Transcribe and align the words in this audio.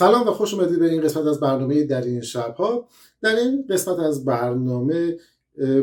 سلام 0.00 0.28
و 0.28 0.30
خوش 0.30 0.54
اومدید 0.54 0.78
به 0.78 0.90
این 0.90 1.02
قسمت 1.02 1.26
از 1.26 1.40
برنامه 1.40 1.84
در 1.84 2.02
این 2.02 2.20
شبها. 2.20 2.88
در 3.22 3.36
این 3.36 3.66
قسمت 3.70 3.98
از 3.98 4.24
برنامه 4.24 5.16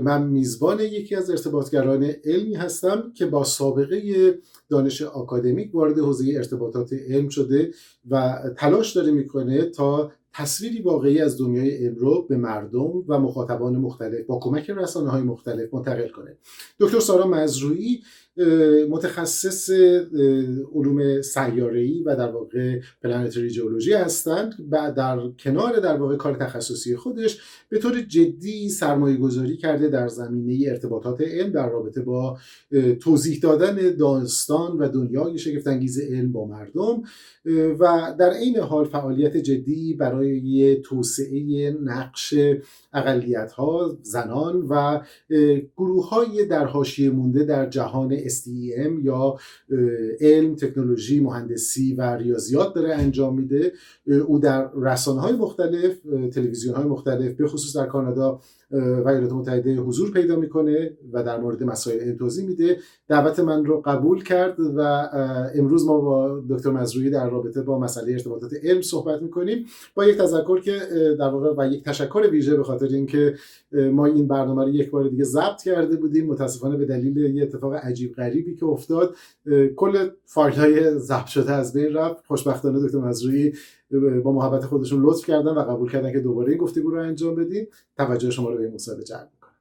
من 0.03 0.23
میزبان 0.23 0.79
یکی 0.79 1.15
از 1.15 1.29
ارتباطگران 1.29 2.03
علمی 2.03 2.55
هستم 2.55 3.11
که 3.15 3.25
با 3.25 3.43
سابقه 3.43 4.01
دانش 4.69 5.01
آکادمیک 5.01 5.75
وارد 5.75 5.99
حوزه 5.99 6.33
ارتباطات 6.35 6.93
علم 6.93 7.29
شده 7.29 7.71
و 8.09 8.39
تلاش 8.57 8.95
داره 8.95 9.11
می‌کنه 9.11 9.65
تا 9.65 10.11
تصویری 10.33 10.81
واقعی 10.81 11.19
از 11.21 11.41
دنیای 11.41 11.85
علم 11.85 11.95
رو 11.95 12.27
به 12.29 12.37
مردم 12.37 13.03
و 13.07 13.19
مخاطبان 13.19 13.75
مختلف 13.75 14.25
با 14.25 14.39
کمک 14.39 14.69
رسانه 14.69 15.09
های 15.09 15.21
مختلف 15.21 15.73
منتقل 15.73 16.09
کنه. 16.09 16.37
دکتر 16.79 16.99
سارا 16.99 17.27
مزروعی 17.27 18.01
متخصص 18.89 19.69
علوم 20.75 21.21
سیاره‌ای 21.21 22.03
و 22.03 22.15
در 22.15 22.31
واقع 22.31 22.79
پلانتری 23.03 23.49
جیولوژی 23.49 23.93
هستند 23.93 24.53
و 24.71 24.91
در 24.97 25.19
کنار 25.39 25.79
در 25.79 25.97
واقع 25.97 26.15
کار 26.15 26.35
تخصصی 26.35 26.95
خودش 26.95 27.41
به 27.69 27.79
طور 27.79 28.01
جدی 28.01 28.69
سرمایه 28.69 29.17
گذاری 29.17 29.57
کرده 29.57 29.87
در 29.87 30.07
زمینه 30.07 30.69
ارتباطات 30.69 31.21
علم 31.21 31.51
در 31.51 31.69
رابطه 31.69 32.01
با 32.01 32.37
توضیح 32.99 33.39
دادن 33.39 33.95
داستان 33.95 34.77
و 34.77 34.87
دنیای 34.87 35.37
شگفتانگیز 35.37 35.99
علم 35.99 36.31
با 36.31 36.45
مردم 36.45 37.03
و 37.79 38.15
در 38.19 38.29
عین 38.33 38.57
حال 38.57 38.85
فعالیت 38.85 39.37
جدی 39.37 39.93
برای 39.93 40.75
توسعه 40.75 41.71
نقش 41.83 42.33
اقلیت 42.97 43.51
ها 43.51 43.97
زنان 44.01 44.65
و 44.69 45.01
گروه 45.77 46.09
های 46.09 46.45
در 46.45 46.65
حاشیه 46.65 47.09
مونده 47.09 47.43
در 47.43 47.69
جهان 47.69 48.17
STEM 48.17 49.03
یا 49.03 49.37
علم 50.21 50.55
تکنولوژی 50.55 51.19
مهندسی 51.19 51.93
و 51.93 52.01
ریاضیات 52.01 52.73
داره 52.73 52.93
انجام 52.93 53.35
میده. 53.35 53.73
او 54.27 54.39
در 54.39 54.69
رسانه 54.75 55.21
های 55.21 55.33
مختلف 55.33 55.95
تلویزیون 56.33 56.75
های 56.75 56.85
مختلف 56.85 57.33
به 57.33 57.47
خصوص 57.47 57.77
در 57.77 57.85
کانادا 57.85 58.39
و 58.71 59.07
ایالات 59.07 59.31
متحده 59.31 59.75
حضور 59.75 60.11
پیدا 60.11 60.35
می‌کنه 60.35 60.97
و 61.13 61.23
در 61.23 61.39
مورد 61.39 61.63
مسائل 61.63 62.15
توضیح 62.15 62.47
میده. 62.47 62.77
دعوت 63.07 63.39
من 63.39 63.65
رو 63.65 63.81
قبول 63.81 64.23
کرد 64.23 64.59
و 64.59 64.81
امروز 65.55 65.85
ما 65.85 65.99
با 65.99 66.43
دکتر 66.49 66.69
مزروعی 66.69 67.09
در 67.09 67.29
رابطه 67.29 67.61
با 67.61 67.79
مسئله 67.79 68.13
ارتباطات 68.13 68.51
علم 68.63 68.81
صحبت 68.81 69.21
می‌کنیم. 69.21 69.65
با 69.95 70.05
یک 70.05 70.17
تذکر 70.17 70.61
که 70.61 70.79
در 71.19 71.29
واقع 71.29 71.53
و 71.57 71.71
یک 71.71 71.83
تشکر 71.83 72.27
ویژه 72.31 72.57
به 72.57 72.63
خاطر 72.63 72.87
اینکه 72.87 73.35
ما 73.71 74.05
این 74.05 74.27
برنامه 74.27 74.63
رو 74.63 74.69
یک 74.69 74.91
بار 74.91 75.09
دیگه 75.09 75.23
ضبط 75.23 75.61
کرده 75.65 75.95
بودیم 75.95 76.25
متاسفانه 76.25 76.77
به 76.77 76.85
دلیل 76.85 77.17
یه 77.17 77.43
اتفاق 77.43 77.73
عجیب 77.73 78.13
غریبی 78.13 78.55
که 78.55 78.65
افتاد 78.65 79.15
کل 79.75 80.09
فایل 80.25 80.53
های 80.53 80.99
ضبط 80.99 81.25
شده 81.25 81.51
از 81.51 81.73
بین 81.73 81.93
رفت. 81.93 82.25
خوشبختانه 82.27 82.87
دکتر 82.87 82.97
مزروعی 82.97 83.53
با 84.23 84.31
محبت 84.31 84.65
خودشون 84.65 85.05
لطف 85.05 85.25
کردن 85.25 85.51
و 85.51 85.61
قبول 85.61 85.91
کردن 85.91 86.11
که 86.11 86.19
دوباره 86.19 86.49
این 86.49 86.57
گفتگو 86.57 86.91
رو 86.91 87.01
انجام 87.01 87.35
بدیم 87.35 87.67
توجه 87.97 88.31
شما 88.31 88.49
رو 88.49 88.57
به 88.57 88.63
این 88.63 88.73
مصاحبه 88.73 89.03
جلب 89.03 89.29
می‌کنم. 89.33 89.53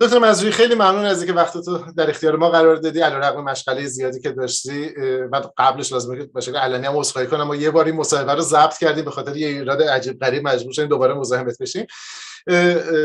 دکتر 0.00 0.18
مزروی 0.18 0.50
خیلی 0.50 0.74
ممنون 0.74 1.04
از 1.04 1.22
اینکه 1.22 1.36
وقت 1.36 1.58
تو 1.58 1.78
در 1.96 2.10
اختیار 2.10 2.36
ما 2.36 2.50
قرار 2.50 2.76
دادی. 2.76 3.00
علیرغم 3.00 3.44
مشغله 3.44 3.86
زیادی 3.86 4.20
که 4.20 4.30
داشتی 4.30 4.88
بعد 5.32 5.52
قبلش 5.58 5.92
لازمه 5.92 6.26
به 6.26 6.40
شکل 6.40 6.56
علنی 6.56 6.86
هم 6.86 6.96
عذرخواهی 6.96 7.28
کنم 7.28 7.42
ما 7.42 7.56
یه 7.56 7.70
باری 7.70 7.92
مصاحبه 7.92 8.34
رو 8.34 8.40
ضبط 8.40 8.78
کردیم 8.78 9.04
به 9.04 9.10
خاطر 9.10 9.36
یه 9.36 9.48
ایراد 9.48 9.82
عجیب 9.82 10.18
غریب 10.20 10.48
مجبور 10.48 10.72
شدیم 10.72 10.88
دوباره 10.88 11.14
مزاحمت 11.14 11.58
بشیم. 11.60 11.86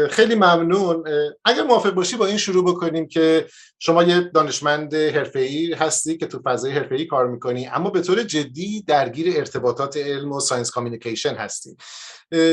خیلی 0.09 0.35
ممنون. 0.35 1.03
اگر 1.45 1.63
موافق 1.63 1.93
باشی 1.93 2.17
با 2.17 2.25
این 2.25 2.37
شروع 2.37 2.65
بکنیم 2.65 3.07
که 3.07 3.45
شما 3.79 4.03
یه 4.03 4.19
دانشمند 4.19 4.95
حرفه‌ای 4.95 5.73
هستی 5.73 6.17
که 6.17 6.25
تو 6.25 6.41
فضای 6.45 6.71
حرفه‌ای 6.71 7.05
کار 7.05 7.27
می‌کنی 7.27 7.67
اما 7.67 7.89
به 7.89 8.01
طور 8.01 8.23
جدی 8.23 8.83
درگیر 8.87 9.37
ارتباطات 9.37 9.97
علم 9.97 10.31
و 10.31 10.39
science 10.39 10.71
communication 10.71 11.35
هستی. 11.35 11.77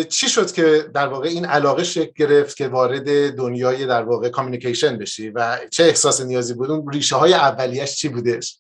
چی 0.09 0.29
شد 0.29 0.53
که 0.53 0.91
در 0.95 1.07
واقع 1.07 1.29
این 1.29 1.45
علاقه 1.45 1.85
شکل 1.85 2.13
گرفت 2.17 2.57
که 2.57 2.69
وارد 2.69 3.37
دنیای 3.37 3.87
در 3.87 4.03
واقع 4.03 4.29
کامیونیکیشن 4.29 4.99
بشی 4.99 5.31
و 5.31 5.59
چه 5.71 5.85
احساس 5.85 6.21
نیازی 6.21 6.55
بود؟ 6.55 6.71
اون 6.71 6.93
ریشه 6.93 7.17
های 7.17 7.35
اولیش 7.35 7.95
چی 7.95 8.09
بودش؟ 8.09 8.59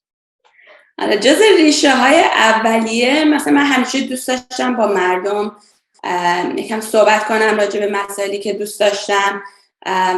آره، 0.98 1.18
جز 1.18 1.36
ریشه 1.58 1.96
های 1.96 2.20
اولیه 2.20 3.24
مثلا 3.24 3.52
من 3.52 3.64
همیشه 3.64 4.00
دوست 4.00 4.28
داشتم 4.28 4.76
با 4.76 4.86
مردم 4.86 5.56
یکم 6.56 6.80
صحبت 6.80 7.24
کنم 7.24 7.56
راجع 7.58 7.80
به 7.80 7.86
مسائلی 7.86 8.38
که 8.38 8.52
دوست 8.52 8.80
داشتم. 8.80 9.42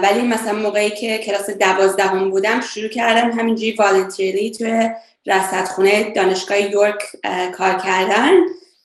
ولی 0.03 0.23
مثلا 0.23 0.53
موقعی 0.53 0.91
که 0.91 1.19
کلاس 1.19 1.51
دوازدهم 1.51 2.31
بودم 2.31 2.61
شروع 2.61 2.89
کردم 2.89 3.31
همینجوری 3.31 3.73
والنتیرلی 3.73 4.51
توی 4.51 4.91
رصدخونه 5.27 6.11
دانشگاه 6.11 6.61
یورک 6.61 7.03
کار 7.57 7.75
کردن. 7.75 8.31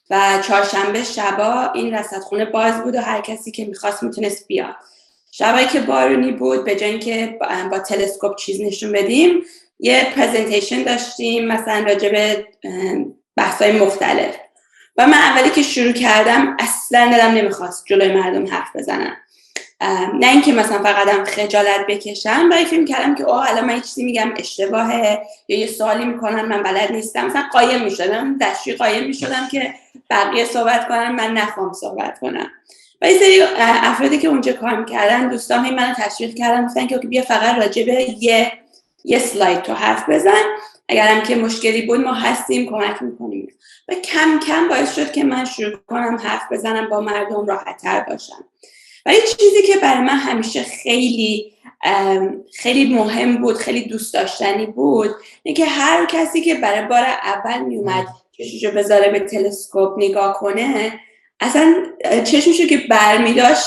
و 0.09 0.39
چهارشنبه 0.47 1.03
شبا 1.03 1.71
این 1.75 1.93
رصدخونه 1.93 2.45
باز 2.45 2.83
بود 2.83 2.95
و 2.95 2.99
هر 2.99 3.21
کسی 3.21 3.51
که 3.51 3.65
می‌خواست 3.65 4.03
می‌تونست 4.03 4.47
بیاد. 4.47 4.75
شبایی 5.31 5.67
که 5.67 5.79
بارونی 5.79 6.31
بود 6.31 6.65
به 6.65 6.75
جای 6.75 6.99
که 6.99 7.39
با 7.71 7.79
تلسکوپ 7.79 8.35
چیز 8.35 8.61
نشون 8.61 8.91
بدیم 8.91 9.41
یه 9.79 10.07
پرزنتیشن 10.15 10.83
داشتیم 10.83 11.47
مثلا 11.47 11.83
راجع 11.87 12.09
به 12.09 12.47
بحثای 13.35 13.71
مختلف. 13.71 14.35
و 14.97 15.07
من 15.07 15.17
اولی 15.17 15.49
که 15.49 15.61
شروع 15.61 15.91
کردم 15.91 16.57
اصلا 16.59 17.09
دلم 17.11 17.31
نمی‌خواست 17.31 17.85
جلوی 17.85 18.11
مردم 18.11 18.47
حرف 18.47 18.75
بزنم. 18.75 19.17
نه 20.19 20.27
اینکه 20.27 20.53
مثلا 20.53 20.83
فقط 20.83 21.07
هم 21.07 21.23
خجالت 21.25 21.87
بکشم 21.87 22.49
برای 22.49 22.65
فکر 22.65 22.85
کردم 22.85 23.15
که 23.15 23.23
اوه 23.23 23.49
الان 23.49 23.65
من 23.65 23.81
چیزی 23.81 24.03
میگم 24.03 24.33
اشتباهه 24.37 25.21
یا 25.47 25.59
یه 25.59 25.67
سوالی 25.67 26.05
می‌کنن 26.05 26.41
من 26.41 26.63
بلد 26.63 26.91
نیستم. 26.91 27.25
مثلا 27.25 27.43
قایم 27.51 27.83
می‌شدم 27.83 28.37
دستشوی 28.37 28.73
قایم 28.73 29.03
می‌شدم 29.03 29.47
که 29.51 29.73
بقیه 30.09 30.45
صحبت 30.45 30.87
کنن 30.87 31.11
من 31.11 31.33
نخوام 31.33 31.73
صحبت 31.73 32.19
کنم. 32.19 32.51
و 33.01 33.11
یه 33.11 33.19
سری 33.19 33.43
افرادی 33.57 34.17
که 34.17 34.27
اونجا 34.27 34.53
کار 34.53 34.75
می‌کردن 34.79 35.29
دوستان 35.29 35.61
من 35.61 35.73
منو 35.73 35.93
تشویق 35.93 36.35
کردن 36.35 36.65
گفتن 36.65 36.87
که 36.87 36.97
بیا 36.97 37.21
فقط 37.21 37.55
راجع 37.55 37.83
به 37.83 38.23
یه 38.23 38.51
یه 39.03 39.19
سلاید 39.19 39.61
تو 39.61 39.73
حرف 39.73 40.09
بزن. 40.09 40.41
اگرم 40.89 41.23
که 41.23 41.35
مشکلی 41.35 41.81
بود 41.81 41.99
ما 41.99 42.13
هستیم 42.13 42.69
کمک 42.69 43.03
می‌کنیم. 43.03 43.53
و 43.87 43.95
کم 43.95 44.39
کم 44.47 44.67
باعث 44.67 44.95
شد 44.95 45.11
که 45.11 45.23
من 45.23 45.45
شروع 45.45 45.77
کنم 45.87 46.17
حرف 46.23 46.41
بزنم 46.51 46.89
با 46.89 47.01
مردم 47.01 47.45
راحتتر 47.45 47.99
باشم. 47.99 48.45
و 49.05 49.13
یه 49.13 49.21
چیزی 49.21 49.61
که 49.67 49.79
برای 49.81 50.03
من 50.03 50.17
همیشه 50.17 50.63
خیلی 50.63 51.53
خیلی 52.55 52.95
مهم 52.95 53.41
بود 53.41 53.57
خیلی 53.57 53.81
دوست 53.81 54.13
داشتنی 54.13 54.65
بود 54.65 55.09
اینکه 55.43 55.65
هر 55.65 56.05
کسی 56.05 56.41
که 56.41 56.55
برای 56.55 56.87
بار 56.87 57.05
اول 57.05 57.61
میومد 57.61 58.07
چشوشو 58.31 58.71
بذاره 58.71 59.11
به 59.11 59.19
تلسکوپ 59.19 59.93
نگاه 59.97 60.33
کنه 60.39 60.99
اصلا 61.39 61.75
چشمشو 62.23 62.67
که 62.67 62.77
برمی 62.77 63.33
داشت 63.33 63.65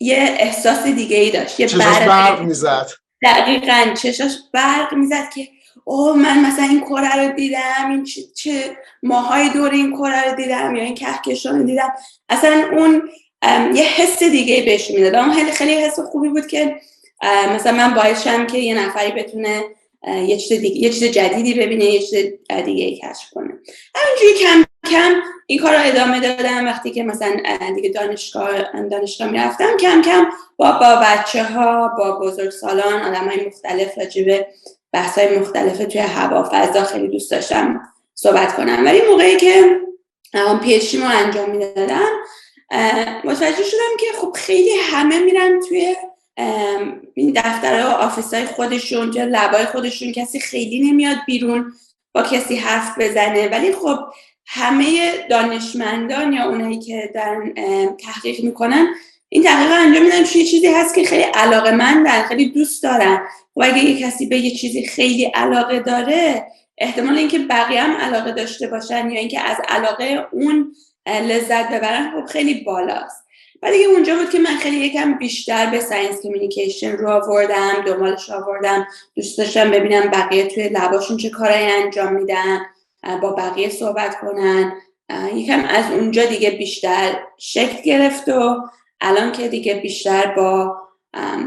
یه 0.00 0.36
احساس 0.38 0.82
دیگه 0.82 1.16
ای 1.16 1.30
داشت 1.30 1.60
یه 1.60 1.66
برق 1.78 2.42
می‌زد. 2.42 2.86
دقیقا 3.22 3.94
چشاش 4.02 4.36
برق 4.54 4.94
می‌زد 4.94 5.30
که 5.34 5.48
اوه 5.84 6.16
من 6.16 6.46
مثلا 6.46 6.64
این 6.64 6.80
کره 6.80 7.16
رو 7.16 7.32
دیدم 7.32 7.90
این 7.90 8.04
چه, 8.34 8.76
ماهای 9.02 9.48
دور 9.48 9.70
این 9.70 9.92
کره 9.92 10.30
رو 10.30 10.36
دیدم 10.36 10.76
یا 10.76 10.82
این 10.82 10.94
کهکشان 10.94 11.58
رو 11.58 11.64
دیدم. 11.64 11.92
اصلا 12.28 12.68
اون 12.72 13.02
یه 13.74 13.84
حس 13.84 14.22
دیگه 14.22 14.62
بهش 14.62 14.90
می‌داد 14.90 15.14
اون 15.14 15.32
خیلی 15.32 15.50
خیلی 15.50 15.74
حس 15.74 16.00
خوبی 16.00 16.28
بود 16.28 16.46
که 16.46 16.76
مثلا 17.54 17.72
من 17.72 17.94
باعث 17.94 18.28
که 18.52 18.58
یه 18.58 18.74
نفری 18.74 19.12
بتونه 19.12 19.64
یه 20.06 20.36
چیز, 20.36 20.60
دیگه، 20.60 20.76
یه 20.76 20.90
چیز 20.90 21.04
جدیدی 21.04 21.54
ببینه 21.54 21.84
یه 21.84 22.00
چیز 22.00 22.14
دیگه 22.64 22.96
کشف 22.96 23.30
کنه. 23.30 23.50
همینجوری 23.94 24.44
کم 24.44 24.64
کم 24.90 25.20
این 25.46 25.58
کار 25.58 25.74
رو 25.74 25.80
ادامه 25.84 26.20
دادم. 26.20 26.66
وقتی 26.66 26.90
که 26.90 27.02
مثلا 27.02 27.36
دیگه 27.74 27.88
دانشگاه 27.88 28.48
دانشگاه 28.90 29.30
می‌رفتم 29.30 29.76
کم 29.80 30.02
کم 30.02 30.26
با 30.56 30.72
با 30.72 31.02
بچه 31.02 31.44
ها 31.44 31.88
با 31.98 32.18
بزرگ 32.18 32.50
سالان 32.50 33.02
آدم 33.02 33.28
های 33.28 33.46
مختلف 33.46 33.98
راجبه 33.98 34.46
بحث 34.92 35.18
های 35.18 35.38
مختلف 35.38 35.78
توی 35.78 36.00
هوا. 36.00 36.48
فضا 36.52 36.84
خیلی 36.84 37.08
دوست 37.08 37.30
داشتم 37.30 37.82
صحبت 38.14 38.56
کنم. 38.56 38.84
ولی 38.84 39.00
موقعی 39.10 39.36
که 39.36 39.80
پیشی 40.62 40.98
رو 40.98 41.04
انجام 41.04 41.50
می‌دادم 41.50 42.10
متوجه 43.24 43.62
شدم 43.62 43.96
که 44.00 44.06
خب 44.20 44.32
خیلی 44.36 44.70
همه 44.82 45.18
میرن 45.18 45.60
توی 45.68 45.96
این 47.14 47.32
دفتر 47.36 47.86
و 47.86 47.86
آفیس 47.86 48.34
های 48.34 48.44
خودشون 48.44 49.10
توی 49.10 49.24
لبای 49.24 49.64
خودشون. 49.64 50.12
کسی 50.12 50.40
خیلی 50.40 50.90
نمیاد 50.90 51.16
بیرون 51.26 51.72
با 52.14 52.22
کسی 52.22 52.56
حرف 52.56 52.98
بزنه. 52.98 53.48
ولی 53.48 53.72
خب 53.72 53.98
همه 54.46 55.12
دانشمندان 55.30 56.32
یا 56.32 56.48
اونایی 56.48 56.78
که 56.78 57.10
دارن 57.14 57.54
تحقیق 57.96 58.44
می‌کنن 58.44 58.94
این 59.34 59.42
تحقیق 59.42 59.72
انجام 59.72 60.02
میدن 60.04 60.24
چه 60.24 60.44
چیزی 60.44 60.66
هست 60.66 60.94
که 60.94 61.04
خیلی 61.04 61.22
علاقه 61.22 61.70
من 61.70 62.02
در 62.02 62.22
خیلی 62.22 62.48
دوست 62.48 62.82
دارن 62.82 63.14
و 63.56 63.64
خب 63.64 63.70
اگه 63.70 63.84
یه 63.84 64.06
کسی 64.06 64.26
به 64.26 64.38
یه 64.38 64.50
چیزی 64.50 64.86
خیلی 64.86 65.24
علاقه 65.24 65.80
داره 65.80 66.46
احتمال 66.78 67.18
اینکه 67.18 67.38
بقیه 67.38 67.82
هم 67.82 67.96
علاقه 67.96 68.32
داشته 68.32 68.66
باشن 68.66 69.10
یا 69.10 69.20
اینکه 69.20 69.40
از 69.40 69.56
علاقه 69.68 70.26
اون 70.32 70.74
لذت 71.06 71.68
ببرن 71.72 72.10
خب 72.10 72.26
خیلی 72.26 72.54
بالاست. 72.54 73.24
و 73.62 73.70
دیگه 73.70 73.84
اونجا 73.84 74.16
بود 74.16 74.30
که 74.30 74.38
من 74.38 74.56
خیلی 74.56 74.76
یکم 74.76 75.18
بیشتر 75.18 75.66
به 75.66 75.80
science 75.80 76.22
communication 76.22 76.92
رو 76.92 77.10
آوردم 77.10 77.84
دنبالش 77.86 78.30
آوردم 78.30 78.86
دوست 79.14 79.38
داشتم 79.38 79.70
ببینم 79.70 80.10
بقیه 80.10 80.46
توی 80.46 80.68
lab 80.68 80.89
اشون 80.89 81.16
چه 81.16 81.30
کارایی 81.30 81.66
انجام 81.66 82.12
میدن 82.12 82.60
با 83.22 83.32
بقیه 83.32 83.68
صحبت 83.68 84.20
کنن. 84.20 84.72
یکم 85.34 85.64
از 85.64 85.84
اونجا 85.90 86.24
دیگه 86.24 86.50
بیشتر 86.50 87.20
شکل 87.38 87.82
گرفت 87.82 88.28
و 88.28 88.56
الان 89.02 89.32
که 89.32 89.48
دیگه 89.48 89.74
بیشتر 89.74 90.34
با 90.36 90.76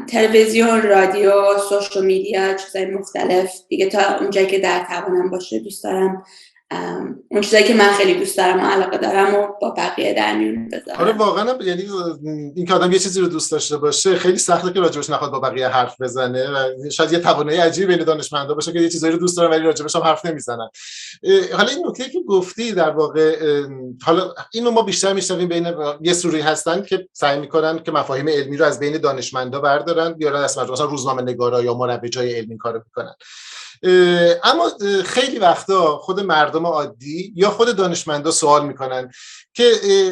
تلویزیون 0.09 0.81
رادیو 0.81 1.31
سوشال 1.69 2.05
میدیا 2.05 2.53
چیزای 2.53 2.85
مختلف 2.85 3.51
دیگه 3.69 3.89
تا 3.89 4.17
اونجایی 4.19 4.47
که 4.47 4.59
در 4.59 4.85
توانم 4.89 5.29
باشه 5.29 5.59
دوست 5.59 5.83
دارم 5.83 6.23
اون 7.31 7.41
چیزایی 7.41 7.63
که 7.63 7.73
من 7.73 7.91
خیلی 7.91 8.19
دوست 8.19 8.37
دارم 8.37 8.59
و 8.59 8.67
علاقه 8.67 8.97
دارم 8.97 9.35
و 9.35 9.47
با 9.61 9.69
بقیه 9.77 10.13
در 10.13 10.37
میون 10.37 10.69
بذارم. 10.69 10.99
آره 10.99 11.11
واقعا 11.11 11.63
یعنی 11.63 11.83
این 12.55 12.65
که 12.65 12.73
آدم 12.73 12.91
یه 12.91 12.99
چیزی 12.99 13.21
رو 13.21 13.27
دوست 13.27 13.51
داشته 13.51 13.77
باشه 13.77 14.15
خیلی 14.15 14.37
سخته 14.37 14.73
که 14.73 14.79
راجبش 14.79 15.09
نخواد 15.09 15.31
با 15.31 15.39
بقیه 15.39 15.67
حرف 15.67 16.01
بزنه 16.01 16.49
و 16.49 16.89
شاید 16.89 17.11
یه 17.11 17.19
توانایی 17.19 17.57
عجیبی 17.57 17.95
بین 17.95 18.05
دانشمندا 18.05 18.53
باشه 18.53 18.73
که 18.73 18.79
یه 18.79 18.89
چیزایی 18.89 19.13
رو 19.13 19.19
دوست 19.19 19.37
دارن 19.37 19.51
ولی 19.51 19.63
راجبش 19.63 19.95
هم 19.95 20.01
حرف 20.01 20.25
نمی‌زنن. 20.25 20.69
حالا 21.53 21.69
این 21.69 21.87
نکته 21.87 22.09
که 22.09 22.19
گفتی 22.27 22.71
در 22.71 22.89
واقع 22.89 23.37
حالا 24.03 24.33
اینو 24.53 24.71
ما 24.71 24.81
بیشتر 24.81 25.13
میشنویم 25.13 25.47
بین 25.47 25.73
یه 26.01 26.13
سوری 26.13 26.41
هستن 26.41 26.81
که 26.81 27.07
سعی 27.13 27.39
می‌کنن 27.39 27.79
که 27.79 27.91
مفاهیم 27.91 28.29
علمی 28.29 28.57
رو 28.57 28.65
از 28.65 28.79
بین 28.79 28.97
دانشمندا 28.97 29.59
بردارن 29.59 30.13
بیارن 30.13 30.41
از 30.41 30.57
مثلا 30.57 30.85
روزنامه 30.85 31.21
نگارا 31.21 31.63
یا 31.63 31.73
مروجای 31.73 32.33
علمی 32.33 32.57
کارو 32.57 32.81
می‌کنن. 32.85 33.13
اما 34.43 34.71
خیلی 35.05 35.39
وقتا 35.39 35.97
خود 35.97 36.19
مردم 36.19 36.65
عادی 36.65 37.33
یا 37.35 37.49
خود 37.49 37.75
دانشمندا 37.75 38.31
سوال 38.31 38.65
می‌کنن 38.65 39.11
که 39.53 39.71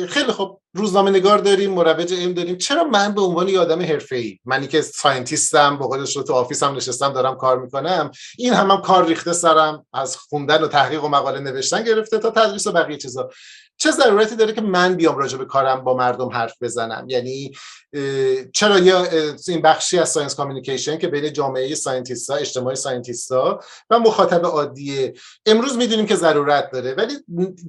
خیلی 0.10 0.32
خب 0.32 0.60
روزنامه 0.76 1.12
نگار 1.12 1.38
داریم 1.38 1.74
مروج 1.74 2.14
علم 2.14 2.34
داریم 2.34 2.58
چرا 2.58 2.84
من 2.84 3.14
به 3.14 3.22
عنوان 3.22 3.48
یه 3.48 3.60
آدم 3.60 3.80
ای 4.12 4.40
منی 4.46 4.68
که 4.68 4.82
scientist 4.82 5.68
م 5.68 5.78
با 5.78 5.88
خودش 5.88 6.14
تو 6.14 6.34
office 6.34 6.64
هم 6.64 6.76
نشستم 6.76 7.14
دارم 7.14 7.36
کار 7.36 7.60
می‌کنم 7.60 8.12
این 8.38 8.54
هم, 8.54 8.72
هم 8.72 8.82
کار 8.82 9.06
ریخته 9.06 9.34
سرم 9.34 9.86
از 9.94 10.18
خوندن 10.18 10.64
و 10.64 10.68
تحقیق 10.68 11.04
و 11.04 11.08
مقاله 11.08 11.40
نوشتن 11.40 11.84
گرفته 11.84 12.20
تا 12.20 12.30
تدریس 12.30 12.68
و 12.68 12.72
بقیه 12.72 12.98
چیزا. 12.98 13.30
چه 13.78 13.92
ضرورتی 13.92 14.36
داره 14.36 14.54
که 14.54 14.62
من 14.62 14.96
بیام 14.96 15.18
راجع 15.18 15.38
به 15.38 15.46
کارم 15.46 15.84
با 15.84 15.94
مردم 15.94 16.30
حرف 16.30 16.54
بزنم؟ 16.62 17.06
یعنی 17.10 17.52
چرا 18.54 18.80
یا 18.80 19.08
این 19.48 19.62
بخشی 19.62 20.00
از 20.00 20.10
science 20.10 20.36
communication 20.36 20.98
که 20.98 21.08
بین 21.08 21.34
جامعه 21.34 21.76
scientist 21.76 22.30
ها 22.30 22.36
اجتماعی 22.36 22.76
scientist 22.76 23.32
ها 23.32 23.60
و 23.90 24.00
مخاطب 24.00 24.46
عادیه 24.46 25.14
امروز 25.46 25.78
می‌دونیم 25.78 26.06
که 26.06 26.16
ضرورت 26.16 26.72
داره. 26.72 26.94
ولی 26.94 27.14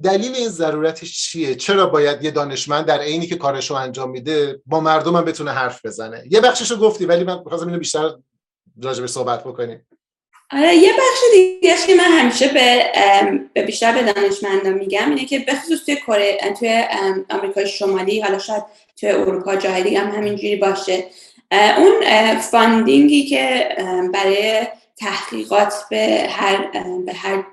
دلیل 0.03 0.35
این 0.35 0.49
ضرورتش 0.49 1.23
چیه؟ 1.23 1.55
چرا 1.55 1.85
باید 1.85 2.23
یه 2.23 2.31
دانشمند 2.31 2.85
در 2.85 2.99
عینی 2.99 3.27
که 3.27 3.35
کارش 3.35 3.69
رو 3.69 3.75
انجام 3.75 4.11
میده 4.11 4.61
با 4.65 4.79
مردم 4.79 5.15
هم 5.15 5.25
بتونه 5.25 5.51
حرف 5.51 5.85
بزنه؟ 5.85 6.23
یه 6.29 6.41
بخشش 6.41 6.71
رو 6.71 6.77
گفتی 6.77 7.05
ولی 7.05 7.23
من 7.23 7.39
می‌خواستم 7.39 7.67
اینو 7.67 7.79
بیشتر 7.79 8.11
راجع 8.83 9.05
صحبت 9.05 9.43
بکنیم. 9.43 9.87
یه 10.53 10.93
بخش 10.93 11.19
دیگه 11.33 11.75
که 11.87 11.95
من 11.95 12.03
همیشه 12.03 12.47
به, 13.53 13.61
بیشتر 13.61 13.91
به 13.91 14.13
دانشمندان 14.13 14.73
میگم 14.73 15.09
اینه 15.09 15.25
که 15.25 15.39
بخصوص 15.39 15.85
توی 15.85 15.95
کره 15.95 16.37
توی 16.59 16.83
آمریکای 17.29 17.67
شمالی 17.67 18.21
حالا 18.21 18.39
شاید 18.39 18.63
توی 18.99 19.09
اروپا 19.09 19.55
جای 19.55 19.83
دیگه 19.83 19.99
هم 19.99 20.11
همینجوری 20.11 20.55
باشه. 20.55 21.05
اون 21.51 21.93
فاندینگی 22.39 23.25
که 23.25 23.69
برای 24.13 24.67
تحقیقات 24.97 25.73
به 25.89 26.27
هر 26.29 26.71
به 27.05 27.13
هر 27.13 27.43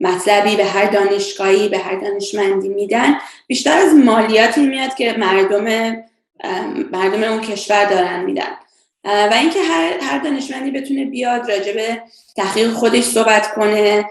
مطلبی 0.00 0.56
به 0.56 0.64
هر 0.64 0.84
دانشگاهی 0.84 1.68
به 1.68 1.78
هر 1.78 1.94
دانشمندی 1.94 2.68
میدن 2.68 3.18
بیشتر 3.46 3.78
از 3.78 3.94
مالیاتی 3.94 4.66
میاد 4.66 4.94
که 4.94 5.12
مردم 5.18 5.96
مردم 6.92 7.22
اون 7.22 7.40
کشور 7.40 7.84
دارن 7.84 8.24
میدن. 8.24 8.56
و 9.04 9.34
اینکه 9.40 9.60
هر 9.60 9.98
هر 10.00 10.18
دانشمندی 10.18 10.70
بتونه 10.70 11.04
بیاد 11.04 11.50
راجع 11.50 11.72
به 11.72 12.02
تحقیق 12.36 12.70
خودش 12.70 13.04
صحبت 13.04 13.54
کنه. 13.54 14.04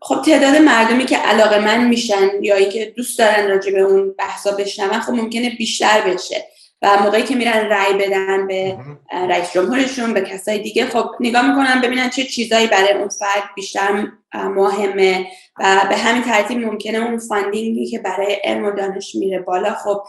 خب 0.00 0.22
تعداد 0.22 0.56
مردمی 0.56 1.04
که 1.04 1.16
علاقه 1.16 1.58
من 1.58 1.88
میشن 1.88 2.28
یا 2.42 2.56
اینکه 2.56 2.92
دوست 2.96 3.18
دارن 3.18 3.48
راجع 3.48 3.72
به 3.72 3.80
اون 3.80 4.14
بحثا 4.18 4.50
بشنون 4.50 5.00
خب 5.00 5.12
ممکنه 5.12 5.50
بیشتر 5.50 6.00
بشه 6.00 6.44
و 6.82 7.02
موقعی 7.02 7.22
که 7.22 7.34
میرن 7.34 7.68
رأی 7.68 7.94
بدن 7.94 8.46
به 8.46 8.76
رئیس 9.12 9.52
جمهورشون 9.52 10.14
به 10.14 10.20
کسای 10.20 10.58
دیگه 10.58 10.86
خب 10.86 11.10
نگاه 11.20 11.48
می‌کنن 11.48 11.80
ببینن 11.80 12.10
چه 12.10 12.24
چیزایی 12.24 12.66
برای 12.66 12.92
اون 12.92 13.08
فرد 13.08 13.42
بیشتر 13.56 14.06
مهمه 14.34 15.26
و 15.58 15.86
به 15.88 15.96
همین 15.96 16.22
ترتیب 16.22 16.58
ممکنه 16.58 16.98
اون 16.98 17.18
فاندینگی 17.18 17.86
که 17.86 17.98
برای 17.98 18.34
علم 18.44 18.64
و 18.64 18.70
دانش 18.70 19.14
میره 19.14 19.38
بالا 19.38 19.74
خب 19.74 20.02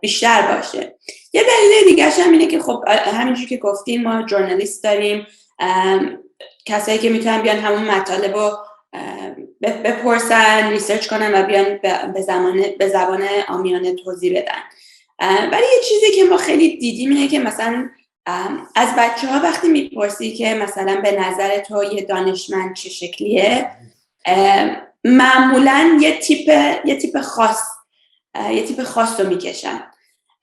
بیشتر 0.00 0.42
باشه. 0.42 0.96
یه 1.32 1.42
دلیل 1.42 1.84
دیگه 1.84 2.10
هم 2.10 2.32
اینه 2.32 2.46
که 2.46 2.60
خب 2.60 2.84
همینجور 2.88 3.48
که 3.48 3.56
گفتیم 3.56 4.02
ما 4.02 4.22
جورنالیست 4.22 4.84
داریم 4.84 5.26
کسایی 6.66 6.98
که 6.98 7.10
می‌تونن 7.10 7.42
بیان 7.42 7.58
همون 7.58 7.90
مطالب 7.90 8.36
رو 8.36 8.58
بپرسن 9.62 10.70
research 10.70 11.06
کنن 11.06 11.34
و 11.34 11.46
بیان 11.46 11.78
به, 12.14 12.22
زمان 12.22 12.64
به 12.78 12.88
زبان 12.88 13.22
عامیانه 13.48 13.94
توضیح 13.94 14.38
بدن. 14.38 14.62
ولی 15.52 15.66
یه 15.76 15.82
چیزی 15.88 16.16
که 16.16 16.24
ما 16.24 16.36
خیلی 16.36 16.76
دیدیم 16.76 17.10
اینه 17.10 17.28
که 17.28 17.38
مثلا 17.38 17.90
از 18.74 18.88
بچه 18.98 19.26
ها 19.26 19.40
وقتی 19.42 19.68
می‌پرسی 19.68 20.32
که 20.32 20.54
مثلا 20.54 21.00
به 21.00 21.20
نظر 21.20 21.58
تو 21.58 21.84
یه 21.84 22.02
دانشمند 22.02 22.76
چه 22.76 22.88
شکلیه 22.88 23.70
معمولا 25.04 25.98
یه 26.00 26.18
تیپ 26.18 26.48
یه 26.84 26.96
تیپ 26.96 27.20
خاص 27.20 27.60
یه 28.52 28.62
تیپ 28.62 28.82
خاص 28.82 29.20
رو 29.20 29.28
می‌کشن. 29.28 29.82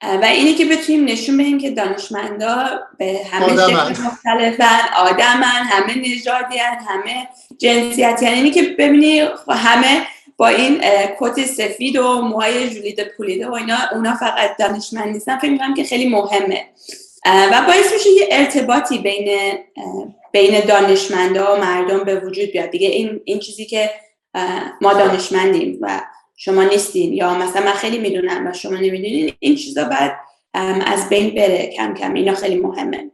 و 0.02 0.24
اینه 0.24 0.54
که 0.54 0.64
بتونیم 0.64 1.04
نشون 1.04 1.36
بدیم 1.36 1.58
که 1.58 1.70
دانشمندا 1.70 2.80
به 2.98 3.20
همه 3.32 3.48
شکل 3.48 4.02
مختلفن 4.02 4.80
آدمن 4.96 5.42
همه 5.44 5.98
نژادی 5.98 6.58
همه 6.58 7.28
جنسیتی 7.58 8.26
اینه 8.26 8.50
که 8.50 8.62
ببینی 8.62 9.20
همه 9.48 10.06
با 10.36 10.48
این 10.48 10.80
کت 11.20 11.46
سفید 11.46 11.96
و 11.96 12.22
موهای 12.22 12.70
جولیده 12.70 13.12
پولیده 13.16 13.48
و 13.48 13.52
اینا 13.52 13.76
اونا 13.92 14.14
فقط 14.14 14.56
دانشمند 14.58 15.08
نیستن. 15.08 15.38
فکر 15.38 15.50
می‌کنم 15.50 15.74
که 15.74 15.84
خیلی 15.84 16.08
مهمه. 16.08 16.66
و 17.26 17.62
باعث 17.66 17.92
میشه 17.92 18.10
یه 18.10 18.28
ارتباطی 18.30 18.98
بین 18.98 19.58
بین 20.32 20.60
دانشمندا 20.60 21.54
و 21.54 21.60
مردم 21.60 22.04
به 22.04 22.20
وجود 22.20 22.50
بیاد. 22.52 22.70
دیگه 22.70 22.88
این 22.88 23.20
این 23.24 23.38
چیزی 23.38 23.66
که 23.66 23.90
ما 24.80 24.92
دانشمندیم 24.92 25.78
و 25.80 26.00
شما 26.40 26.64
نیستین. 26.64 27.12
یا 27.12 27.34
مثلا 27.34 27.64
من 27.64 27.72
خیلی 27.72 27.98
می‌دونم 27.98 28.46
و 28.46 28.52
شما 28.52 28.74
نمی‌دونین 28.74 29.32
این 29.38 29.56
چیزا 29.56 29.84
بعد 29.84 30.16
از 30.86 31.08
بین 31.08 31.34
بره 31.34 31.70
کم 31.76 31.94
کم. 31.94 32.14
اینا 32.14 32.34
خیلی 32.34 32.60
مهمه. 32.60 33.10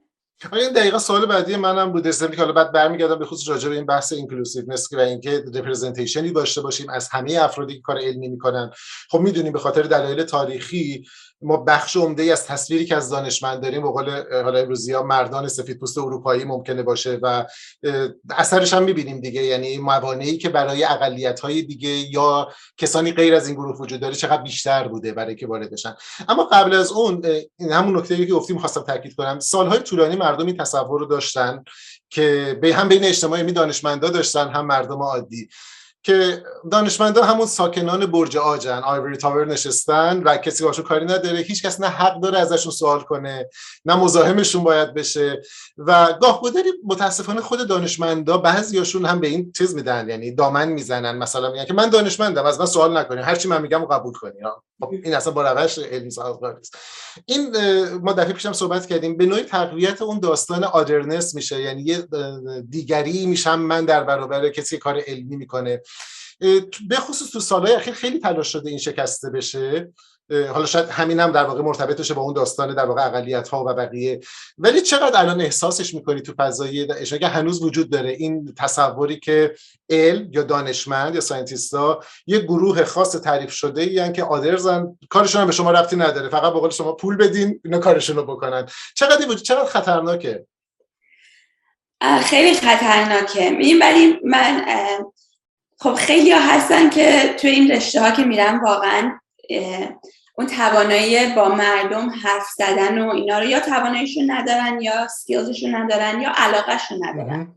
آره، 0.53 0.63
این 0.63 0.73
دقیقا 0.73 0.99
سوال 0.99 1.27
بعدی 1.27 1.57
منم 1.57 1.93
بود. 1.93 2.11
که 2.11 2.37
حالا 2.37 2.53
بعد 2.53 2.73
برمیگردم 2.73 3.19
به 3.19 3.25
خصوص 3.25 3.49
راجع 3.49 3.69
به 3.69 3.75
این 3.75 3.87
بحث 3.87 4.13
اینکلوسیونس 4.13 4.93
و 4.93 5.01
اینکه 5.01 5.45
رپرزنتیشنی 5.55 6.31
داشته 6.31 6.61
باشیم 6.61 6.91
از 6.91 7.09
همه 7.09 7.39
افرادی 7.43 7.75
که 7.75 7.81
کار 7.81 7.99
علمی 7.99 8.29
می‌کنن. 8.29 8.71
خب 9.11 9.21
می‌دونیم 9.21 9.53
به 9.53 9.59
خاطر 9.59 9.83
دلایل 9.83 10.23
تاریخی 10.23 11.05
ما 11.45 11.57
بخش 11.57 11.97
عمده 11.97 12.23
از 12.33 12.47
تصویری 12.47 12.85
که 12.85 12.97
از 12.97 13.11
دانشمند 13.11 13.63
داریم 13.63 13.83
به 13.83 13.89
قول 13.89 14.43
حالا 14.43 14.59
امروزی 14.59 14.93
ها 14.93 15.03
مردان 15.03 15.49
سفید 15.49 15.79
پوست 15.79 15.99
اروپایی 15.99 16.45
ممکنه 16.45 16.83
باشه 16.83 17.19
و 17.23 17.45
اثرش 18.31 18.75
هم 18.75 18.83
می‌بینیم 18.83 19.21
دیگه. 19.21 19.43
یعنی 19.43 19.79
موانعی 19.79 20.39
که 20.39 20.49
برای 20.49 20.85
اقلیت 20.85 21.41
های 21.41 21.63
دیگه 21.63 21.89
یا 21.89 22.49
کسانی 22.79 23.13
غیر 23.13 23.35
از 23.35 23.47
این 23.47 23.57
گروه 23.57 23.79
وجود 23.79 24.01
داره 24.01 24.15
چقدر 24.15 24.43
بیشتر 24.43 24.89
بوده 24.89 25.13
برای 25.13 25.37
که 25.37 25.47
وارد 25.47 25.71
بشن. 25.71 25.95
اما 26.29 26.45
قبل 26.45 26.75
از 26.75 26.93
اون 26.93 27.23
این 27.57 27.73
همون 27.73 27.97
نکته 27.97 28.27
که 28.27 28.35
گفتیم 28.35 28.59
خواستم 28.59 28.81
تاکید 28.81 29.15
کنم. 29.15 29.41
سالهای 29.41 29.79
طولانی 29.79 30.17
مردم 30.17 30.47
این 30.47 30.57
تصور 30.57 31.01
رو 31.01 31.07
داشتن 31.07 31.65
که 32.11 32.59
هم 32.75 32.89
بین 32.89 33.05
اجتماعی 33.05 33.43
می 33.43 33.53
دانشمندا 33.53 34.09
داشتن 34.09 34.49
هم 34.49 34.67
مردم 34.67 35.03
عادی. 35.03 35.49
که 36.05 36.43
دانشمندا 36.71 37.25
همون 37.25 37.47
ساکنان 37.47 38.07
برج 38.07 38.37
آجن 38.37 38.79
آیوری 38.79 39.17
تاور 39.17 39.45
نشستن 39.47 40.23
و 40.23 40.37
کسی 40.37 40.65
باشون 40.65 40.85
کاری 40.85 41.05
نداره 41.05 41.39
هیچ 41.39 41.67
کس 41.67 41.81
نه 41.81 41.87
حق 41.87 42.21
داره 42.21 42.39
ازشون 42.39 42.73
سوال 42.73 43.01
کنه 43.01 43.49
نه 43.85 43.97
مزاحمشون 43.97 44.65
باید 44.65 44.95
بشه. 44.95 45.43
و 45.79 46.13
گاه 46.13 46.41
گداری 46.43 46.73
متاسفانه 46.85 47.41
خود 47.41 47.69
دانشمندا 47.69 48.39
بعضیاشون 48.39 49.05
هم 49.05 49.21
به 49.21 49.27
این 49.27 49.53
چیز 49.53 49.75
میدن 49.75 50.09
یعنی 50.09 50.33
دامن 50.33 50.69
می‌زنن. 50.69 51.19
مثلا 51.19 51.51
میگن 51.51 51.65
که 51.65 51.75
من 51.75 51.89
دانشمندم 51.89 52.45
از 52.45 52.61
من 52.61 52.67
سوال 52.67 52.99
نکنین 52.99 53.25
هر 53.25 53.35
چی 53.35 53.49
من 53.49 53.63
میگم 53.63 53.85
قبول 53.85 54.13
کنین. 54.15 54.45
این 54.91 55.15
اصلا 55.15 55.33
با 55.33 55.53
روش 55.53 55.79
علمی 55.79 56.11
سازگار 56.11 56.57
نیست. 56.57 56.77
این 57.27 57.57
ما 57.97 58.13
دفعه 58.13 58.33
پیشم 58.33 58.53
صحبت 58.53 58.87
کردیم 58.87 59.17
به 59.17 59.27
نوعی 59.27 59.43
تقویت 59.43 60.03
اون 60.03 60.21
داستان 60.21 60.65
آدرنس 60.65 61.35
میشه. 61.35 61.61
یعنی 61.61 61.83
یه 61.83 62.07
دیگری 62.71 63.27
میشم 63.27 63.61
من 63.61 63.85
در 63.85 64.05
برابر 64.05 64.49
کسی 64.49 64.79
کار 64.79 65.01
علمی 65.07 65.37
می‌کنه. 65.37 65.81
به 66.89 66.97
خصوص 66.97 67.31
تو 67.31 67.41
سالهای 67.41 67.75
اخیر 67.75 67.95
خیلی 67.95 68.19
تلاش 68.19 68.53
شده 68.53 68.71
این 68.71 68.79
شکسته 68.79 69.31
بشه. 69.31 69.93
حالا 70.31 70.67
شاید 70.67 70.89
همین 70.89 71.21
هم 71.21 71.33
در 71.33 71.45
واقع 71.45 71.63
مرتبط 71.63 72.13
با 72.13 72.23
اون 72.23 72.35
داستان 72.35 72.75
در 72.75 72.87
واقع 72.87 73.07
اقلیت 73.07 73.49
ها 73.49 73.65
و 73.65 73.75
بقیه. 73.75 74.21
ولی 74.59 74.81
چقدر 74.81 75.21
الان 75.21 75.41
احساسش 75.41 75.95
می‌کنی 75.95 76.21
تو 76.21 76.33
فضای 76.39 76.87
که 77.19 77.27
هنوز 77.27 77.63
وجود 77.63 77.91
داره 77.91 78.11
این 78.11 78.55
تصوری 78.59 79.21
که 79.21 79.55
علم 79.91 80.29
یا 80.33 80.43
دانشمند 80.43 81.15
یا 81.15 81.21
ساینتیستا 81.21 82.01
یه 82.27 82.39
گروه 82.39 82.85
خاص 82.85 83.17
تعریف 83.17 83.53
شده 83.53 83.83
ای 83.83 84.13
که 84.13 84.25
آدرزن 84.25 84.99
کارشون 85.09 85.41
هم 85.41 85.47
به 85.47 85.53
شما 85.53 85.71
رفتی 85.71 85.97
نداره 85.97 86.29
فقط 86.29 86.53
به 86.53 86.61
قول 86.61 86.71
شما 86.71 86.93
پول 86.93 87.17
بدین 87.17 87.61
اینا 87.65 87.79
کارشون 87.79 88.17
رو 88.17 88.25
بکنن. 88.25 88.67
چقدر 88.95 89.27
وجود 89.27 89.43
چقدر 89.43 89.65
خطرناکه؟ 89.65 90.47
خیلی 92.23 92.55
خطرناکه. 92.55 93.43
این 93.43 93.83
ولی 93.83 94.21
من 94.25 94.65
خب 95.79 95.95
خیلی 95.95 96.33
ها 96.33 96.41
هستن 96.41 96.91
که 96.91 97.35
توی 97.41 97.51
این 97.51 97.71
رشته 97.71 98.01
ها 98.01 98.11
که 98.11 98.25
میرن 98.25 98.61
واقعا 98.65 99.19
اون 100.39 100.47
توانایی 100.47 101.35
با 101.35 101.49
مردم 101.49 102.11
حرف 102.11 102.47
زدن 102.57 102.99
و 102.99 103.11
اینا 103.11 103.39
رو 103.39 103.47
یا 103.47 103.61
تواناییشون 103.61 104.31
ندارن 104.31 104.81
یا 104.81 105.09
سکیلزشون 105.09 105.75
ندارن 105.75 106.21
یا 106.21 106.33
علاقهشون 106.37 107.07
ندارن. 107.07 107.55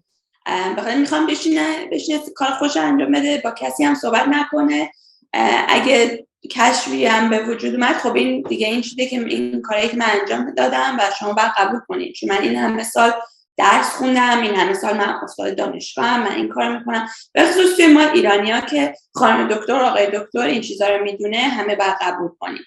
بخاطر 0.78 0.96
می‌خوام 0.96 1.28
بشینه 1.28 1.86
بشینه 1.92 2.20
کار 2.36 2.52
خوش 2.52 2.78
انجام 2.78 3.12
بده 3.12 3.42
با 3.44 3.52
کسی 3.52 3.84
هم 3.84 3.96
صحبت 3.96 4.28
نکنه. 4.28 4.92
اگه 5.68 6.28
کشفی 6.52 7.06
هم 7.06 7.30
به 7.30 7.44
وجود 7.44 7.74
اومد 7.74 7.96
خب 7.96 8.16
این 8.16 8.42
دیگه 8.50 8.68
این 8.68 8.82
شده 8.82 9.06
که 9.06 9.20
این 9.20 9.62
کاری 9.62 9.88
که 9.88 9.98
من 9.98 10.06
انجام 10.20 10.54
دادم 10.54 10.98
و 11.00 11.02
شما 11.20 11.34
باید 11.34 11.52
قبول 11.58 11.80
کنید 11.88 12.14
چون 12.14 12.30
من 12.30 12.42
این 12.42 12.56
همه 12.56 12.84
سال 12.84 13.14
درس 13.58 13.90
خوندم 13.90 14.42
این 14.42 14.56
همه 14.56 14.74
سال 14.74 14.98
من 14.98 15.10
استاد 15.24 15.56
دانشگاه 15.56 16.20
من 16.20 16.32
این 16.32 16.50
کار 16.50 16.78
می‌کنم. 16.78 17.10
به 17.34 17.44
خصوص 17.44 17.76
توی 17.76 17.88
ما 17.88 18.02
ایرانی 18.02 18.52
ها 18.52 18.62
که 18.62 18.94
خانم 19.14 19.48
دکتر 19.48 19.82
آقای 19.82 20.08
دکتر 20.14 20.46
این 20.46 20.62
چیزها 20.62 20.88
رو 20.88 21.04
می‌دونه 21.04 21.38
همه 21.38 21.76
باید 21.76 21.96
قبول 22.02 22.30
کنیم. 22.40 22.64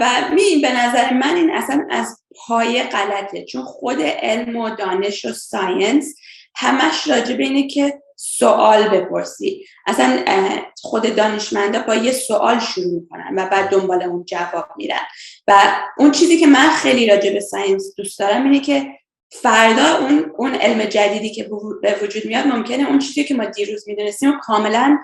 و 0.00 0.10
می 0.34 0.60
به 0.62 0.72
نظر 0.72 1.12
من 1.12 1.34
این 1.36 1.50
اصلا 1.50 1.86
از 1.90 2.22
پای 2.36 2.82
غلطه 2.82 3.44
چون 3.44 3.62
خود 3.62 4.02
علم 4.02 4.56
و 4.56 4.70
دانش 4.70 5.24
و 5.24 5.32
ساینس 5.32 6.14
همش 6.56 7.08
راجع 7.08 7.36
به 7.36 7.44
اینه 7.44 7.68
که 7.68 8.02
سوال 8.16 8.88
بپرسی. 8.88 9.66
اصلا 9.86 10.18
خود 10.82 11.16
دانشمندا 11.16 11.78
با 11.78 11.94
یه 11.94 12.12
سوال 12.12 12.58
شروع 12.58 12.94
می‌کنن 12.94 13.34
و 13.36 13.48
بعد 13.48 13.68
دنبال 13.68 14.02
اون 14.02 14.24
جواب 14.24 14.68
میرن. 14.76 15.00
و 15.48 15.52
اون 15.98 16.10
چیزی 16.10 16.38
که 16.38 16.46
من 16.46 16.68
خیلی 16.68 17.06
راجع 17.06 17.40
ساینس 17.40 17.94
دوست 17.96 18.18
دارم 18.18 18.44
اینه 18.44 18.60
که 18.60 18.86
فردا 19.42 19.96
اون 19.96 20.32
اون 20.36 20.54
علم 20.54 20.84
جدیدی 20.84 21.30
که 21.30 21.50
به 21.82 21.96
وجود 22.02 22.24
میاد 22.24 22.46
ممکنه 22.46 22.88
اون 22.88 22.98
چیزی 22.98 23.24
که 23.24 23.34
ما 23.34 23.44
دیروز 23.44 23.88
می‌دونستیم 23.88 24.30
و 24.30 24.38
کاملا 24.42 24.98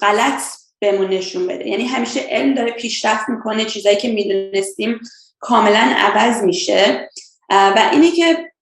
غلط 0.00 0.42
بهمون 0.78 1.08
نشون 1.08 1.46
بده. 1.46 1.68
یعنی 1.68 1.84
همیشه 1.84 2.20
علم 2.20 2.54
داره 2.54 2.70
پیشرفت 2.70 3.28
می‌کنه 3.28 3.64
چیزایی 3.64 3.96
که 3.96 4.12
می‌دونستیم 4.12 5.00
کاملا 5.38 5.94
عوض 5.96 6.42
میشه. 6.42 7.10
و 7.50 7.88
اینی 7.92 8.10
که 8.10 8.52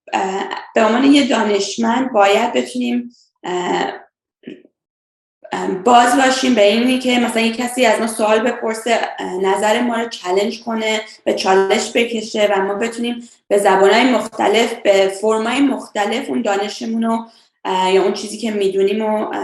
به 0.74 0.84
عنوان 0.84 1.04
یه 1.04 1.28
دانشمند 1.28 2.12
باید 2.12 2.52
بتونیم 2.52 3.16
باز 5.84 6.16
باشیم 6.16 6.54
به 6.54 6.62
اینی 6.62 6.98
که 6.98 7.18
مثلا 7.18 7.42
یه 7.42 7.52
کسی 7.52 7.86
از 7.86 8.00
ما 8.00 8.06
سوال 8.06 8.38
بپرسه 8.38 9.00
نظر 9.42 9.80
ما 9.80 9.96
رو 9.96 10.08
چلنج 10.08 10.62
کنه 10.62 11.00
به 11.24 11.34
چالش 11.34 11.92
بکشه 11.94 12.48
و 12.52 12.62
ما 12.62 12.74
بتونیم 12.74 13.28
به 13.48 13.58
زبانهای 13.58 14.04
مختلف 14.04 14.74
به 14.74 15.08
فرمای 15.20 15.60
مختلف 15.60 16.28
اون 16.28 16.42
دانشمون 16.42 17.02
رو 17.02 17.18
یا 17.92 18.02
اون 18.02 18.12
چیزی 18.12 18.38
که 18.38 18.50
می‌دونیم 18.50 19.02
رو 19.02 19.34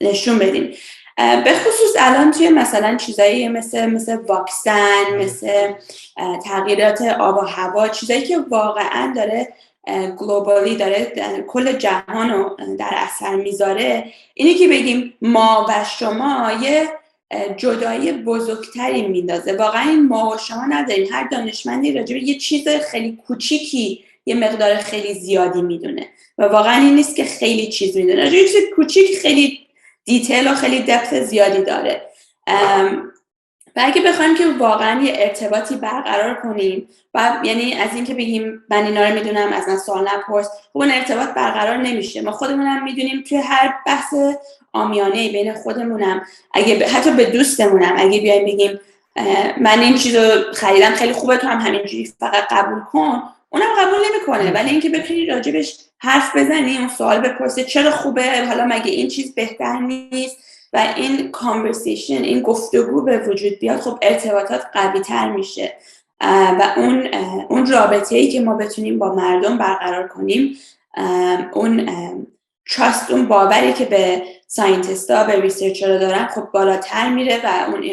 نشون 0.00 0.38
بدیم. 0.38 0.74
به 1.16 1.52
خصوص 1.54 1.96
الان 1.98 2.30
توی 2.30 2.48
مثلا 2.48 2.96
چیزایی 2.96 3.48
مثل 3.48 3.86
مثل 3.86 4.16
واکسن 4.16 5.16
مثل 5.18 5.72
تغییرات 6.44 7.02
آب 7.02 7.36
و 7.36 7.40
هوا 7.40 7.88
چیزایی 7.88 8.22
که 8.22 8.38
واقعا 8.38 9.12
داره 9.16 9.52
گلوبالی 10.18 10.76
داره 10.76 11.12
کل 11.48 11.72
جهان 11.72 12.30
رو 12.30 12.56
در 12.78 12.90
اثر 12.92 13.34
می‌ذاره. 13.34 14.12
اینه 14.34 14.54
که 14.54 14.68
بگیم 14.68 15.14
ما 15.22 15.66
و 15.68 15.84
شما 15.98 16.52
یه 16.62 16.88
جدایی 17.56 18.12
بزرگتری 18.12 19.02
میندازه. 19.02 19.56
واقعا 19.56 19.90
این 19.90 20.06
ما 20.06 20.30
و 20.30 20.38
شما 20.38 20.64
نداریم. 20.68 21.08
هر 21.12 21.28
دانشمندی 21.28 21.92
راجع 21.92 22.16
یه 22.16 22.38
چیز 22.38 22.68
خیلی 22.68 23.18
کوچیکی 23.26 24.04
یه 24.26 24.34
مقدار 24.34 24.76
خیلی 24.76 25.14
زیادی 25.14 25.62
می‌دونه. 25.62 26.06
و 26.38 26.44
واقعا 26.44 26.80
این 26.80 26.94
نیست 26.94 27.16
که 27.16 27.24
خیلی 27.24 27.66
چیز 27.66 27.96
می‌دونه. 27.96 28.24
راجع 28.24 28.42
چیز 28.42 28.56
کوچیک 28.76 29.18
خیلی 29.18 29.58
دیتیل 30.04 30.48
و 30.48 30.54
خیلی 30.54 30.80
دپت 30.80 31.22
زیادی 31.22 31.62
داره. 31.62 32.02
و 33.76 33.80
اگه 33.84 34.02
بخوایم 34.02 34.36
که 34.36 34.46
واقعا 34.58 35.02
یه 35.02 35.12
ارتباطی 35.16 35.76
برقرار 35.76 36.34
کنیم 36.34 36.88
و 37.14 37.36
یعنی 37.42 37.74
از 37.74 37.94
اینکه 37.94 38.14
بگیم 38.14 38.62
من 38.70 38.86
اینا 38.86 39.08
رو 39.08 39.14
می‌دونم 39.14 39.52
از 39.52 39.68
من 39.68 39.76
سوال 39.76 40.08
نپرس 40.08 40.48
خب 40.72 40.78
اون 40.78 40.90
ارتباط 40.90 41.28
برقرار 41.28 41.76
نمیشه. 41.76 42.22
ما 42.22 42.32
خودمونم 42.32 42.84
می‌دونیم 42.84 43.24
توی 43.28 43.38
هر 43.38 43.74
بحث 43.86 44.14
آمیانه 44.72 45.32
بین 45.32 45.54
خودمونم 45.54 46.26
اگه 46.54 46.88
حتی 46.88 47.10
به 47.10 47.24
دوستمونم 47.24 47.94
اگه 47.96 48.20
بیایم 48.20 48.44
بگیم 48.44 48.80
من 49.60 49.80
این 49.80 49.94
چیز 49.94 50.16
رو 50.16 50.52
خریدم 50.52 50.90
خیلی 50.90 51.12
خوبه 51.12 51.36
تو 51.36 51.46
هم 51.46 51.60
همینجوری 51.60 52.12
فقط 52.20 52.44
قبول 52.50 52.80
کن 52.80 53.22
اونم 53.50 53.66
قبول 53.78 53.98
نمی‌کنه. 54.10 54.50
ولی 54.50 54.70
اینکه 54.70 54.88
بتونی 54.88 55.26
راجبش 55.26 55.78
حرف 55.98 56.36
بزنی 56.36 56.78
اون 56.78 56.88
سوال 56.88 57.20
بپرسه 57.20 57.64
چرا 57.64 57.90
خوبه؟ 57.90 58.46
حالا 58.46 58.64
مگه 58.64 58.90
این 58.90 59.08
چیز 59.08 59.34
بهتر 59.34 59.78
نیست؟ 59.78 60.36
و 60.72 60.94
این 60.96 61.30
conversation 61.30 62.22
این 62.22 62.40
گفتگو 62.40 63.02
به 63.02 63.18
وجود 63.18 63.58
بیاد 63.58 63.80
خب 63.80 63.98
ارتباطات 64.02 64.62
قوی 64.72 65.00
تر 65.00 65.32
میشه 65.32 65.76
و 66.20 66.72
اون 66.76 67.14
اون 67.48 67.66
رابطه 67.66 68.16
ای 68.16 68.28
که 68.28 68.40
ما 68.40 68.54
بتونیم 68.54 68.98
با 68.98 69.14
مردم 69.14 69.58
برقرار 69.58 70.08
کنیم 70.08 70.58
اون 71.52 71.88
trust 72.70 73.10
اون 73.10 73.28
باوری 73.28 73.72
که 73.72 73.84
به 73.84 74.22
scientist 74.46 75.16
ا 75.16 75.24
به 75.24 75.40
researcher 75.40 75.98
دارن 75.98 76.26
خب 76.26 76.48
بالاتر 76.52 77.08
میره 77.08 77.40
و 77.44 77.70
اون 77.70 77.84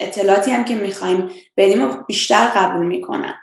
اطلاعاتی 0.00 0.50
هم 0.50 0.64
که 0.64 0.74
می‌خوایم 0.74 1.30
بدیم 1.56 1.88
بیشتر 2.06 2.46
قبول 2.46 2.86
می‌کنن. 2.86 3.34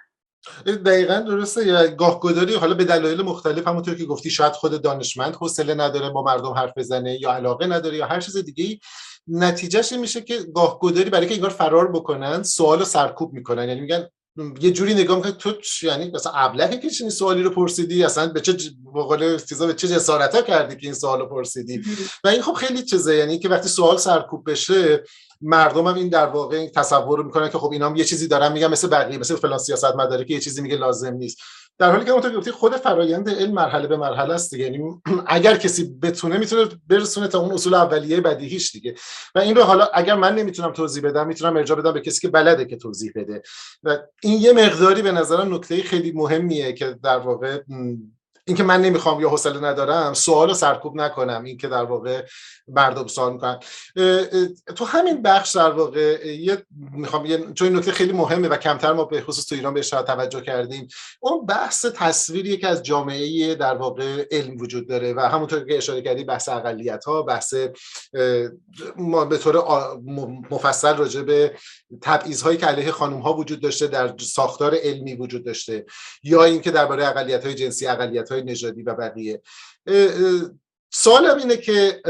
دقیقا 0.86 1.20
درسته. 1.20 1.68
یا 1.68 1.88
گاهگداری 1.88 2.56
حالا 2.56 2.74
به 2.74 2.84
دلایل 2.84 3.22
مختلف 3.22 3.68
همونطور 3.68 3.96
که 3.96 4.06
گفتی 4.06 4.30
شاید 4.30 4.54
خود 4.54 4.82
دانشمند 4.82 5.36
حوصله 5.36 5.74
نداره 5.74 6.10
با 6.10 6.24
مردم 6.24 6.52
حرف 6.52 6.78
بزنه 6.78 7.22
یا 7.22 7.34
علاقه 7.34 7.68
نداره 7.68 7.98
یا 7.98 8.06
هر 8.06 8.20
چیز 8.20 8.38
دیگه 8.38 8.80
نتیجهش 9.28 9.94
میشه 9.94 10.22
که 10.22 10.40
گاهگداری 10.56 11.10
برای 11.10 11.28
که 11.28 11.34
انگار 11.34 11.50
فرار 11.50 11.92
بکنن 11.92 12.44
سوال 12.44 12.84
سرکوب 12.84 13.34
می‌کنن. 13.34 13.68
یعنی 13.68 13.82
میگن 13.82 14.08
یه 14.38 14.72
جوری 14.72 14.94
نگاه 14.94 15.18
می‌کنه 15.18 15.32
تو 15.32 15.54
یعنی 15.82 16.12
مثلا 16.12 16.32
ابلهی 16.32 16.80
که 16.80 16.90
چنین 16.90 17.10
سوالی 17.10 17.44
رو 17.44 17.50
پرسیدی 17.50 18.04
اصلا 18.04 18.28
به 18.28 18.42
چه 18.42 18.58
بقول 18.96 19.38
به 19.60 19.74
چه 19.74 19.88
جسارتا 19.88 20.42
کردی 20.42 20.76
که 20.76 20.88
این 20.88 20.94
سوال 20.94 21.20
رو 21.20 21.30
پرسیدی 21.30 21.82
و 22.24 22.28
این 22.28 22.42
خب 22.42 22.54
خیلی 22.54 22.84
چیزه 22.84 23.16
یعنی 23.16 23.40
که 23.40 23.50
وقتی 23.50 23.70
سوال 23.70 23.98
سرکوب 23.98 24.50
بشه 24.50 25.04
مردم 25.42 25.88
هم 25.88 25.96
این 25.96 26.10
در 26.10 26.26
واقع 26.26 26.68
تصور 26.68 27.18
رو 27.18 27.24
می‌کنن 27.24 27.50
که 27.50 27.58
خب 27.58 27.72
اینا 27.72 27.86
هم 27.86 27.96
یه 27.96 28.04
چیزی 28.04 28.28
دارن 28.28 28.52
میگن 28.52 28.68
مثل 28.68 28.88
بقیه 28.88 29.18
مثل 29.18 29.36
فلان 29.36 29.58
سیاست 29.58 29.96
مداره 29.96 30.26
که 30.26 30.34
یه 30.34 30.40
چیزی 30.40 30.62
میگه 30.62 30.76
لازم 30.76 31.14
نیست. 31.14 31.38
در 31.78 31.92
حالی 31.92 32.06
که 32.06 32.12
اونطور 32.12 32.38
گفتی 32.38 32.52
خود 32.52 32.76
فرایند 32.76 33.30
علم 33.30 33.54
مرحله 33.54 33.88
به 33.88 33.98
مرحله 33.98 34.34
است 34.34 34.52
دیگه. 34.52 34.64
یعنی 34.64 35.02
اگر 35.28 35.56
کسی 35.58 35.84
بتونه 36.02 36.38
می‌تونه 36.38 36.70
برسونه 36.88 37.28
تا 37.28 37.40
اون 37.40 37.52
اصول 37.52 37.74
اولیه 37.74 38.22
بدیهیش 38.22 38.72
دیگه. 38.72 38.96
و 39.36 39.40
این 39.40 39.56
رو 39.56 39.64
حالا 39.64 39.86
اگر 39.94 40.16
من 40.16 40.36
نمی‌تونم 40.36 40.72
توضیح 40.72 41.04
بدم 41.04 41.28
می‌تونم 41.28 41.58
ارجاع 41.58 41.78
بدم 41.78 41.92
به 41.92 42.02
کسی 42.02 42.22
که 42.22 42.28
بلده 42.28 42.66
که 42.66 42.78
توضیح 42.78 43.12
بده. 43.16 43.42
و 43.84 43.98
این 44.24 44.42
یه 44.42 44.54
مقداری 44.54 45.02
به 45.02 45.12
نظرم 45.12 45.54
نکته 45.56 45.84
خیلی 45.84 46.12
مهمیه 46.12 46.74
که 46.74 46.98
در 47.04 47.18
واقع 47.18 47.62
اینکه 48.48 48.64
من 48.64 48.82
نمی‌خوام 48.82 49.22
یا 49.22 49.30
حوصله 49.30 49.60
ندارم 49.60 50.14
سوال 50.14 50.54
سرکوب 50.54 50.96
نکنم 50.96 51.44
این 51.44 51.58
که 51.58 51.68
در 51.68 51.84
واقع 51.84 52.26
مردم 52.68 53.08
سوال 53.08 53.34
می‌کنن. 53.34 53.60
تو 54.76 54.86
همین 54.86 55.22
بخش 55.22 55.56
در 55.56 55.72
واقع 55.72 56.28
یه 56.28 56.66
می‌خوام 56.92 57.26
یه 57.26 57.54
چون 57.54 57.76
نکته 57.76 57.92
خیلی 57.92 58.14
مهمه 58.14 58.48
و 58.48 58.58
کمتر 58.58 58.94
ما 58.94 59.06
به 59.06 59.22
خصوص 59.22 59.46
تو 59.46 59.56
ایران 59.56 59.74
بهش 59.74 59.90
توجه 59.90 60.42
کردیم. 60.42 60.88
اون 61.20 61.46
بحث 61.46 61.86
تصویری 61.86 62.58
که 62.58 62.68
از 62.68 62.84
جامعه 62.84 63.56
در 63.56 63.76
واقع 63.76 64.26
علم 64.32 64.58
وجود 64.58 64.88
داره 64.90 65.14
و 65.14 65.20
همونطور 65.20 65.66
که 65.66 65.78
اشاره 65.78 66.02
کردی 66.02 66.24
بحث 66.24 66.50
اقلیت 66.50 67.06
ها 67.06 67.22
بحث 67.22 67.54
ما 68.98 69.26
به 69.26 69.38
طور 69.38 69.64
مفصل 70.52 70.96
راجع 70.96 71.22
به 71.22 71.56
تبعیض 72.02 72.42
هایی 72.42 72.58
که 72.58 72.66
علیه 72.66 72.92
خانم 72.92 73.20
ها 73.20 73.34
وجود 73.34 73.62
داشته 73.62 73.88
در 73.88 74.14
ساختار 74.20 74.76
علمی 74.76 75.16
وجود 75.16 75.46
داشته 75.46 75.86
یا 76.24 76.44
اینکه 76.44 76.72
درباره 76.72 77.08
اقلیت 77.08 77.46
های 77.46 77.56
جنسی 77.56 77.88
اقلیت 77.88 78.32
های 78.36 78.44
نژادی 78.44 78.84
و 78.84 78.96
بقیه. 78.96 79.42
سوالم 80.94 81.38
اینه 81.38 81.58
که 81.58 82.02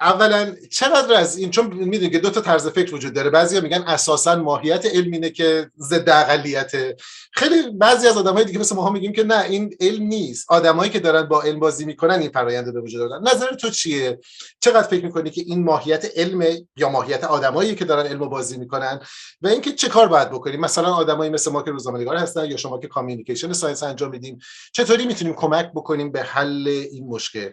اولا 0.00 0.54
چقدر 0.70 1.14
از 1.14 1.38
این 1.38 1.50
چون 1.50 1.66
می‌دونید 1.66 2.12
که 2.12 2.18
دو 2.18 2.30
تا 2.30 2.40
طرز 2.40 2.68
فکر 2.68 2.94
وجود 2.94 3.14
داره. 3.14 3.30
بعضیا 3.30 3.60
میگن 3.60 3.82
اساسا 3.86 4.36
ماهیت 4.36 4.86
علم 4.86 5.12
اینه 5.12 5.30
که 5.30 5.70
ضد 5.78 6.08
اقلیته 6.08 6.96
خیلی 7.32 7.70
بعضی 7.70 8.08
از 8.08 8.16
آدمای 8.16 8.44
دیگه 8.44 8.58
مثل 8.58 8.76
ما 8.76 8.90
میگیم 8.90 9.12
که 9.12 9.24
نه 9.24 9.40
این 9.40 9.76
علم 9.80 10.02
نیست. 10.02 10.46
آدمایی 10.48 10.90
که 10.90 11.00
دارن 11.00 11.22
با 11.22 11.42
علم 11.42 11.60
بازی 11.60 11.84
می‌کنن 11.84 12.14
این 12.14 12.30
فرآیند 12.30 12.74
به 12.74 12.80
وجود 12.80 13.08
دارن 13.08 13.28
نظر 13.28 13.54
تو 13.54 13.70
چیه؟ 13.70 14.18
چقدر 14.60 14.88
فکر 14.88 15.04
می‌کنی 15.04 15.30
که 15.30 15.42
این 15.46 15.64
ماهیت 15.64 16.18
علم 16.18 16.44
یا 16.76 16.88
ماهیت 16.88 17.24
آدمایی 17.24 17.74
که 17.74 17.84
دارن 17.84 18.06
علم 18.06 18.28
بازی 18.28 18.56
می‌کنن 18.56 19.00
و 19.42 19.48
اینکه 19.48 19.72
چه 19.72 19.88
کار 19.88 20.08
باید 20.08 20.30
بکنیم؟ 20.30 20.60
مثلا 20.60 20.94
آدمایی 20.94 21.30
مثل 21.30 21.50
ما 21.50 21.62
که 21.62 21.70
روزنامه‌نگار 21.70 22.16
هستن 22.16 22.44
یا 22.44 22.56
شما 22.56 22.78
که 22.78 22.88
communication 22.88 23.52
science 23.52 23.82
انجام 23.82 24.10
میدیم 24.10 24.38
چطوری 24.72 25.06
می‌تونیم 25.06 25.34
کمک 25.34 25.70
بکنیم 25.74 26.12
به 26.12 26.22
حل 26.22 26.68
این 26.92 27.06
مشکل؟ 27.06 27.50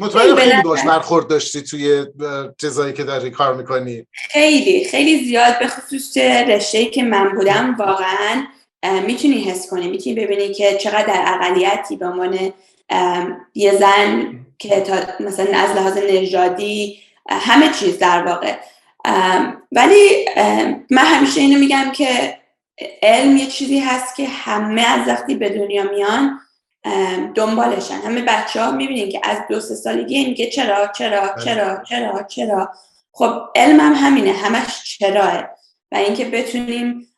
مطمئن 0.00 0.34
خیلی 0.34 0.62
باش 0.64 0.82
برخورد 0.82 1.26
داشتی 1.26 1.62
توی 1.62 2.06
چیزایی 2.60 2.92
که 2.92 3.04
داری 3.04 3.30
کار 3.30 3.54
می‌کنی. 3.54 4.06
خیلی 4.12 4.84
خیلی 4.84 5.24
زیاد 5.24 5.58
به 5.58 5.66
خصوص 5.66 6.16
رشته 6.16 6.84
که 6.84 7.02
من 7.02 7.32
بودم 7.36 7.76
واقعا 7.78 8.46
می‌تونی 9.06 9.40
حس 9.40 9.70
کنی. 9.70 9.88
می‌تونی 9.88 10.16
ببینی 10.16 10.54
که 10.54 10.74
چقدر 10.74 11.06
در 11.06 11.24
اقلیتی 11.26 11.96
به 11.96 12.06
عنوان 12.06 12.52
یه 13.54 13.76
زن 13.76 14.38
که 14.58 14.80
تا 14.80 14.96
مثلا 15.20 15.58
از 15.58 15.76
لحاظ 15.76 15.98
نژادی 15.98 16.98
همه 17.30 17.68
چیز 17.68 17.98
در 17.98 18.22
واقع. 18.22 18.54
ولی 19.72 20.26
من 20.90 21.04
همیشه 21.04 21.40
اینو 21.40 21.58
میگم 21.58 21.92
که 21.92 22.38
علم 23.02 23.36
یه 23.36 23.46
چیزی 23.46 23.78
هست 23.78 24.16
که 24.16 24.28
همه 24.28 24.82
از 24.82 25.08
وقتی 25.08 25.34
به 25.34 25.48
دنیا 25.48 25.82
میان 25.82 26.38
دنبالشن. 27.34 27.94
همه 27.94 28.22
بچه 28.22 28.62
ها 28.62 28.70
می‌بینین 28.70 29.08
که 29.08 29.20
از 29.22 29.38
دو 29.50 29.60
سه 29.60 29.74
سالگی 29.74 30.24
میگه 30.24 30.50
چرا 30.50 30.86
چرا 30.86 31.20
بله. 31.20 31.44
چرا 31.44 31.82
چرا 31.88 32.22
چرا. 32.22 32.70
خب 33.12 33.32
علمم 33.54 33.94
همینه 33.94 34.32
همش 34.32 34.84
چراه 34.98 35.44
و 35.92 35.96
اینکه 35.96 36.24
بتونیم 36.24 37.08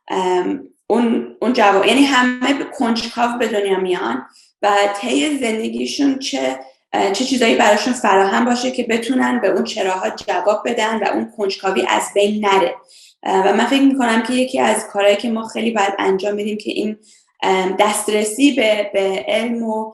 اون 0.86 1.36
اون 1.40 1.52
جواب 1.52 1.86
یعنی 1.86 2.04
همه 2.04 2.64
کنجکاو 2.78 3.38
به 3.38 3.48
دنیا 3.48 3.78
میان 3.78 4.26
و 4.62 4.70
طی 5.00 5.38
زندگیشون 5.38 6.18
چه 6.18 6.60
چه 7.12 7.24
چیزایی 7.24 7.56
براشون 7.56 7.92
فراهم 7.92 8.44
باشه 8.44 8.70
که 8.70 8.82
بتونن 8.82 9.40
به 9.40 9.48
اون 9.48 9.64
چراها 9.64 10.10
جواب 10.10 10.62
بدن 10.66 10.98
و 10.98 11.08
اون 11.12 11.32
کنجکاوی 11.36 11.86
از 11.88 12.02
بین 12.14 12.46
نره. 12.46 12.74
و 13.22 13.52
من 13.52 13.66
فکر 13.66 13.82
می‌کنم 13.82 14.22
که 14.22 14.32
یکی 14.32 14.60
از 14.60 14.86
کارهایی 14.86 15.16
که 15.16 15.30
ما 15.30 15.48
خیلی 15.48 15.70
باید 15.70 15.94
انجام 15.98 16.36
بدیم 16.36 16.58
که 16.58 16.70
این 16.70 16.96
دسترسی 17.78 18.52
به, 18.52 18.90
به 18.92 19.24
علم 19.28 19.62
و 19.62 19.92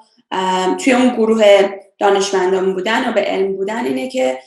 توی 0.77 0.93
اون 0.93 1.09
گروه 1.09 1.71
دانشمندان 1.99 2.75
بودن 2.75 3.09
و 3.09 3.13
به 3.13 3.21
علم 3.21 3.57
بودن 3.57 3.85
اینه 3.85 4.09
که 4.09 4.39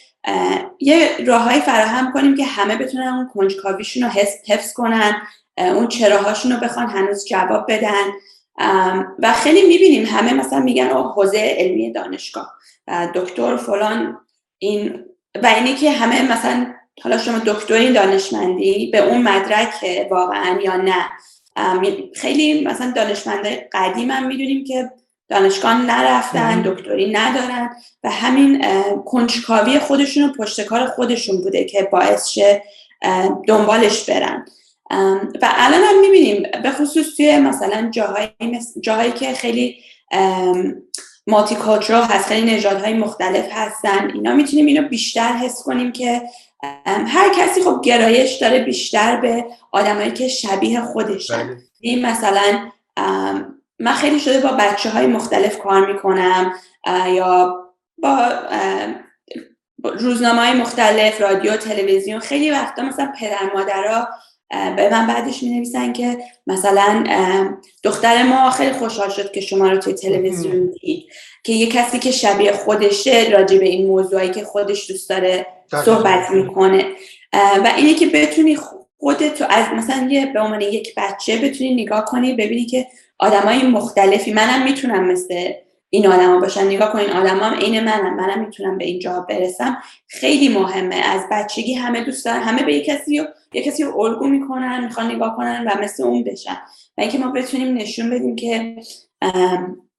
یه 0.80 1.10
راههایی 1.26 1.62
فراهم 1.62 2.12
کنیم 2.14 2.36
که 2.36 2.46
همه 2.46 2.76
بتونن 2.76 3.08
اون 3.08 3.30
کنجکاویشون 3.34 4.04
رو 4.04 4.10
حفظ 4.48 4.74
کنن 4.74 5.22
اون 5.58 5.88
چراهاشون 5.88 6.52
رو 6.52 6.60
بخوان 6.60 6.90
هنوز 6.90 7.26
جواب 7.26 7.66
بدن. 7.72 8.06
و 9.20 9.34
خیلی 9.34 9.62
می‌بینیم 9.68 10.06
همه 10.06 10.34
مثلا 10.34 10.60
میگن 10.60 10.88
او 10.88 11.04
حوزه 11.04 11.56
علمی 11.58 11.92
دانشگاه 11.92 12.54
دکتر 13.16 13.58
فلان 13.58 14.18
این 14.58 15.06
و 15.44 15.48
اینه 15.48 15.76
که 15.76 15.92
همه 15.92 16.32
مثلا 16.32 16.74
حالا 17.04 17.18
شما 17.18 17.40
دکتری 17.46 17.94
دانشمندی 17.94 18.90
به 18.92 19.00
اون 19.00 19.22
مدرک 19.22 20.08
واقعا 20.12 20.60
یا 20.62 20.76
نه. 20.76 21.10
خیلی 22.16 22.64
مثلا 22.64 22.92
دانشمنده 22.96 23.70
قدیم 23.74 24.12
هم 24.12 24.28
می‌دونیم 24.28 24.64
که 24.64 24.92
دانشگاه 25.30 25.82
نرفتن 25.82 26.62
دکتری 26.62 27.12
ندارن 27.12 27.70
و 28.04 28.10
همین 28.12 28.66
کنجکاوی 29.06 29.80
خودشون 29.80 30.24
و 30.24 30.34
پشتکار 30.34 30.86
خودشون 30.86 31.42
بوده 31.42 31.64
که 31.64 31.90
باعث 31.92 32.28
شه 32.28 32.64
دنبالش 33.48 34.10
برن. 34.10 34.46
و 35.42 35.54
الان 35.56 35.82
هم 35.84 36.00
می‌بینیم 36.02 36.44
به 36.64 36.72
خصوص 36.72 37.16
توی 37.18 37.38
مثلا 37.38 37.90
جاهایی, 37.92 38.30
جاهایی 38.82 39.12
که 39.12 39.34
خیلی 39.34 39.78
مالتی 41.28 41.56
هست 41.90 42.28
خیلی 42.28 42.56
نژادهای 42.56 42.94
مختلف 42.94 43.46
هستن 43.52 44.12
اینا 44.14 44.34
می‌تونیم 44.34 44.66
اینو 44.66 44.88
بیشتر 44.88 45.34
حس 45.34 45.64
کنیم 45.64 45.92
که 45.92 46.22
هر 46.86 47.30
کسی 47.38 47.64
خب 47.64 47.82
گرایش 47.84 48.34
داره 48.34 48.60
بیشتر 48.60 49.16
به 49.22 49.46
آدمایی 49.72 50.12
که 50.12 50.28
شبیه 50.28 50.82
خودشن 50.82 51.48
بله. 51.48 51.58
این 51.80 52.06
مثلا 52.06 52.72
من 53.80 53.94
خیلی 53.94 54.20
شده 54.20 54.40
با 54.40 54.52
بچه 54.60 54.90
های 54.90 55.08
مختلف 55.08 55.60
کار 55.60 55.94
می‌کنم 55.94 56.54
یا 57.14 57.56
با 57.98 58.30
روزنامه 59.84 60.42
های 60.42 60.54
مختلف 60.54 61.22
رادیو 61.22 61.58
تلویزیون. 61.58 62.20
خیلی 62.20 62.52
وقتا 62.52 62.82
مثلا 62.82 63.14
پدر 63.20 63.54
مادرها 63.56 64.08
به 64.76 64.90
من 64.92 65.08
بعدش 65.08 65.44
می 65.44 65.50
نویسن 65.50 65.94
که 65.94 66.18
مثلا 66.48 67.04
دختر 67.84 68.24
ما 68.24 68.50
خیلی 68.50 68.74
خوشحال 68.74 69.10
شد 69.10 69.32
که 69.32 69.42
شما 69.42 69.70
رو 69.70 69.78
توی 69.78 69.94
تلویزیون 69.94 70.72
دید. 70.82 71.06
که 71.44 71.54
یه 71.54 71.68
کسی 71.68 72.00
که 72.00 72.12
شبیه 72.12 72.52
خودشه 72.52 73.30
راجع 73.30 73.58
به 73.58 73.66
این 73.66 73.88
موضوعی 73.88 74.32
که 74.32 74.44
خودش 74.44 74.92
دوست 74.92 75.10
داره 75.10 75.46
صحبت 75.86 76.30
می‌کنه. 76.32 76.86
و 77.34 77.74
اینه 77.78 77.94
که 77.94 78.06
بتونی 78.06 78.58
خودت 78.98 79.36
تو 79.36 79.46
از 79.50 79.66
مثلا 79.76 80.08
یه 80.12 80.26
به 80.26 80.40
عنوان 80.40 80.62
یک 80.62 80.94
بچه 80.98 81.38
بتونی 81.38 81.84
نگاه 81.84 82.06
کنی 82.06 82.34
ببینی 82.34 82.66
که 82.66 82.88
آدمای 83.20 83.64
مختلفی 83.64 84.34
منم 84.34 84.64
می‌تونم 84.64 85.04
مثل 85.04 85.52
این 85.90 86.08
آدما 86.08 86.40
باشن 86.40 86.68
نگاه 86.68 86.94
کنین 86.94 87.10
آدما 87.10 87.46
هم 87.46 87.60
عین 87.60 87.80
منم. 87.80 88.16
منم 88.16 88.46
می‌تونم 88.46 88.78
به 88.78 88.86
اینجا 88.86 89.26
برسم. 89.30 89.78
خیلی 90.08 90.50
مهمه. 90.50 90.96
از 90.96 91.22
بچگی 91.32 91.74
همه 91.74 92.04
دوست 92.04 92.26
دارن. 92.26 92.40
همه 92.40 92.64
به 92.64 92.74
یک 92.74 92.86
کسی 92.86 93.20
رو 93.20 93.26
یک 93.54 93.66
کسی 93.66 93.84
رو 93.84 94.00
الگو 94.00 94.28
می‌کنن 94.28 94.84
می‌خوان 94.84 95.12
نگاه 95.12 95.38
کنن 95.38 95.68
و 95.68 95.84
مثل 95.84 96.04
اون 96.04 96.24
بشن. 96.24 96.58
و 96.98 97.02
اینکه 97.02 97.18
ما 97.18 97.32
بتونیم 97.32 97.78
نشون 97.78 98.10
بدیم 98.10 98.36
که 98.36 98.76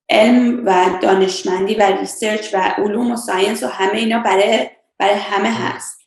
علم 0.08 0.62
و 0.66 0.98
دانشمندی 1.02 1.74
و 1.74 1.82
research 1.82 2.54
و 2.54 2.74
علوم 2.78 3.12
و 3.12 3.16
science 3.16 3.62
و 3.62 3.66
همه 3.66 3.98
اینا 3.98 4.18
برای 4.18 4.70
برای 4.98 5.14
همه 5.14 5.52
هست. 5.52 6.00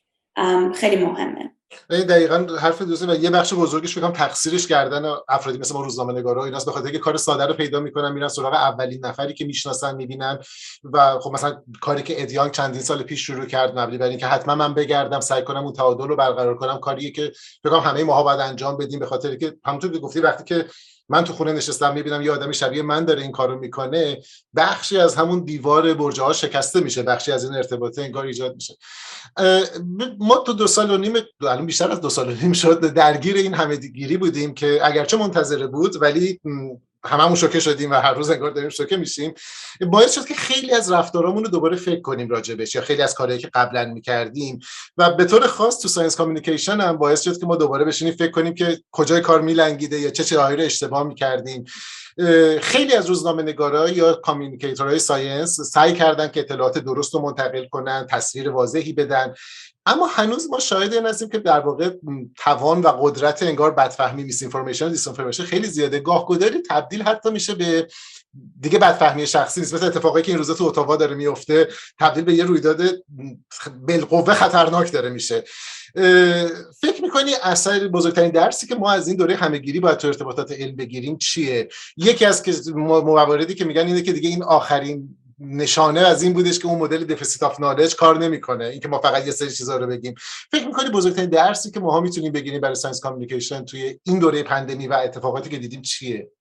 خیلی 0.76 1.06
مهمه. 1.06 1.52
این 1.90 2.06
دقیقا 2.06 2.48
حرف 2.60 2.82
درسته 2.82 3.06
و 3.06 3.16
یه 3.16 3.30
بخش 3.30 3.54
بزرگش 3.54 3.98
بگم 3.98 4.12
تقصیرش 4.12 4.68
کردن 4.68 5.12
افرادی 5.30 5.58
مثل 5.58 5.74
ما 5.74 5.82
روزنامه 5.82 6.14
نگارا 6.14 6.46
ایناست 6.46 6.66
به 6.66 6.72
خاطر 6.72 6.92
که 6.92 7.00
کار 7.00 7.18
ساده 7.18 7.46
رو 7.46 7.54
پیدا 7.54 7.80
می‌کنن 7.80 8.12
میرن 8.12 8.28
سراغ 8.28 8.54
اولین 8.54 9.06
نفری 9.06 9.34
که 9.34 9.46
می‌شناسن 9.46 9.96
می‌بینن 9.96 10.40
و 10.84 11.20
خب 11.20 11.32
مثلا 11.32 11.62
کاری 11.82 12.04
که 12.04 12.22
ادیان 12.22 12.50
چندین 12.50 12.82
سال 12.82 13.04
پیش 13.04 13.22
شروع 13.22 13.46
کرد 13.46 13.80
مبنی 13.80 13.98
بر 13.98 14.06
اینکه 14.06 14.28
حتما 14.28 14.56
من 14.56 14.74
بگردم 14.74 15.20
سعی 15.20 15.44
کنم 15.44 15.64
اون 15.64 15.74
تعادل 15.74 16.08
رو 16.08 16.16
برقرار 16.16 16.58
کنم 16.58 16.78
کاریه 16.78 17.12
که 17.12 17.32
بگم 17.64 17.80
همه 17.80 18.04
ماها 18.04 18.24
باید 18.24 18.40
انجام 18.40 18.78
بدیم 18.78 19.00
به 19.00 19.06
خاطر 19.06 19.36
که 19.36 19.54
همونطور 19.66 19.92
که 19.92 20.00
گفتی 20.00 20.20
وقتی 20.20 20.44
که 20.44 20.66
من 21.10 21.24
تو 21.24 21.34
خونه 21.34 21.54
نشستم 21.54 21.94
می‌بینم 21.94 22.22
یه 22.22 22.32
آدمی 22.32 22.54
شبیه 22.54 22.82
من 22.82 23.06
داره 23.06 23.22
این 23.22 23.32
کارو 23.32 23.60
می‌کنه 23.60 24.22
بخشی 24.56 24.98
از 24.98 25.16
همون 25.16 25.44
دیوار 25.44 25.94
برجه 25.94 26.24
ها 26.24 26.34
شکسته 26.34 26.80
میشه 26.80 27.04
بخشی 27.04 27.32
از 27.32 27.44
این 27.44 27.56
ارتباطه 27.56 28.02
انگار 28.02 28.26
ایجاد 28.26 28.56
میشه. 28.56 28.78
ما 30.20 30.38
تو 30.38 30.54
دو 30.54 30.68
سال 30.68 30.92
و 30.92 30.98
نیم 30.98 31.14
الان 31.42 31.66
بیشتر 31.66 31.92
از 31.92 32.02
دو 32.02 32.10
سال 32.10 32.30
و 32.30 32.36
نیم 32.42 32.54
شد 32.54 32.94
درگیر 32.94 33.36
این 33.36 33.54
همه 33.54 33.76
گیری 33.76 34.18
بودیم 34.18 34.54
که 34.54 34.80
اگرچه 34.84 35.18
منتظره 35.18 35.68
بود 35.68 36.02
ولی 36.02 36.40
هممون 37.08 37.36
شوکه 37.36 37.60
شدیم 37.60 37.92
و 37.92 37.94
هر 37.94 38.14
روز 38.14 38.30
انگار 38.30 38.52
داریم 38.52 38.70
شوکه 38.70 38.98
میشیم. 38.98 39.34
باعث 39.82 40.16
شد 40.16 40.26
که 40.26 40.34
خیلی 40.34 40.72
از 40.72 40.92
رفتارامون 40.92 41.44
رو 41.44 41.50
دوباره 41.50 41.78
فکر 41.78 42.02
کنیم 42.02 42.30
راجبش 42.30 42.76
یا 42.76 42.82
خیلی 42.82 43.02
از 43.02 43.14
کارهایی 43.14 43.42
که 43.42 43.50
قبلا 43.54 43.86
می‌کردیم. 43.86 44.60
و 44.98 45.10
به 45.10 45.26
طور 45.26 45.48
خاص 45.48 45.80
تو 45.80 45.88
science 45.88 46.16
communication 46.16 46.82
هم 46.82 46.98
باعث 46.98 47.22
شد 47.22 47.40
که 47.40 47.46
ما 47.46 47.56
دوباره 47.56 47.86
بشینیم 47.86 48.14
فکر 48.14 48.32
کنیم 48.32 48.54
که 48.54 48.80
کجای 48.92 49.22
کار 49.22 49.42
میلنگیده 49.42 50.00
یا 50.00 50.10
چه 50.10 50.24
چیزهایی 50.24 50.58
رو 50.58 50.64
اشتباه 50.64 51.04
می‌کردیم. 51.04 51.66
خیلی 52.62 52.94
از 52.94 53.06
روزنامه 53.06 53.44
نگارا 53.44 53.90
یا 53.90 54.14
communicator 54.14 55.00
های 55.00 55.13
science 55.13 55.62
سعی 55.62 55.94
کردن 55.94 56.28
که 56.28 56.40
اطلاعات 56.40 56.78
درست 56.78 57.14
رو 57.14 57.22
منتقل 57.22 57.66
کنن 57.68 58.08
تصویر 58.10 58.50
واضحی 58.50 58.94
بدن. 58.94 59.34
اما 59.88 60.08
هنوز 60.08 60.50
ما 60.50 60.60
شاهد 60.60 60.94
این 60.94 61.06
هستیم 61.06 61.30
که 61.30 61.40
در 61.40 61.60
واقع 61.60 61.92
توان 62.38 62.82
و 62.82 62.88
قدرت 62.88 63.44
انگار 63.44 63.72
بدفهمی 63.72 64.24
misinformation 64.24 64.90
dis 64.90 65.08
خیلی 65.42 65.68
زیاده. 65.68 66.00
گاه 66.00 66.26
گداری 66.26 66.62
تبدیل 66.70 67.02
حتی 67.02 67.30
میشه 67.30 67.56
به 67.56 67.88
دیگه 68.60 68.80
بدفهمی 68.80 69.28
شخصی 69.28 69.60
نیست. 69.60 69.74
مثل 69.74 69.86
اتفاقی 69.86 70.22
که 70.22 70.32
این 70.32 70.38
روزا 70.38 70.54
تو 70.54 70.64
Ottawa 70.64 70.96
داره 70.96 71.16
میفته 71.16 71.68
تبدیل 72.00 72.24
به 72.24 72.34
یه 72.34 72.44
رویداد 72.44 72.82
بالقوه 73.88 74.34
خطرناک 74.34 74.92
داره 74.92 75.10
میشه. 75.10 75.44
فکر 76.82 77.02
می‌کنی 77.02 77.32
اثر 77.44 77.88
بزرگترین 77.88 78.32
درسی 78.32 78.68
که 78.68 78.76
ما 78.76 78.92
از 78.92 79.08
این 79.08 79.18
دوره 79.18 79.36
همه‌گیری 79.36 79.80
باید 79.80 79.98
تو 79.98 80.08
ارتباطات 80.08 80.52
علم 80.52 80.76
بگیریم 80.76 81.18
چیه؟ 81.18 81.70
یکی 81.98 82.26
از 82.26 82.44
که 82.44 82.54
مواردی 82.76 83.56
که 83.56 83.66
میگن 83.66 83.88
اینه 83.88 84.02
که 84.02 84.14
دیگه 84.14 84.30
این 84.30 84.44
آخرین 84.44 85.17
نشانه 85.40 86.00
از 86.00 86.24
این 86.24 86.34
بودش 86.34 86.60
که 86.60 86.66
اون 86.66 86.80
مدل 86.80 87.06
deficit 87.06 87.44
of 87.44 87.60
knowledge 87.60 87.96
کار 87.96 88.18
نمی‌کنه. 88.18 88.66
اینکه 88.66 88.88
ما 88.88 89.00
فقط 89.00 89.26
یه 89.26 89.32
سری 89.32 89.52
چیزا 89.52 89.78
رو 89.78 89.88
بگیم. 89.88 90.16
فکر 90.52 90.68
می‌کنی 90.68 90.90
بزرگترین 90.90 91.30
درسی 91.30 91.72
که 91.72 91.80
ما 91.80 92.02
می‌تونیم 92.02 92.32
بگیریم 92.32 92.62
برای 92.62 92.76
science 92.76 93.00
communication 93.00 93.66
توی 93.66 94.00
این 94.04 94.20
دوره 94.20 94.44
pandemی 94.44 94.88
و 94.88 94.94
اتفاقاتی 94.94 95.50
که 95.50 95.58
دیدیم 95.58 95.82
چیه؟ 95.82 96.32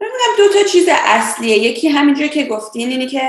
من 0.00 0.08
دو 0.38 0.48
تا 0.52 0.68
چیز 0.68 0.86
اصلیه. 0.90 1.58
یکی 1.58 1.88
همینجور 1.88 2.26
که 2.26 2.44
گفتین 2.44 2.88
اینه 2.88 3.06
که 3.06 3.20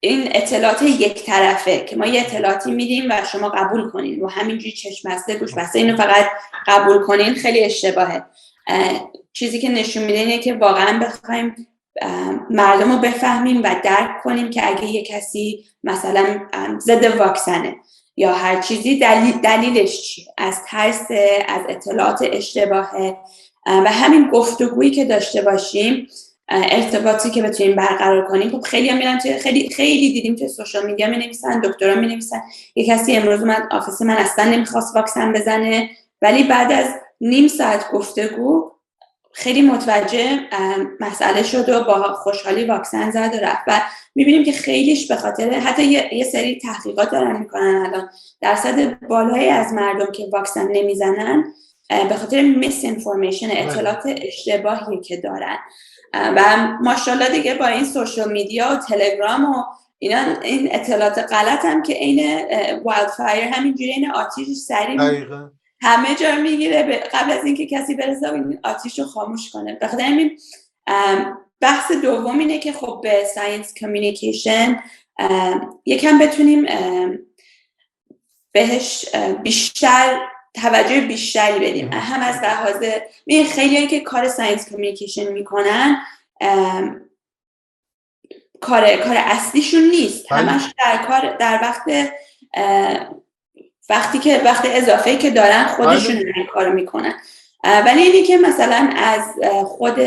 این 0.00 0.30
اطلاعات 0.34 0.82
یک 0.82 1.24
طرفه 1.24 1.84
که 1.84 1.96
ما 1.96 2.06
یه 2.06 2.20
اطلاعاتی 2.20 2.70
میدیم 2.70 3.10
و 3.10 3.24
شما 3.32 3.48
قبول 3.48 3.90
کنین. 3.90 4.22
و 4.22 4.28
همینجوری 4.28 4.72
چشم 4.72 5.10
بسته 5.10 5.38
گوش 5.38 5.54
بسته 5.54 5.78
اینو 5.78 5.96
فقط 5.96 6.26
قبول 6.66 6.98
کنین 6.98 7.34
خیلی 7.34 7.64
اشتباهه. 7.64 8.24
چیزی 9.32 9.60
که 9.60 9.68
نشون 9.68 10.02
میده 10.02 10.18
اینه 10.18 10.38
که 10.38 10.54
واقعا 10.54 10.98
بخوایم 10.98 11.66
مردم 12.50 12.92
رو 12.92 12.98
بفهمیم 12.98 13.62
و 13.62 13.76
درک 13.84 14.22
کنیم 14.22 14.50
که 14.50 14.68
اگه 14.68 14.84
یه 14.84 15.04
کسی 15.04 15.64
مثلا 15.84 16.40
ضد 16.78 17.04
واکسنه 17.04 17.76
یا 18.16 18.32
هر 18.32 18.60
چیزی 18.60 18.98
دلیل 18.98 19.32
دلیلش 19.32 20.02
چیه؟ 20.02 20.26
از 20.38 20.64
ترس 20.68 21.06
از 21.48 21.60
اطلاعات 21.68 22.18
اشتباهه. 22.32 23.16
و 23.66 23.92
همین 23.92 24.28
گفتگویی 24.30 24.90
که 24.90 25.04
داشته 25.04 25.42
باشیم 25.42 26.08
ارتباطی 26.48 27.30
که 27.30 27.42
بتونیم 27.42 27.76
برقرار 27.76 28.24
کنیم 28.28 28.50
خب 28.50 28.60
خیلی 28.60 28.88
هم 28.88 28.98
میرن 28.98 29.18
خیلی 29.18 29.68
خیلی 29.68 30.12
دیدیم 30.12 30.36
که 30.36 30.48
social 30.48 30.86
media 30.86 31.10
می 31.10 31.16
نویسن 31.16 31.60
دکترا 31.60 31.94
می 31.94 32.06
نویسن 32.06 32.42
یه 32.74 32.86
کسی 32.86 33.16
امروز 33.16 33.40
اومد 33.40 33.68
office 33.70 34.02
من 34.02 34.16
اصلا 34.16 34.44
نمی‌خواست 34.44 34.96
واکسن 34.96 35.32
بزنه. 35.32 35.90
ولی 36.22 36.44
بعد 36.44 36.72
از 36.72 36.86
نیم 37.20 37.48
ساعت 37.48 37.90
گفتگو 37.92 38.75
خیلی 39.36 39.62
متوجه 39.62 40.40
مسئله 41.00 41.42
شد 41.42 41.68
و 41.68 41.84
با 41.84 42.14
خوشحالی 42.14 42.64
واکسن 42.64 43.10
زد 43.10 43.34
و 43.34 43.44
رفت. 43.44 43.62
و 43.66 43.80
می‌بینیم 44.14 44.44
که 44.44 44.52
خیلیش 44.52 45.08
به 45.08 45.16
خاطر 45.16 45.50
حتی 45.50 45.84
یه, 45.84 46.24
سری 46.24 46.58
تحقیقات 46.58 47.10
دارن 47.10 47.38
می‌کنن 47.38 47.86
الان. 47.86 48.08
درصد 48.40 49.00
بالایی 49.08 49.48
از 49.48 49.72
مردم 49.72 50.12
که 50.12 50.26
واکسن 50.32 50.68
نمی‌زنن 50.72 51.44
به 52.08 52.14
خاطر 52.14 52.42
misinformation 52.42 53.48
بله. 53.48 53.66
اطلاعات 53.66 54.02
اشتباهی 54.06 55.00
که 55.00 55.16
دارن. 55.16 55.56
و 56.14 56.40
ماشاءالله 56.80 57.28
دیگه 57.28 57.54
با 57.54 57.66
این 57.66 57.84
social 57.84 58.32
media 58.32 58.72
و 58.72 58.76
تلگرام 58.76 59.44
و 59.44 59.64
اینا 59.98 60.40
این 60.42 60.68
اطلاعات 60.72 61.18
غلط 61.18 61.64
هم 61.64 61.82
که 61.82 61.94
عین 61.94 62.40
wildfire 62.84 63.44
همینجوری 63.44 63.90
این 63.90 64.10
آتیش 64.10 64.48
سریع 64.48 64.96
همه 65.80 66.14
جا 66.14 66.34
می‌گیره. 66.34 66.82
قبل 67.12 67.32
از 67.32 67.44
اینکه 67.44 67.66
کسی 67.66 67.94
برسه 67.94 68.32
این 68.32 68.58
آتیش 68.64 68.98
رو 68.98 69.04
خاموش 69.04 69.50
کنه. 69.50 69.74
بخاطر 69.74 70.04
همین 70.04 70.38
بحث 71.60 71.92
دوم 71.92 72.38
اینه 72.38 72.58
که 72.58 72.72
خب 72.72 73.00
به 73.02 73.24
science 73.34 73.74
communication 73.74 74.82
یکم 75.86 76.18
بتونیم 76.18 76.66
بهش 78.52 79.14
بیشتر 79.42 80.20
توجه 80.54 81.00
بیشتری 81.00 81.70
بدیم. 81.70 81.92
هم 81.92 82.20
از 82.20 82.36
لحاظ 82.42 82.84
خیلی 83.54 83.86
که 83.86 84.00
کار 84.00 84.28
science 84.28 84.68
communication 84.70 85.32
می‌کنن 85.32 86.02
کار 88.60 88.96
کار 88.96 89.16
اصلیشون 89.16 89.82
نیست. 89.82 90.26
بله. 90.30 90.50
همش 90.50 90.74
در 90.78 90.96
کار 90.96 91.36
در 91.36 91.58
وقت 91.62 92.12
وقتی 93.88 94.18
که 94.18 94.42
وقت 94.44 94.64
اضافه 94.66 95.16
که 95.16 95.30
دارن 95.30 95.64
خودشون 95.64 96.14
بله. 96.14 96.32
این 96.36 96.46
کارو 96.46 96.72
می‌کنن. 96.72 97.14
ولی 97.64 98.02
اینی 98.02 98.22
که 98.22 98.38
مثلا 98.38 98.90
از 98.96 99.22
خود 99.64 100.00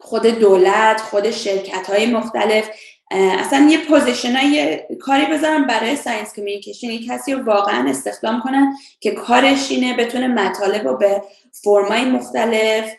خود 0.00 0.26
دولت 0.26 1.00
خود 1.00 1.30
شرکت 1.30 1.90
های 1.90 2.06
مختلف 2.06 2.70
اصلا 3.10 3.68
یه 3.70 3.78
position 3.78 4.36
های 4.36 4.80
کاری 5.00 5.26
بذارم 5.26 5.66
برای 5.66 5.96
science 5.96 6.34
communication. 6.34 6.86
یه 6.86 7.08
کسی 7.08 7.32
رو 7.32 7.44
واقعا 7.44 7.90
استخدام 7.90 8.40
کنن 8.40 8.72
که 9.00 9.10
کارش 9.10 9.70
اینه 9.70 9.96
بتونه 9.96 10.28
مطالب 10.28 10.88
رو 10.88 10.96
به 10.96 11.22
فرمای 11.52 12.04
مختلف 12.04 12.92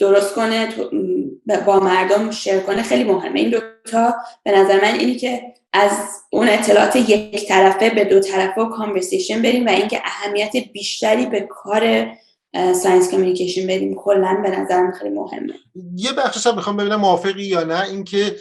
درست 0.00 0.34
کنه 0.34 0.68
با 1.66 1.80
مردم 1.80 2.30
share 2.30 2.58
کنه. 2.58 2.82
خیلی 2.82 3.04
مهمه. 3.04 3.40
این 3.40 3.50
دوتا 3.50 4.14
به 4.44 4.58
نظر 4.58 4.80
من 4.82 4.94
اینی 4.94 5.16
که 5.16 5.42
از 5.78 5.90
اون 6.30 6.48
اطلاعات 6.48 6.96
یک 6.96 7.48
طرفه 7.48 7.90
به 7.90 8.04
دو 8.04 8.20
طرفه 8.20 8.64
conversation 8.76 9.42
بریم 9.42 9.66
و 9.66 9.68
اینکه 9.68 10.00
اهمیت 10.04 10.52
بیشتری 10.72 11.26
به 11.26 11.48
کار 11.50 12.06
science 12.54 13.10
communication 13.10 13.66
بدیم. 13.66 13.94
کلا 13.94 14.40
به 14.42 14.50
نظرم 14.50 14.92
خیلی 14.92 15.14
مهمه. 15.14 15.54
یه 15.94 16.12
بخشش 16.12 16.46
هم 16.46 16.54
می‌خوام 16.54 16.76
ببینم 16.76 17.00
موافقی 17.00 17.44
یا 17.44 17.64
نه. 17.64 17.82
اینکه 17.82 18.36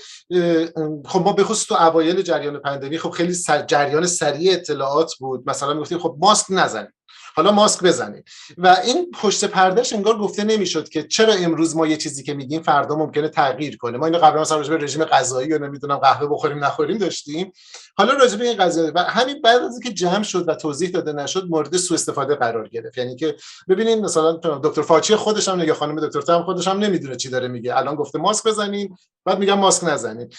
خب 1.05 1.21
ما 1.21 1.33
به 1.33 1.43
خصوص 1.43 1.67
تو 1.67 1.75
اوایل 1.75 2.21
جریان 2.21 2.59
pandemی 2.59 2.97
خب 2.97 3.09
خیلی 3.09 3.35
جریان 3.67 4.05
سریع 4.05 4.53
اطلاعات 4.53 5.13
بود. 5.19 5.49
مثلا 5.49 5.73
می‌گفتیم 5.73 5.99
خب 5.99 6.15
ماسک 6.19 6.45
نزنید. 6.49 6.96
حالا 7.37 7.51
ماسک 7.51 7.83
بزنید. 7.83 8.27
و 8.57 8.77
این 8.83 9.11
پشت 9.11 9.45
پرده‌ش 9.45 9.93
انگار 9.93 10.17
گفته 10.17 10.43
نمی‌شد 10.43 10.89
که 10.89 11.03
چرا 11.03 11.33
امروز 11.33 11.75
ما 11.75 11.87
یه 11.87 11.97
چیزی 11.97 12.23
که 12.23 12.33
میگیم 12.33 12.61
فردا 12.61 12.95
ممکنه 12.95 13.29
تغییر 13.29 13.77
کنه. 13.77 13.97
ما 13.97 14.05
اینو 14.05 14.17
قبلا 14.17 14.41
مثلا 14.41 14.59
به 14.59 14.77
رژیم 14.77 15.03
غذایی 15.03 15.49
یا 15.49 15.57
نمی‌دونم 15.57 15.97
قهوه 15.97 16.27
بخوریم 16.27 16.63
نخوریم 16.63 16.97
داشتیم. 16.97 17.51
حالا 17.97 18.13
راجع 18.13 18.37
به 18.37 18.47
این 18.47 18.57
قضیه 18.57 18.91
و 18.95 18.99
همین 18.99 19.41
بعد 19.41 19.61
از 19.61 19.71
اینکه 19.71 19.89
جمع 19.89 20.23
شد 20.23 20.49
و 20.49 20.55
توضیح 20.55 20.89
داده 20.89 21.13
نشد 21.13 21.47
مورد 21.49 21.77
سوء 21.77 21.95
استفاده 21.95 22.35
قرار 22.35 22.67
گرفت. 22.67 22.97
یعنی 22.97 23.15
که 23.15 23.35
ببینید 23.69 23.97
مثلا 23.97 24.33
دکتر 24.33 24.81
فاچی 24.81 25.15
خودش 25.15 25.49
هم 25.49 25.59
یا 25.59 25.73
خانم 25.73 26.07
دکتر 26.07 26.21
تام 26.21 26.43
خودش 26.43 26.67
هم 26.67 26.79
نمی‌دونه 26.79 27.15
چی 27.15 27.29
داره 27.29 27.47
میگه. 27.47 27.77
الان 27.77 27.95
گفته 27.95 28.19
ماسک 28.19 28.47
بزنین 28.47 28.97
بعد 29.25 29.39
میگم 29.39 29.59
ماسک 29.59 29.83
نزنین 29.83 30.29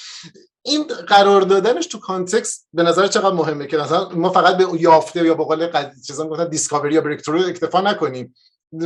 این 0.68 0.84
قرار 0.84 1.40
دادنش 1.40 1.86
تو 1.86 1.98
context 1.98 2.68
به 2.72 2.82
نظر 2.82 3.06
چقدر 3.06 3.34
مهمه 3.34 3.66
که 3.66 3.76
مثلا 3.76 4.08
ما 4.08 4.30
فقط 4.30 4.56
به 4.56 4.66
یافته 4.80 5.26
یا 5.26 5.34
به 5.34 5.44
قول 5.44 5.68
چیزا 6.06 6.28
گفتن 6.28 6.48
discovery 6.48 6.94
یا 6.94 7.00
break 7.00 7.28
اکتفا 7.28 7.80
نکنیم. 7.80 8.34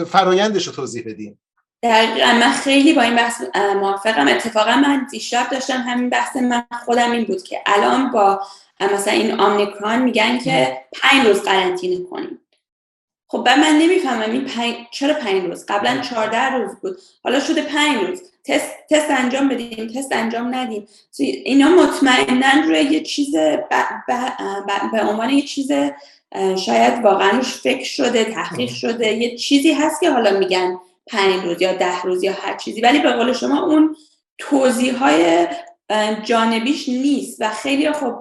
فرایندش 0.07 0.67
رو 0.67 0.73
توضیح 0.73 1.05
بدیم. 1.07 1.41
دقیقا. 1.83 2.33
من 2.33 2.53
خیلی 2.53 2.93
با 2.93 3.03
این 3.03 3.17
بحث 3.17 3.43
موافقم. 3.55 4.29
اتفاقا 4.29 4.77
من 4.77 5.07
دیشب 5.11 5.49
داشتم 5.51 5.81
همین 5.81 6.11
بحث 6.11 6.37
من 6.37 6.65
خودم 6.85 7.11
این 7.11 7.25
بود 7.25 7.43
که 7.43 7.61
الان 7.67 8.11
با 8.11 8.41
مثلا 8.81 9.13
این 9.13 9.41
omicron 9.41 10.03
میگن 10.03 10.39
که 10.39 10.85
پنج 10.93 11.27
روز 11.27 11.43
قرنطینه 11.43 12.05
کنیم 12.11 12.39
خب 13.29 13.49
من 13.49 13.79
نمی‌فهمم 13.79 14.33
این 14.33 14.45
پنج... 14.45 14.75
چرا 14.91 15.15
پنج 15.15 15.45
روز؟ 15.45 15.67
قبلا 15.69 16.01
چهارده 16.01 16.51
روز 16.51 16.77
بود. 16.83 16.99
حالا 17.25 17.41
شده 17.41 17.63
پنج 17.63 18.09
روز. 18.09 18.23
تست, 18.45 18.73
تست 18.91 19.11
انجام 19.11 19.49
بدیم 19.49 19.87
تست 19.87 20.13
انجام 20.13 20.55
ندیم. 20.55 20.89
اینا 21.19 21.69
مطمئنا 21.69 22.65
روی 22.67 22.79
یه 22.79 23.01
چیز 23.01 23.37
به 24.93 25.03
عنوان 25.03 25.31
یه 25.31 25.43
چیز 25.43 25.73
شاید 26.65 27.05
واقعا 27.05 27.31
روش 27.31 27.55
فکر 27.55 27.85
شده 27.85 28.25
تحقیق 28.25 28.71
شده. 28.71 29.13
یه 29.13 29.37
چیزی 29.37 29.73
هست 29.73 30.01
که 30.01 30.11
حالا 30.11 30.39
میگن 30.39 30.79
پنج 31.07 31.45
روز 31.45 31.63
یا 31.63 31.73
ده 31.73 32.03
روز 32.03 32.23
یا 32.23 32.33
هر 32.33 32.57
چیزی. 32.57 32.81
ولی 32.81 32.99
به 32.99 33.13
قول 33.13 33.33
شما 33.33 33.67
اون 33.67 33.97
توضیح 34.39 34.97
های 34.97 35.47
جانبیش 36.25 36.89
نیست. 36.89 37.37
و 37.41 37.51
خیلی 37.51 37.93
خب 37.93 38.15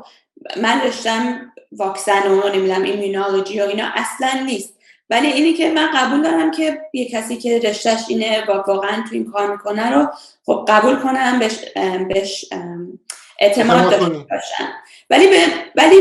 من 0.61 0.83
داشتم 0.83 1.51
واکسن 1.71 2.27
و 2.27 2.49
نمی‌دونم 2.49 2.83
ایمونولوژی 2.83 3.61
و 3.61 3.63
اینا 3.63 3.91
اصلا 3.95 4.43
نیست. 4.45 4.80
ولی 5.11 5.27
اینی 5.27 5.53
که 5.53 5.69
من 5.69 5.89
قبول 5.95 6.21
دارم 6.21 6.51
که 6.51 6.81
یه 6.93 7.09
کسی 7.09 7.37
که 7.37 7.59
رشتهش 7.59 8.01
اینه 8.07 8.45
و 8.45 8.51
واقعا 8.51 9.03
تو 9.09 9.15
این 9.15 9.31
کار 9.31 9.51
می‌کنه 9.51 9.89
رو 9.89 10.07
خب 10.45 10.65
قبول 10.67 10.95
کنم 10.95 11.39
بهش, 11.39 11.65
بهش 12.09 12.45
اعتماد 13.39 13.89
داشته 13.91 14.09
باشم 14.09 14.69
ولی 15.09 15.27
ولی 15.75 15.95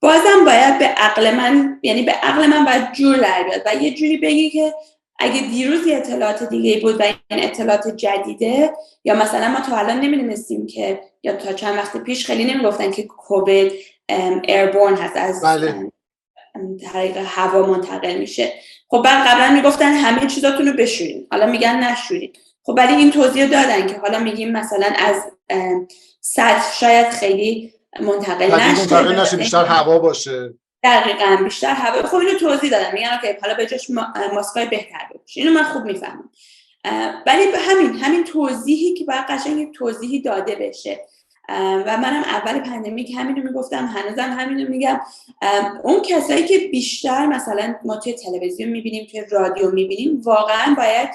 بازم 0.00 0.44
باید 0.44 0.78
به 0.78 0.84
عقل 0.84 1.34
من 1.34 1.78
یعنی 1.82 2.02
به 2.02 2.12
عقل 2.12 2.46
من 2.46 2.64
باید 2.64 2.92
جور 2.92 3.16
در 3.16 3.42
بیاد 3.42 3.62
و 3.66 3.82
یه 3.82 3.94
جوری 3.94 4.16
بگی 4.16 4.50
که 4.50 4.74
اگه 5.18 5.40
دیروز 5.40 5.86
یه 5.86 5.96
اطلاعات 5.96 6.48
دیگه 6.48 6.80
بود 6.80 7.00
و 7.00 7.02
این 7.02 7.44
اطلاعات 7.44 7.96
جدیده 7.96 8.72
یا 9.04 9.14
مثلا 9.14 9.48
ما 9.48 9.60
تا 9.60 9.76
الان 9.76 10.00
نمی‌دونستیم 10.00 10.66
که 10.66 11.00
یا 11.22 11.36
تا 11.36 11.52
چند 11.52 11.78
وقت 11.78 11.96
پیش 11.96 12.26
خیلی 12.26 12.44
نمی‌گفتن 12.44 12.90
که 12.90 13.02
کووید 13.02 13.72
ایربورن 14.42 14.94
هست 14.96 15.16
از 15.16 15.44
بله. 15.44 15.90
طریق 16.92 17.16
هوا 17.16 17.66
منتقل 17.66 18.18
میشه. 18.18 18.52
خب 18.88 19.02
بعد 19.04 19.28
قبلا 19.28 19.50
می‌گفتن 19.50 19.92
همه 19.92 20.26
چیزاتون 20.26 20.66
رو 20.66 20.72
بشورین. 20.72 21.26
حالا 21.30 21.46
میگن 21.46 21.76
نشورین. 21.76 22.32
خب 22.62 22.74
ولی 22.76 22.94
این 22.94 23.10
توضیح 23.10 23.46
دادن 23.46 23.86
که 23.86 23.98
حالا 23.98 24.18
میگیم 24.18 24.52
مثلا 24.52 24.86
از 24.98 25.16
سطح 26.20 26.74
شاید 26.74 27.08
خیلی 27.08 27.72
منتقل 28.00 28.46
نشه 28.46 28.80
منتقل 28.80 29.20
نشه 29.20 29.36
بیشتر 29.36 29.64
هوا 29.64 29.98
باشه. 29.98 30.54
دقیقا 30.82 31.36
بیشتر 31.44 31.74
هوا. 31.74 32.08
خب 32.08 32.16
اینو 32.16 32.38
توضیح 32.38 32.70
دادن. 32.70 32.92
میگن 32.92 33.18
که 33.22 33.38
حالا 33.42 33.54
به 33.54 33.66
جاش 33.66 33.90
ماسکای 34.34 34.66
بهتر 34.66 34.98
بپوش 35.14 35.36
اینو 35.36 35.52
من 35.52 35.62
خوب 35.62 35.84
می‌فهمم. 35.84 36.30
ولی 37.26 37.42
همین 37.68 37.94
همین 37.94 38.24
توضیحی 38.24 38.94
که 38.94 39.04
باید 39.04 39.24
قشنگ 39.28 39.74
توضیحی 39.74 40.22
داده 40.22 40.56
بشه. 40.56 41.00
و 41.48 41.96
منم 41.96 42.22
اول 42.22 42.58
پندمی 42.58 43.04
که 43.04 43.16
همینو 43.16 43.42
می‌گفتم 43.42 43.86
هنوزم 43.86 44.36
همینو 44.38 44.70
میگم. 44.70 45.00
اون 45.82 46.02
کسایی 46.02 46.44
که 46.44 46.58
بیشتر 46.58 47.26
مثلا 47.26 47.74
ما 47.84 47.96
توی 47.96 48.12
تلویزیون 48.12 48.68
می‌بینیم 48.68 49.06
توی 49.10 49.22
رادیو 49.30 49.70
می‌بینیم 49.70 50.20
واقعا 50.24 50.74
باید 50.74 51.08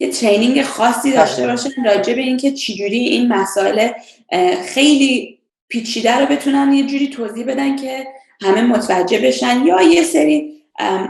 یه 0.00 0.10
ترینینگ 0.10 0.62
خاصی 0.62 1.12
داشته 1.12 1.46
باشن 1.46 1.84
راجع 1.84 2.14
به 2.14 2.20
اینکه 2.20 2.52
چجوری 2.52 2.98
این 2.98 3.28
مسائل 3.28 3.88
خیلی 4.66 5.38
پیچیده 5.68 6.16
رو 6.16 6.26
بتونن 6.26 6.72
یه 6.72 6.86
جوری 6.86 7.08
توضیح 7.08 7.46
بدن 7.46 7.76
که 7.76 8.06
همه 8.42 8.62
متوجه 8.62 9.18
بشن 9.18 9.66
یا 9.66 9.82
یه 9.82 10.02
سری 10.02 10.55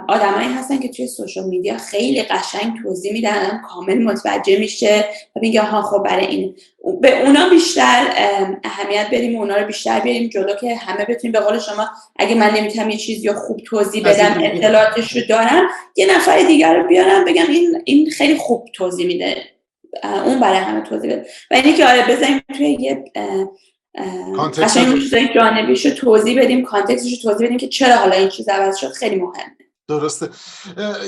آدمایی 0.08 0.48
هستن 0.48 0.78
که 0.78 0.88
توی 0.88 1.06
سوشال 1.06 1.44
میدیا 1.44 1.78
خیلی 1.78 2.22
قشنگ 2.22 2.82
توضیح 2.82 3.12
میدن 3.12 3.62
کامل 3.68 4.02
متوجه 4.02 4.58
میشه 4.58 5.04
و 5.36 5.40
میگه 5.40 5.62
ها 5.62 5.82
خب 5.82 6.02
برای 6.02 6.26
این 6.26 6.54
به 7.00 7.22
اونا 7.22 7.48
بیشتر 7.48 8.04
اهمیت 8.64 9.10
بریم 9.12 9.36
و 9.36 9.40
اونا 9.40 9.56
رو 9.56 9.66
بیشتر 9.66 10.00
بریم 10.00 10.28
جلو 10.28 10.54
که 10.54 10.74
همه 10.76 11.04
بتونیم 11.04 11.32
به 11.32 11.40
قول 11.40 11.58
شما 11.58 11.88
اگه 12.18 12.34
من 12.34 12.50
نمی‌تونم 12.50 12.90
یه 12.90 12.96
چیزی 12.96 13.28
رو 13.28 13.34
خوب 13.34 13.56
توضیح 13.56 14.08
بدم 14.08 14.40
اطلاعاتش 14.42 15.16
رو 15.16 15.22
دارم 15.28 15.62
یه 15.96 16.16
نفر 16.16 16.42
دیگر 16.42 16.76
رو 16.76 16.88
بیارم 16.88 17.24
بگم 17.24 17.46
این 17.48 17.82
این 17.84 18.10
خیلی 18.10 18.36
خوب 18.36 18.68
توضیح 18.74 19.06
میده 19.06 19.36
اون 20.04 20.40
برای 20.40 20.58
همه 20.58 20.80
توضیح 20.80 21.12
بده. 21.12 21.26
و 21.50 21.54
اینی 21.54 21.72
که 21.72 21.86
آره 21.86 22.06
بزنیم 22.08 22.40
توی 22.56 22.76
یه 22.80 23.04
قشنگ 24.58 25.02
چیزای 25.02 25.28
جانبیش 25.34 25.86
رو 25.86 25.92
توضیح 25.92 26.42
بدیم 26.42 26.64
کانتکستش 26.64 27.12
رو 27.12 27.30
توضیح 27.30 27.46
بدیم 27.46 27.58
که 27.58 27.68
چرا 27.68 27.96
حالا 27.96 28.16
این 28.16 28.28
چیز 28.28 28.48
عوض 28.48 28.76
شد. 28.76 28.92
خیلی 28.92 29.16
مهمه. 29.16 29.56
درسته. 29.88 30.28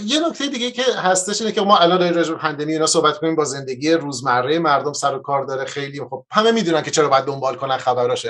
یه 0.05 0.29
نکته 0.29 0.47
دیگه 0.47 0.71
که 0.71 0.83
هستش 0.83 1.41
اینه 1.41 1.53
که 1.53 1.61
ما 1.61 1.79
الان 1.79 1.99
داریم 1.99 2.15
راجع 2.15 2.33
به 2.33 2.39
پندمی 2.39 2.73
اینا 2.73 2.87
صحبت 2.87 3.19
کنیم 3.19 3.37
با 3.37 3.45
زندگی 3.45 3.93
روزمره 3.93 4.59
مردم 4.59 4.93
سر 4.93 5.15
و 5.15 5.19
کار 5.19 5.45
داره. 5.45 5.65
خیلی 5.65 6.01
خب 6.11 6.25
همه 6.31 6.53
می‌دونن 6.53 6.83
که 6.83 6.91
چرا 6.91 7.09
باید 7.09 7.25
دنبال 7.25 7.55
کنن 7.55 7.77
خبراش 7.77 8.27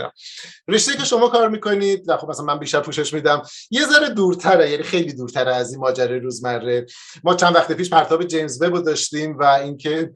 رشته 0.69 0.97
که 0.97 1.05
شما 1.05 1.29
کار 1.29 1.49
می‌کنید 1.49 2.13
خب 2.13 2.29
مثلا 2.29 2.45
من 2.45 2.59
بیشتر 2.59 2.81
پوشش 2.81 3.15
میدم. 3.15 3.43
یه 3.71 3.83
ذره 3.87 4.09
دورتره 4.09 4.71
یعنی 4.71 4.83
خیلی 4.83 5.13
دورتره 5.13 5.55
از 5.55 5.71
این 5.73 5.81
ماجرای 5.81 6.21
روزمره. 6.21 6.87
ما 7.25 7.35
چند 7.35 7.55
وقت 7.55 7.73
پیش 7.73 7.91
پرتاب 7.91 8.25
جیمز 8.25 8.63
وب 8.63 8.85
داشتیم 8.85 9.39
و 9.39 9.45
اینکه 9.45 10.11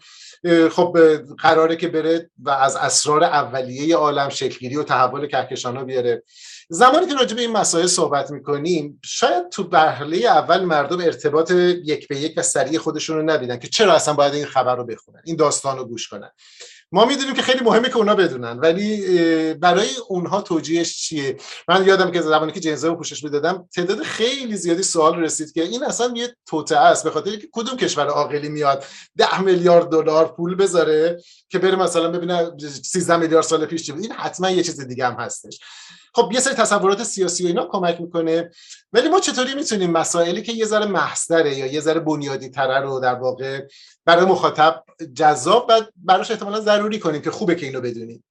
خب 0.71 0.99
قراره 1.39 1.77
که 1.77 1.89
بره 1.89 2.31
و 2.43 2.51
از 2.51 2.77
اسرار 2.77 3.25
اولیه 3.25 3.97
عالم 3.97 4.29
شکلگیری 4.29 4.77
و 4.77 4.83
تحول 4.83 5.27
کهکشان 5.27 5.85
بیاره. 5.85 6.23
زمانی 6.69 7.07
که 7.07 7.15
راجع 7.15 7.37
به 7.37 7.43
این 7.43 7.53
مسائل 7.53 7.87
صحبت 7.87 8.31
می‌کنیم 8.31 9.01
شاید 9.05 9.49
تو 9.49 9.69
مرحله 9.73 10.17
اول 10.17 10.65
مردم 10.65 11.01
ارتباط 11.01 11.51
یک 11.85 12.09
به 12.09 12.17
یک 12.17 12.35
و 12.37 12.43
سریع 12.43 12.79
خودشون 12.79 13.17
رو 13.17 13.23
نبیدن 13.23 13.59
که 13.59 13.69
چرا 13.69 13.95
اصلا 13.95 14.15
باید 14.15 14.35
این 14.35 14.45
خبر 14.45 14.77
رو 14.77 14.85
بخونن 14.85 15.21
این 15.25 15.37
داستان 15.37 15.79
رو 15.79 15.85
گوش 15.85 16.09
کنن. 16.09 16.31
ما 16.93 17.05
می‌دونیم 17.05 17.35
که 17.35 17.43
خیلی 17.43 17.65
مهمه 17.65 17.89
که 17.89 17.97
اونا 17.97 18.15
بدونن 18.15 18.59
ولی 18.59 19.55
برای 19.55 19.89
اونها 20.09 20.41
توجیهش 20.41 20.97
چیه؟ 20.97 21.37
من 21.69 21.87
یادم 21.87 22.11
که 22.11 22.21
زمانی 22.21 22.53
که 22.53 22.61
جنزه 22.61 22.89
رو 22.89 22.97
پوشش 22.97 23.25
می‌دادم 23.25 23.69
تعداد 23.75 24.03
خیلی 24.03 24.57
زیادی 24.57 24.83
سوال 24.83 25.21
رسید 25.21 25.53
که 25.53 25.63
این 25.63 25.85
اصلا 25.85 26.13
یه 26.17 26.37
توته 26.47 26.77
است 26.77 27.05
به 27.05 27.11
خاطر 27.11 27.37
که 27.37 27.49
کدوم 27.53 27.77
کشور 27.77 28.07
عاقلی 28.07 28.49
میاد 28.49 28.85
ده 29.17 29.41
میلیارد 29.41 29.89
دلار 29.89 30.33
پول 30.33 30.55
بذاره 30.55 31.23
که 31.49 31.59
بره 31.59 31.77
مثلا 31.77 32.11
ببینه 32.11 32.51
13 32.83 33.17
میلیارد 33.17 33.45
سال 33.45 33.67
پیش 33.67 33.87
چی 33.87 33.93
بود؟ 33.93 34.03
این 34.03 34.13
حتما 34.13 34.51
یه 34.51 34.63
چیز 34.63 34.81
دیگه 34.81 35.07
هم 35.07 35.15
هستش. 35.15 35.61
خب 36.15 36.31
یه 36.33 36.41
سری 36.41 36.55
تصورات 36.55 37.03
سیاسی 37.03 37.45
و 37.45 37.47
اینا 37.47 37.67
کمک 37.67 38.01
می‌کنه. 38.01 38.51
ولی 38.93 39.09
ما 39.09 39.21
چطوری 39.21 39.55
می‌تونیم 39.55 39.91
مسائلی 39.91 40.43
که 40.43 40.53
یه 40.53 40.65
ذره 40.65 40.87
محضره 40.87 41.59
یا 41.59 41.67
یه 41.67 41.81
ذره 41.81 42.01
بنیادی 42.01 42.49
تره 42.49 42.81
رو 42.81 43.01
در 43.01 43.15
واقع 43.15 43.61
برای 44.05 44.25
مخاطب 44.25 44.85
جذاب 45.15 45.67
و 45.69 45.81
براش 45.97 46.31
احتمالا 46.31 46.61
ضروری 46.61 46.99
کنیم 46.99 47.23
که 47.23 47.31
خوبه 47.31 47.55
که 47.55 47.67
اینو 47.67 47.81
بدونیم. 47.81 48.25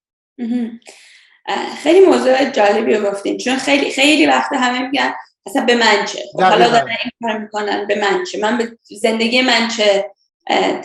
خیلی 1.84 2.06
موضوع 2.06 2.50
جالبی 2.50 2.94
رو 2.94 3.12
گفتیم 3.12 3.38
چون 3.38 3.56
خیلی 3.56 3.92
خیلی 3.92 4.26
وقت 4.26 4.54
همه 4.54 4.80
میگن 4.88 5.14
اصلا 5.46 5.66
به 5.66 5.76
من 5.76 6.06
چه؟ 6.06 6.24
خب 6.34 6.42
حالا 6.42 6.70
دارن 6.70 6.88
این 7.04 7.12
کار 7.22 7.38
می‌کنن. 7.38 7.88
به 7.88 8.02
من 8.02 8.24
چه؟ 8.24 8.40
من 8.40 8.58
به 8.58 8.78
زندگی 9.02 9.42
من 9.42 9.68
چه 9.68 10.12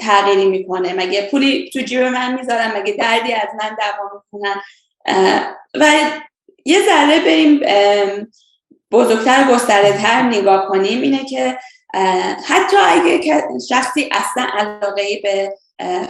تغییری 0.01 0.47
می‌کنه؟ 0.47 0.95
مگه 0.95 1.29
پولی 1.31 1.71
تو 1.71 1.81
جیب 1.81 2.01
من 2.01 2.35
می‌ذارم 2.35 2.77
مگه 2.77 2.93
دردی 2.93 3.33
از 3.33 3.49
من 3.59 3.77
دوا 3.79 4.23
می‌کنن؟ 4.33 4.63
و 5.75 6.11
یه 6.67 6.79
ذره 6.87 7.21
بریم 7.21 7.61
بزرگتر 8.91 9.53
گسترده 9.53 10.03
تر 10.03 10.23
نگاه 10.23 10.69
کنیم 10.69 11.03
اینه 11.03 11.25
که 11.25 11.59
حتی 12.45 12.77
اگه 12.77 13.43
شخصی 13.69 14.09
اصلا 14.13 14.47
علاقه 14.53 15.21
به 15.23 15.55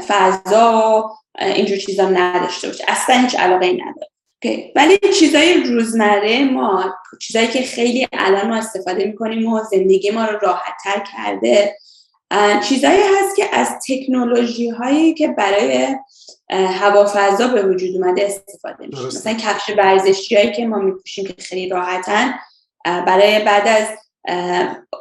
فضا 0.08 0.72
و 0.72 1.42
اینجور 1.42 1.78
چیزا 1.78 2.08
نداشته 2.08 2.68
باشه. 2.68 2.84
اصلا 2.88 3.16
هیچ 3.16 3.34
علاقه 3.34 3.72
نداره. 3.72 4.72
ولی 4.76 4.98
چیزای 5.18 5.62
روزمره 5.62 6.44
ما 6.44 6.94
چیزایی 7.20 7.48
که 7.48 7.62
خیلی 7.62 8.08
الان 8.12 8.48
ما 8.48 8.56
استفاده 8.56 9.04
می‌کنیم 9.04 9.52
و 9.52 9.60
زندگی 9.70 10.10
ما 10.10 10.24
رو 10.24 10.38
راحت 10.38 10.74
تر 10.84 11.02
کرده 11.16 11.76
چیزایی 12.68 13.00
هست 13.02 13.36
که 13.36 13.56
از 13.56 13.68
تکنولوژی 13.88 14.68
هایی 14.68 15.14
که 15.14 15.28
برای 15.28 15.96
هوافضا 16.50 17.48
به 17.48 17.62
وجود 17.62 17.96
اومده 17.96 18.24
استفاده 18.24 18.86
میشه. 18.86 19.06
مثلا 19.06 19.32
کفش 19.32 19.70
ورزشی 19.78 20.36
هایی 20.36 20.52
که 20.52 20.66
ما 20.66 20.78
میپوشیم 20.78 21.26
که 21.26 21.34
خیلی 21.38 21.68
راحتن 21.68 22.34
برای 22.84 23.44
بعد 23.44 23.68
از 23.68 23.86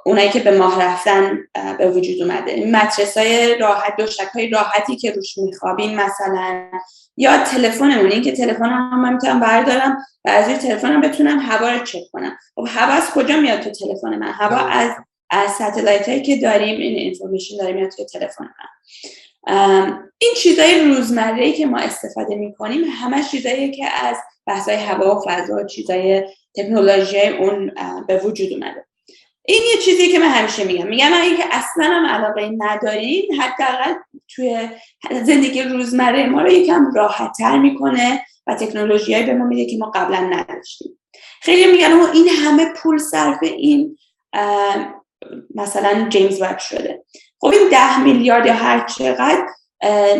اونایی 0.05 0.29
که 0.29 0.39
به 0.39 0.57
ماه 0.57 0.83
رفتن 0.83 1.39
به 1.77 1.91
وجود 1.91 2.21
اومده. 2.21 2.65
مدرس 2.65 3.17
های 3.17 3.57
راحت 3.57 3.97
دوشک 3.97 4.27
های 4.35 4.49
راحتی 4.49 4.95
که 4.95 5.11
روش 5.11 5.37
میخوابیم 5.37 5.95
مثلا. 5.95 6.69
یا 7.17 7.43
تلفنمون 7.43 8.11
این 8.11 8.21
که 8.21 8.31
تلفن 8.31 8.65
هم 8.65 9.01
من 9.01 9.13
می‌تونم 9.13 9.39
بردارم 9.39 9.97
و 10.25 10.29
از 10.29 10.47
این 10.47 10.57
تلفن 10.57 10.91
هم 10.91 11.01
بتونم 11.01 11.39
هوا 11.39 11.69
رو 11.69 11.79
چک 11.79 11.99
کنم. 12.13 12.37
خب 12.55 12.67
هوا 12.69 12.93
از 12.93 13.11
کجا 13.11 13.37
میاد 13.37 13.59
تو 13.59 13.69
تلفن 13.69 14.15
من؟ 14.15 14.31
هوا 14.31 14.57
از 14.57 14.91
از 15.35 15.51
ستلایت 15.51 16.09
هایی 16.09 16.21
که 16.21 16.35
داریم 16.35 16.79
این 16.79 16.97
اینفورمیشن 16.97 17.57
داریم 17.57 17.89
توی 17.89 18.05
تلفن 18.05 18.43
من. 18.43 20.09
این 20.17 20.31
چیزای 20.37 20.79
روزمره 20.79 21.51
که 21.51 21.65
ما 21.65 21.77
استفاده 21.77 22.35
می‌کنیم 22.35 22.83
همه 22.83 23.23
چیزایی 23.23 23.71
که 23.71 23.85
از 23.85 24.17
بحثای 24.47 24.75
هوا 24.75 25.15
و 25.15 25.23
فضا 25.27 25.55
و 25.55 25.63
چیزای 25.63 26.23
تکنولوژی 26.55 27.27
اون 27.27 27.71
به 28.07 28.17
وجود 28.17 28.53
اومده. 28.53 28.85
این 29.47 29.61
یه 29.73 29.81
چیزی 29.81 30.07
که 30.07 30.19
من 30.19 30.27
همیشه 30.27 30.63
میگم. 30.63 30.87
میگم 30.87 31.11
اگه 31.13 31.37
که 31.37 31.43
اصلا 31.51 31.85
هم 31.85 32.05
علاقه 32.05 32.49
ندارین 32.57 33.41
حداقل 33.41 33.93
توی 34.35 34.69
زندگی 35.11 35.61
روزمره 35.61 36.29
ما 36.29 36.41
رو 36.41 36.51
یکم 36.51 36.91
راحتتر 36.95 37.57
می‌کنه 37.57 38.25
و 38.47 38.55
تکنولوژی 38.55 39.23
به 39.23 39.33
ما 39.33 39.45
میده 39.45 39.71
که 39.71 39.77
ما 39.77 39.91
قبلا 39.95 40.19
نداشتیم. 40.19 40.99
خیلی 41.41 41.71
میگن 41.71 41.91
این 42.13 42.27
همه 42.29 42.65
پول 42.75 42.97
صرف 42.97 43.37
این 43.41 43.97
مثلا 45.55 46.09
جیمز 46.09 46.41
وب 46.41 46.57
شده. 46.57 47.03
خب 47.39 47.47
این 47.47 47.69
ده 47.69 47.99
میلیارد 47.99 48.45
یا 48.45 48.53
هر 48.53 48.87
چقدر 48.87 49.45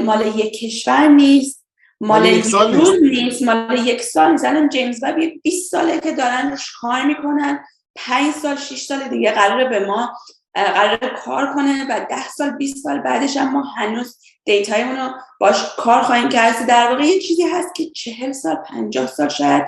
مال 0.04 0.28
یک 0.28 0.60
کشور 0.60 1.08
نیست 1.08 1.66
مال 2.02 2.26
یک 2.26 2.46
روز 2.46 3.02
نیست. 3.02 3.44
مال 3.44 3.88
یک 3.88 4.02
سال 4.02 4.32
مثلا 4.32 4.68
جیمز 4.68 5.04
وب 5.04 5.16
20 5.44 5.72
ساله 5.72 6.00
که 6.00 6.12
دارن 6.12 6.52
روش 6.52 6.72
کار 6.82 7.06
می‌کنن. 7.06 7.66
5 7.96 8.34
سال 8.34 8.56
6 8.56 8.82
سال 8.82 9.08
دیگه 9.08 9.32
قراره 9.32 9.70
به 9.70 9.86
ما 9.86 10.14
قرار 10.54 10.98
کار 11.26 11.54
کنه 11.54 11.86
و 11.90 12.06
10 12.10 12.28
سال 12.28 12.50
20 12.50 12.78
سال 12.78 13.00
بعدش 13.00 13.38
هم 13.38 13.52
ما 13.52 13.62
هنوز 13.62 14.20
دیتای 14.46 14.84
رو 14.84 15.10
باش 15.40 15.76
کار 15.78 16.02
خواهیم 16.02 16.30
کرد. 16.30 16.68
در 16.68 16.92
واقع 16.92 17.04
یه 17.04 17.20
چیزی 17.20 17.44
هست 17.44 17.76
که 17.76 17.86
40 17.86 18.32
سال 18.32 18.56
50 18.56 19.08
سال 19.08 19.30
شاید 19.30 19.64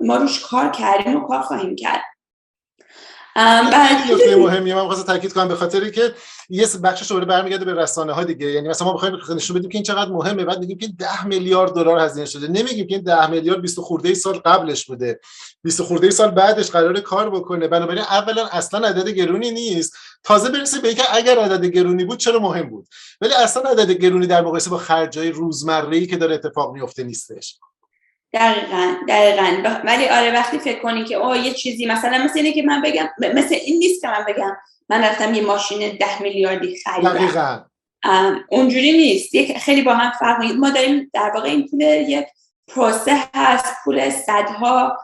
ما 0.00 0.16
روش 0.16 0.40
کار 0.40 0.70
کردیم 0.70 1.16
و 1.16 1.26
کار 1.26 1.40
خواهیم 1.40 1.76
کرد. 1.76 2.02
خیلی 3.34 4.14
نکته 4.14 4.36
مهمیه 4.36 4.74
من 4.74 4.86
خواستم 4.86 5.12
تاکید 5.12 5.32
کنم 5.32 5.48
به 5.48 5.54
خاطری 5.54 5.90
که 5.90 6.14
یه 6.48 6.66
بخشش 6.84 7.08
دوباره 7.08 7.26
برمیگرده 7.26 7.64
به 7.64 7.74
رسانه 7.74 8.12
ها 8.12 8.24
دیگه. 8.24 8.46
یعنی 8.46 8.68
مثلا 8.68 8.86
ما 8.86 8.94
بخوایم 8.94 9.16
نشون 9.34 9.58
بدیم 9.58 9.70
که 9.70 9.78
این 9.78 9.82
چقدر 9.82 10.10
مهمه. 10.10 10.44
بعد 10.44 10.58
میگیم 10.58 10.78
که 10.78 10.88
10 10.98 11.26
میلیارد 11.26 11.72
دلار 11.72 11.98
هزینه 11.98 12.26
شده. 12.26 12.48
نمیگیم 12.48 12.86
که 12.86 12.94
این 12.94 13.04
10 13.04 13.30
میلیارد 13.30 13.60
20 13.62 13.80
خورده 13.80 14.08
ای 14.08 14.14
سال 14.14 14.34
قبلش 14.38 14.86
بوده. 14.86 15.20
20 15.62 15.82
خورده 15.82 16.06
ای 16.06 16.10
سال 16.10 16.30
بعدش 16.30 16.70
قراره 16.70 17.00
کار 17.00 17.30
بکنه. 17.30 17.68
بنابراین 17.68 18.02
اولا 18.02 18.46
اصلا 18.46 18.88
عدد 18.88 19.08
گرونی 19.08 19.50
نیست. 19.50 19.96
تازه 20.24 20.48
برسه 20.48 20.80
به 20.80 20.88
اینکه 20.88 21.02
اگر 21.14 21.38
عدد 21.38 21.64
گرونی 21.64 22.04
بود 22.04 22.18
چرا 22.18 22.38
مهم 22.38 22.70
بود؟ 22.70 22.88
ولی 23.20 23.34
اصلا 23.34 23.70
عدد 23.70 23.90
گرونی 23.90 24.26
در 24.26 24.40
مقایسه 24.42 24.70
با 24.70 24.78
خرجای 24.78 25.30
روزمره‌ای 25.30 26.06
که 26.06 26.16
داره 26.16 26.34
اتفاق 26.34 26.72
میفته 26.72 27.04
نیستش. 27.04 27.58
دقیقا 28.32 28.94
دقیقا. 29.08 29.80
ولی 29.84 30.08
آره 30.08 30.32
وقتی 30.32 30.58
فکر 30.58 30.78
کنی 30.78 31.04
که 31.04 31.14
اوه 31.14 31.38
یه 31.38 31.52
چیزی 31.52 31.86
مثلا 31.86 32.24
مثل 32.24 32.38
اینه 32.38 32.52
که 32.52 32.62
من 32.62 32.82
بگم 32.82 33.08
مثل 33.34 33.54
این 33.54 33.78
نیست 33.78 34.00
که 34.00 34.08
من 34.08 34.24
بگم 34.28 34.56
من 34.88 35.04
رفتم 35.04 35.34
یه 35.34 35.42
ماشین 35.42 35.96
ده 35.96 36.22
میلیاردی 36.22 36.76
خریدم. 36.84 37.14
دقیقا. 37.14 37.60
اونجوری 38.48 38.92
نیست. 38.92 39.34
یک 39.34 39.58
خیلی 39.58 39.82
با 39.82 39.94
هم 39.94 40.12
فرق 40.20 40.42
ما 40.42 40.70
داریم 40.70 41.10
در 41.12 41.30
واقع 41.34 41.48
این 41.48 41.68
پول 41.68 41.80
یک 41.82 42.26
پروسه 42.68 43.24
هست 43.34 43.74
پول 43.84 44.10
صدها 44.10 44.98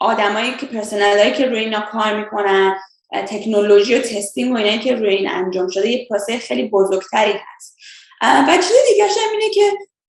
آدمایی 0.00 0.54
که 0.54 0.66
پرسنل 0.66 1.30
که 1.30 1.46
روی 1.46 1.58
اینا 1.58 1.80
کار 1.80 2.20
می‌کنن 2.20 2.76
تکنولوژی 3.12 3.94
و 3.94 3.98
تستینگ 3.98 4.52
و 4.52 4.56
اینایی 4.56 4.78
که 4.78 4.94
روی 4.94 5.14
این 5.14 5.30
انجام 5.30 5.68
شده 5.68 5.88
یه 5.88 6.06
پروسه 6.08 6.38
خیلی 6.38 6.68
بزرگتری 6.68 7.32
هست. 7.32 7.76
و 8.22 8.56
چیز 8.56 8.76
دیگه 8.88 9.04
اینه 9.32 9.54
که 9.54 9.62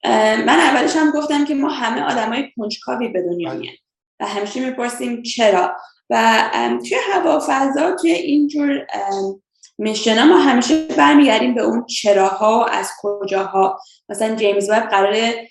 من 0.04 0.60
اولش 0.60 0.96
هم 0.96 1.12
گفتم 1.12 1.46
که 1.46 1.56
ما 1.56 1.70
همه 1.70 2.02
آدمای 2.02 2.52
کنجکاوی 2.58 3.08
به 3.08 3.22
دنیا 3.22 3.50
بله. 3.50 3.60
میان 3.60 3.74
و 4.20 4.26
همیشه 4.26 4.60
می‌پرسیم 4.60 5.24
چرا؟ 5.24 5.76
و 6.10 6.50
توی 6.90 6.98
هوا 7.14 7.44
فضا 7.48 7.92
توی 7.92 8.12
اینجور 8.12 8.88
میشن 9.78 10.24
ما 10.24 10.38
همیشه 10.38 10.88
برمیگردیم 10.88 11.56
به 11.56 11.62
اون 11.62 11.86
چراها 11.86 12.66
از 12.66 12.92
کجاها. 13.02 13.80
مثلا 14.10 14.36
جیمز 14.36 14.70
وب 14.70 14.84
قراره 14.84 15.50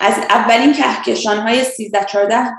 از 0.00 0.14
اولین 0.30 0.72
کهکشان 0.72 1.38
های 1.38 1.64
13 1.64 2.04
14 2.04 2.50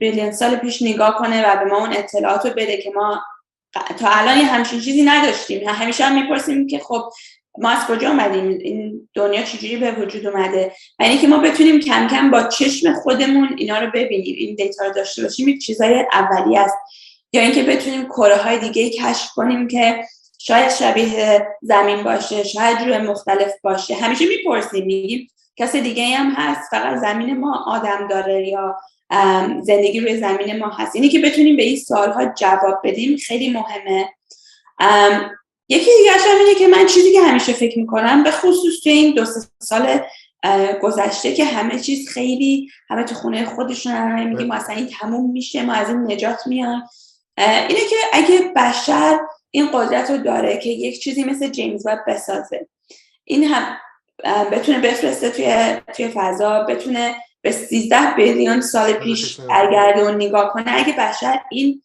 بیلیون 0.00 0.32
سال 0.32 0.56
پیش. 0.56 0.82
نگاه 0.82 1.18
کنه 1.18 1.46
و 1.46 1.64
به 1.64 1.70
ما 1.70 1.78
اون 1.78 1.92
اطلاعات 1.92 2.46
رو 2.46 2.52
بده 2.52 2.76
که 2.76 2.90
ما 2.94 3.22
تا 3.72 4.08
الان 4.08 4.38
یه 4.38 4.44
همچین 4.44 4.80
چیزی 4.80 5.02
نداشتیم. 5.02 5.68
همیشه 5.68 6.04
هم 6.04 6.14
می‌پرسیم 6.14 6.66
که 6.66 6.78
خب 6.78 7.10
ما 7.58 7.70
از 7.70 7.86
کجا 7.86 8.08
اومدیم؟ 8.08 8.48
این 8.48 9.08
دنیا 9.14 9.42
چجوری 9.42 9.76
به 9.76 9.92
وجود 9.92 10.26
اومده؟ 10.26 10.72
و 10.98 11.02
اینکه 11.02 11.28
ما 11.28 11.38
بتونیم 11.38 11.80
کم 11.80 12.08
کم 12.08 12.30
با 12.30 12.42
چشم 12.42 12.92
خودمون 12.92 13.54
اینا 13.58 13.78
رو 13.78 13.90
ببینیم 13.94 14.34
این 14.38 14.54
دیتا 14.54 14.84
رو 14.84 14.92
داشته 14.92 15.22
باشیم 15.22 15.48
یک 15.48 15.60
چیزای 15.60 16.04
اولی 16.12 16.56
است. 16.56 16.76
یا 17.32 17.42
اینکه 17.42 17.62
بتونیم 17.62 18.04
کره 18.04 18.36
های 18.36 18.58
دیگه 18.58 18.90
کشف 18.90 19.30
کنیم 19.34 19.68
که 19.68 20.04
شاید 20.38 20.70
شبیه 20.70 21.46
زمین 21.62 22.02
باشه 22.02 22.44
شاید 22.44 22.78
روی 22.78 22.98
مختلف 22.98 23.52
باشه. 23.62 23.94
همیشه 23.94 24.24
می‌پرسیم 24.26 24.86
میگیم 24.86 25.28
کسی 25.56 25.80
دیگه 25.80 26.06
هم 26.06 26.30
هست 26.36 26.70
فقط 26.70 26.98
زمین 27.00 27.38
ما 27.38 27.64
آدم 27.66 28.08
داره 28.10 28.48
یا 28.48 28.76
زندگی 29.62 30.00
روی 30.00 30.16
زمین 30.16 30.58
ما 30.58 30.68
هست. 30.68 30.96
اینی 30.96 31.08
که 31.08 31.18
بتونیم 31.18 31.56
به 31.56 31.62
این 31.62 31.76
سوالها 31.76 32.24
جواب 32.24 32.80
بدیم 32.84 33.16
خیلی 33.16 33.50
مهمه. 33.50 34.08
یکی 35.72 35.90
دیگه 35.98 36.12
اینه 36.40 36.54
که 36.54 36.68
من 36.68 36.86
چیزی 36.86 37.12
که 37.12 37.20
همیشه 37.20 37.52
فکر 37.52 37.78
می‌کنم 37.78 38.22
به 38.22 38.30
خصوص 38.30 38.80
توی 38.82 38.92
این 38.92 39.14
دو 39.14 39.24
سال 39.58 40.00
گذشته 40.82 41.34
که 41.34 41.44
همه 41.44 41.80
چیز 41.80 42.08
خیلی 42.08 42.68
همه 42.88 43.04
تو 43.04 43.14
خونه 43.14 43.44
خودشون 43.44 43.92
همه 43.92 44.24
میگیم 44.24 44.46
ما 44.46 44.54
اصلا 44.54 44.76
این 44.76 44.86
تموم 44.86 45.30
میشه 45.30 45.62
ما 45.62 45.72
از 45.72 45.88
این 45.88 46.12
نجات 46.12 46.46
میان 46.46 46.82
اینه 47.38 47.80
که 47.90 47.96
اگه 48.12 48.52
بشر 48.56 49.18
این 49.50 49.68
قدرت 49.72 50.10
رو 50.10 50.16
داره 50.16 50.56
که 50.56 50.70
یک 50.70 51.00
چیزی 51.00 51.24
مثل 51.24 51.48
جیمز 51.48 51.86
وب 51.86 51.98
بسازه 52.06 52.68
این 53.24 53.44
هم 53.44 53.76
بتونه 54.52 54.78
بفرسته 54.78 55.30
توی, 55.30 55.76
توی 55.96 56.08
فضا 56.08 56.62
بتونه 56.62 57.16
به 57.42 57.52
13 57.52 58.14
بیلیون 58.16 58.60
سال 58.60 58.92
پیش 58.92 59.40
برگرده 59.40 60.04
و 60.04 60.10
نگاه 60.10 60.52
کنه. 60.52 60.72
اگه 60.74 60.92
بشر 60.92 61.40
این 61.50 61.82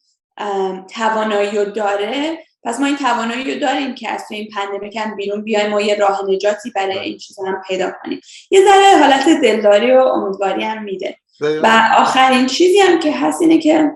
توانایی 0.89 1.58
رو 1.58 1.65
داره 1.65 2.47
پس 2.67 2.80
ما 2.80 2.86
این 2.86 2.97
توانایی 2.97 3.53
رو 3.53 3.60
داریم 3.60 3.95
که 3.95 4.10
از 4.10 4.27
توی 4.27 4.38
این 4.38 4.49
پندمیک 4.56 4.95
هم 4.95 5.15
بیرون 5.15 5.43
بیایم 5.43 5.73
و 5.73 5.82
یه 5.82 5.95
راه 5.95 6.21
نجاتی 6.27 6.71
برای 6.71 6.95
بله. 6.95 7.01
این 7.01 7.17
چیزا 7.17 7.43
هم 7.43 7.62
پیدا 7.67 7.91
کنیم. 8.03 8.21
یه 8.51 8.62
ذره 8.65 8.99
حالت 8.99 9.41
دلداری 9.41 9.91
و 9.91 9.99
امیدواری 9.99 10.63
هم 10.63 10.84
میده. 10.84 11.17
و 11.41 11.91
آخرین 11.97 12.45
چیزی 12.45 12.80
هم 12.80 12.99
که 12.99 13.12
هست 13.12 13.41
اینه 13.41 13.58
که 13.58 13.91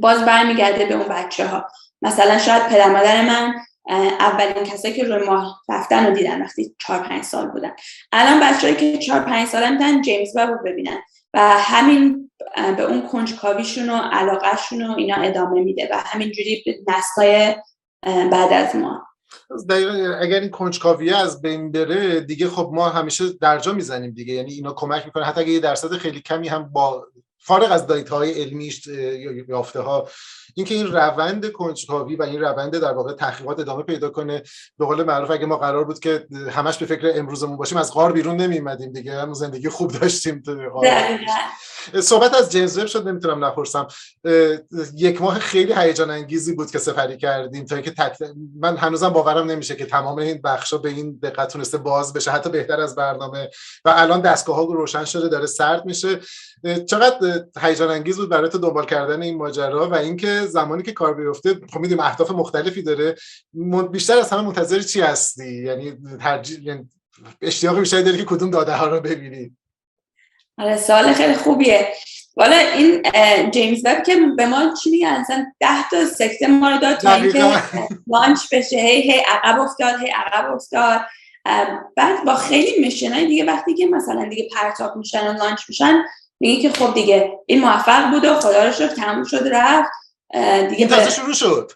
باز 0.00 0.24
برمیگرده 0.24 0.86
به 0.86 0.94
اون 0.94 1.08
بچه 1.08 1.46
ها 1.46 1.68
مثلا 2.02 2.38
شاید 2.38 2.62
پدر 2.62 2.88
مادر 2.88 3.22
من 3.22 3.54
اولین 4.20 4.64
کسایی 4.64 4.94
که 4.94 5.04
روی 5.04 5.26
ماه 5.26 5.60
رفتن 5.68 6.06
رو 6.06 6.14
دیدن 6.14 6.42
وقتی 6.42 6.74
چهار 6.86 6.98
پنج 6.98 7.24
سال 7.24 7.46
بودن. 7.46 7.72
الان 8.12 8.40
بچه‌ای 8.40 8.76
که 8.76 8.98
چهار 8.98 9.20
پنج 9.20 9.48
سال 9.48 9.72
می‌تونن 9.72 10.02
جیمز 10.02 10.36
وب 10.36 10.50
رو 10.50 10.58
ببینن. 10.64 10.98
و 11.34 11.40
همین 11.58 12.30
به 12.76 12.82
اون 12.82 13.08
کنجکاویشون 13.08 13.90
و 13.90 13.96
علاقهشون 13.96 14.82
و 14.86 14.94
اینا 14.98 15.16
ادامه 15.16 15.60
میده. 15.60 15.88
و 15.92 15.96
همینجوری 15.96 16.64
نسلای 16.88 17.54
بعد 18.02 18.52
از 18.52 18.76
ما. 18.76 19.06
دقیقا 19.68 20.14
اگر 20.20 20.40
این 20.40 20.50
کنجکاویه 20.50 21.16
از 21.16 21.42
بین 21.42 21.72
بره 21.72 22.20
دیگه 22.20 22.48
خب 22.48 22.70
ما 22.74 22.88
همیشه 22.88 23.32
درجا 23.32 23.72
می‌زنیم 23.72 24.10
دیگه. 24.10 24.34
یعنی 24.34 24.52
اینا 24.52 24.72
کمک 24.72 25.06
می‌کنه. 25.06 25.24
حتی 25.24 25.40
اگه 25.40 25.50
یه 25.50 25.60
درصد 25.60 25.92
خیلی 25.92 26.20
کمی 26.20 26.48
هم 26.48 26.68
با 26.72 27.06
فارغ 27.38 27.72
از 27.72 27.86
دایت 27.86 28.12
علمیش 28.12 28.86
یافته 29.48 29.80
ها 29.80 30.08
اینکه 30.54 30.74
این 30.74 30.86
روند 30.86 31.52
کنجکاوی 31.52 32.16
و 32.16 32.22
این 32.22 32.40
روند 32.40 32.78
در 32.78 32.92
واقع 32.92 33.12
تحقیقات 33.12 33.60
ادامه 33.60 33.82
پیدا 33.82 34.10
کنه 34.10 34.42
به 34.78 34.86
قول 34.86 35.02
معروف 35.02 35.30
اگه 35.30 35.46
ما 35.46 35.56
قرار 35.56 35.84
بود 35.84 35.98
که 35.98 36.26
همش 36.50 36.78
به 36.78 36.86
فکر 36.86 37.12
امروزمون 37.14 37.56
باشیم 37.56 37.78
از 37.78 37.92
غار 37.92 38.12
بیرون 38.12 38.36
نمیمدیم 38.36 38.92
دیگه. 38.92 39.20
هم 39.20 39.34
زندگی 39.34 39.68
خوب 39.68 39.92
داشتیم 39.92 40.42
صحبت 42.00 42.34
از 42.34 42.52
جیمز 42.52 42.78
وب 42.78 42.86
شد 42.86 43.08
نمی‌تونم 43.08 43.44
نپرسم. 43.44 43.86
یک 44.94 45.22
ماه 45.22 45.38
خیلی 45.38 45.74
هیجان 45.76 46.10
انگیزی 46.10 46.54
بود 46.54 46.70
که 46.70 46.78
سفری 46.78 47.16
کردیم 47.16 47.64
تا 47.64 47.74
اینکه 47.74 47.90
تک... 47.90 48.16
من 48.60 48.76
هنوزم 48.76 49.08
باورم 49.08 49.50
نمیشه 49.50 49.76
که 49.76 49.86
تمام 49.86 50.18
این 50.18 50.40
بخشا 50.44 50.78
به 50.78 50.88
این 50.88 51.18
دقت 51.22 51.52
تونسته 51.52 51.78
باز 51.78 52.12
بشه 52.12 52.30
حتی 52.30 52.50
بهتر 52.50 52.80
از 52.80 52.94
برنامه. 52.94 53.50
و 53.84 53.94
الان 53.96 54.20
دستگاه 54.20 54.56
ها 54.56 54.62
روشن 54.62 55.04
شده 55.04 55.28
داره 55.28 55.46
سرد 55.46 55.84
میشه. 55.84 56.20
چقدر 56.86 57.44
هیجان 57.60 57.90
انگیز 57.90 58.16
بود 58.16 58.28
برای 58.28 58.50
تو 58.50 58.58
دنبال 58.58 58.86
کردن 58.86 59.22
این 59.22 59.36
ماجرا 59.36 59.88
و 59.88 59.94
اینکه 59.94 60.41
زمانی 60.46 60.82
که 60.82 60.92
کار 60.92 61.14
بیفته 61.14 61.54
خب 61.54 61.80
می‌دونیم 61.80 62.04
اهداف 62.04 62.30
مختلفی 62.30 62.82
داره. 62.82 63.16
بیشتر 63.90 64.18
از 64.18 64.30
همه 64.30 64.42
منتظر 64.42 64.80
چی 64.80 65.00
هستی؟ 65.00 65.62
یعنی 65.62 65.96
ترجیح 66.20 66.62
یعنی 66.62 66.88
اشتیاق 67.40 67.78
بیشتری 67.78 68.02
داری 68.02 68.18
که 68.18 68.24
کدوم 68.24 68.50
داده 68.50 68.72
ها 68.72 68.86
رو 68.86 69.00
ببینی. 69.00 69.56
آره 70.58 70.76
سوال 70.76 71.12
خیلی 71.12 71.34
خوبیه. 71.34 71.88
والا 72.36 72.56
این 72.56 73.02
جیمز 73.50 73.82
وب 73.84 74.02
که 74.02 74.16
به 74.36 74.46
ما 74.46 74.74
چی 74.82 74.90
میگن؟ 74.90 75.06
اصلا 75.06 75.52
ده 75.60 75.88
تا 75.90 76.04
سکته 76.04 76.46
ما 76.46 76.70
رو 76.70 76.78
داد 76.78 76.96
تا 76.96 77.14
اینکه 77.14 77.62
لانچ 78.06 78.40
بشه. 78.52 78.76
هی 78.76 79.02
هی 79.02 79.22
عقب 79.28 79.60
افتاد 79.60 80.00
هی 80.00 80.10
عقب 80.10 80.54
افتاد. 80.54 81.00
بعد 81.96 82.24
با 82.26 82.34
خیلی 82.34 82.86
مشنای 82.86 83.26
دیگه 83.26 83.44
وقتی 83.44 83.74
که 83.74 83.86
مثلا 83.86 84.28
دیگه 84.28 84.48
پرتاب 84.54 84.96
میشن 84.96 85.28
و 85.28 85.32
لانچ 85.32 85.60
میشن 85.68 86.02
میگه 86.40 86.62
که 86.62 86.78
خب 86.78 86.94
دیگه 86.94 87.38
این 87.46 87.60
موفق 87.60 88.10
بود 88.10 88.24
و 88.24 88.34
خدا 88.34 88.64
رو 88.66 88.72
شد 88.72 88.94
تموم 88.94 89.24
شد 89.24 89.48
رفت. 89.52 89.90
دیگه 90.70 90.86
تازه 90.86 91.10
شروع 91.10 91.34
شد. 91.34 91.72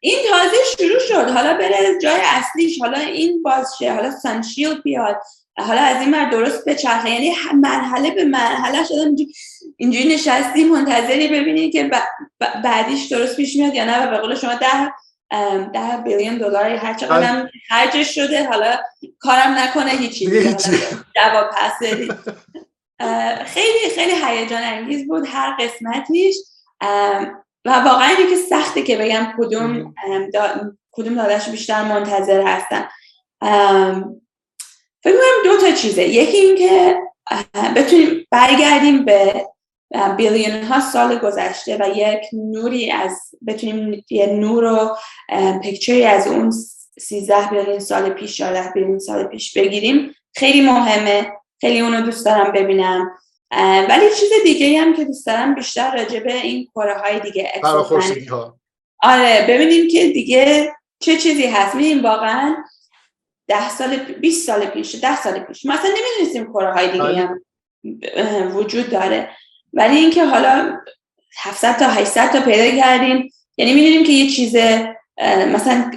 این 0.00 0.18
تازه 0.30 0.56
شروع 0.78 0.98
شد. 1.08 1.30
حالا 1.30 1.54
بره 1.54 1.98
جای 2.02 2.20
اصلیش. 2.24 2.80
حالا 2.80 2.98
این 2.98 3.42
باز 3.42 3.72
شه. 3.78 3.92
حالا 3.92 4.10
سانشیلد 4.10 4.82
بیاد. 4.82 5.16
حالا 5.58 5.80
از 5.80 6.00
این 6.00 6.10
مر 6.10 6.30
درست 6.30 6.64
به 6.64 6.74
چرخه. 6.74 7.10
یعنی 7.10 7.34
مرحله 7.54 8.10
به 8.10 8.24
مرحله 8.24 8.84
شده 8.84 9.26
اینجوری 9.76 10.14
نشستی 10.14 10.64
منتظری 10.64 11.28
ببینی 11.28 11.70
که 11.70 11.90
بعدیش 12.64 13.06
درست 13.06 13.36
پیش 13.36 13.56
میاد 13.56 13.74
یا 13.74 13.84
نه. 13.84 14.06
و 14.06 14.10
به 14.10 14.18
قول 14.18 14.34
شما 14.34 14.54
ده 14.54 14.92
ده 15.72 15.96
بیلیون 16.04 16.38
دلار 16.38 16.66
هر 16.66 16.94
چقدر 16.94 17.48
خرجش 17.68 18.14
شده. 18.14 18.48
حالا 18.48 18.78
کارم 19.18 19.58
نکنه 19.58 19.90
هیچی. 19.90 20.26
جواب 21.16 21.50
پس 21.56 21.72
خیلی 23.46 23.90
خیلی 23.94 24.12
هیجان 24.24 24.62
انگیز 24.62 25.06
بود. 25.08 25.28
هر 25.28 25.56
قسمتیش. 25.60 26.36
و 27.64 27.70
واقعا 27.70 28.08
اینه 28.08 28.30
که 28.30 28.36
سخته 28.36 28.82
که 28.82 28.96
بگم 28.96 29.32
کدوم 29.38 29.94
کدوم 30.92 31.14
دادش 31.14 31.48
بیشتر 31.48 31.84
منتظر 31.84 32.42
هستن. 32.46 32.88
فکر 35.02 35.12
کنم 35.16 35.44
دو 35.44 35.60
تا 35.60 35.72
چیزه. 35.72 36.02
یکی 36.02 36.36
اینکه 36.36 36.96
بتونیم 37.76 38.26
برگردیم 38.30 39.04
به 39.04 39.46
بیلیون 40.16 40.62
ها 40.62 40.80
سال 40.80 41.18
گذشته 41.18 41.76
و 41.80 41.88
یک 41.96 42.20
نوری 42.32 42.90
از 42.90 43.20
بتونیم 43.46 44.04
یه 44.10 44.26
نور 44.26 44.64
و 44.64 44.96
پکچری 45.64 46.04
از 46.04 46.26
اون 46.26 46.50
13 47.00 47.50
بیلیون 47.50 47.78
سال 47.78 48.10
پیش 48.10 48.36
14 48.36 48.72
بیلیون 48.74 48.98
سال 48.98 49.24
پیش 49.24 49.58
بگیریم. 49.58 50.14
خیلی 50.36 50.60
مهمه. 50.60 51.32
خیلی 51.60 51.80
اونو 51.80 52.00
دوست 52.00 52.24
دارم 52.24 52.52
ببینم. 52.52 53.10
ولی 53.88 54.04
چیز 54.20 54.30
دیگه 54.44 54.80
هم 54.80 54.96
که 54.96 55.04
دوست 55.04 55.26
دارم 55.26 55.54
بیشتر 55.54 55.96
راجع 55.96 56.20
به 56.20 56.34
این 56.34 56.68
کره 56.74 56.98
های 56.98 57.20
دیگه 57.20 57.52
آره 59.02 59.46
ببینیم 59.48 59.88
که 59.88 60.08
دیگه 60.08 60.72
چه 61.00 61.16
چیزی 61.16 61.46
هست. 61.46 61.74
میدیم 61.74 62.02
واقعا 62.02 62.56
ده 63.48 63.70
سال 63.70 63.96
20 63.96 64.46
سال 64.46 64.66
پیش 64.66 64.94
ده 64.94 65.22
سال 65.22 65.38
پیش. 65.38 65.66
مثلا 65.66 65.90
نمی‌دونستیم 65.90 66.52
کره 66.52 66.72
های 66.72 66.88
دیگه 66.88 67.02
آره. 67.02 67.38
هم 68.16 68.56
وجود 68.56 68.90
داره. 68.90 69.30
ولی 69.72 69.96
اینکه 69.96 70.24
حالا 70.24 70.80
700 71.38 71.78
تا 71.78 71.88
800 71.88 72.32
تا 72.32 72.40
پیدا 72.40 72.80
کردیم. 72.80 73.32
یعنی 73.56 73.74
می‌دونیم 73.74 74.04
که 74.04 74.12
یه 74.12 74.30
چیز 74.30 74.56
مثلا 75.52 75.90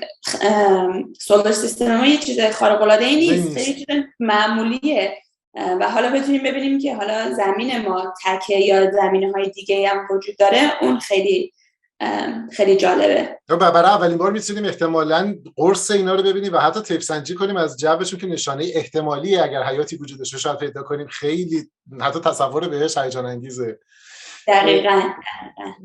سولار 1.19 1.51
سیستم 1.51 1.97
ما 1.97 2.05
یه 2.05 2.17
چیز 2.17 2.41
خارق 2.41 2.81
العاده 2.81 3.05
ای 3.05 3.15
نیست. 3.15 3.67
یه 3.67 3.73
چیز 3.73 3.85
معمولیه. 4.19 5.22
و 5.53 5.91
حالا 5.91 6.11
بتونیم 6.11 6.43
ببینیم 6.43 6.79
که 6.79 6.95
حالا 6.95 7.33
زمین 7.33 7.81
ما 7.81 8.13
تکه 8.25 8.57
یا 8.57 8.91
زمینه 8.91 9.31
های 9.31 9.49
دیگه 9.49 9.89
هم 9.89 10.07
وجود 10.11 10.37
داره 10.37 10.71
اون 10.81 10.99
خیلی 10.99 11.53
خیلی 12.51 12.75
جالبه. 12.75 13.39
و 13.49 13.57
برای 13.57 13.91
اولین 13.91 14.17
بار 14.17 14.31
می‌تونیم 14.31 14.65
احتمالا 14.65 15.35
قرص 15.55 15.91
اینا 15.91 16.15
رو 16.15 16.23
ببینیم 16.23 16.53
و 16.53 16.57
حتی 16.57 16.81
تیپ 16.81 17.01
سنجی 17.01 17.35
کنیم 17.35 17.57
از 17.57 17.77
جوشون 17.79 18.19
که 18.19 18.27
نشانه 18.27 18.71
احتمالی 18.75 19.35
اگر 19.35 19.63
حیاتی 19.63 19.95
وجودش 19.95 20.33
رو 20.33 20.39
شاید 20.39 20.57
پیدا 20.57 20.83
کنیم 20.83 21.07
خیلی 21.07 21.69
حتی 22.01 22.19
تصور 22.19 22.67
بهش 22.67 22.97
هیجان 22.97 23.25
انگیزه 23.25 23.79
دقیقا 24.47 25.01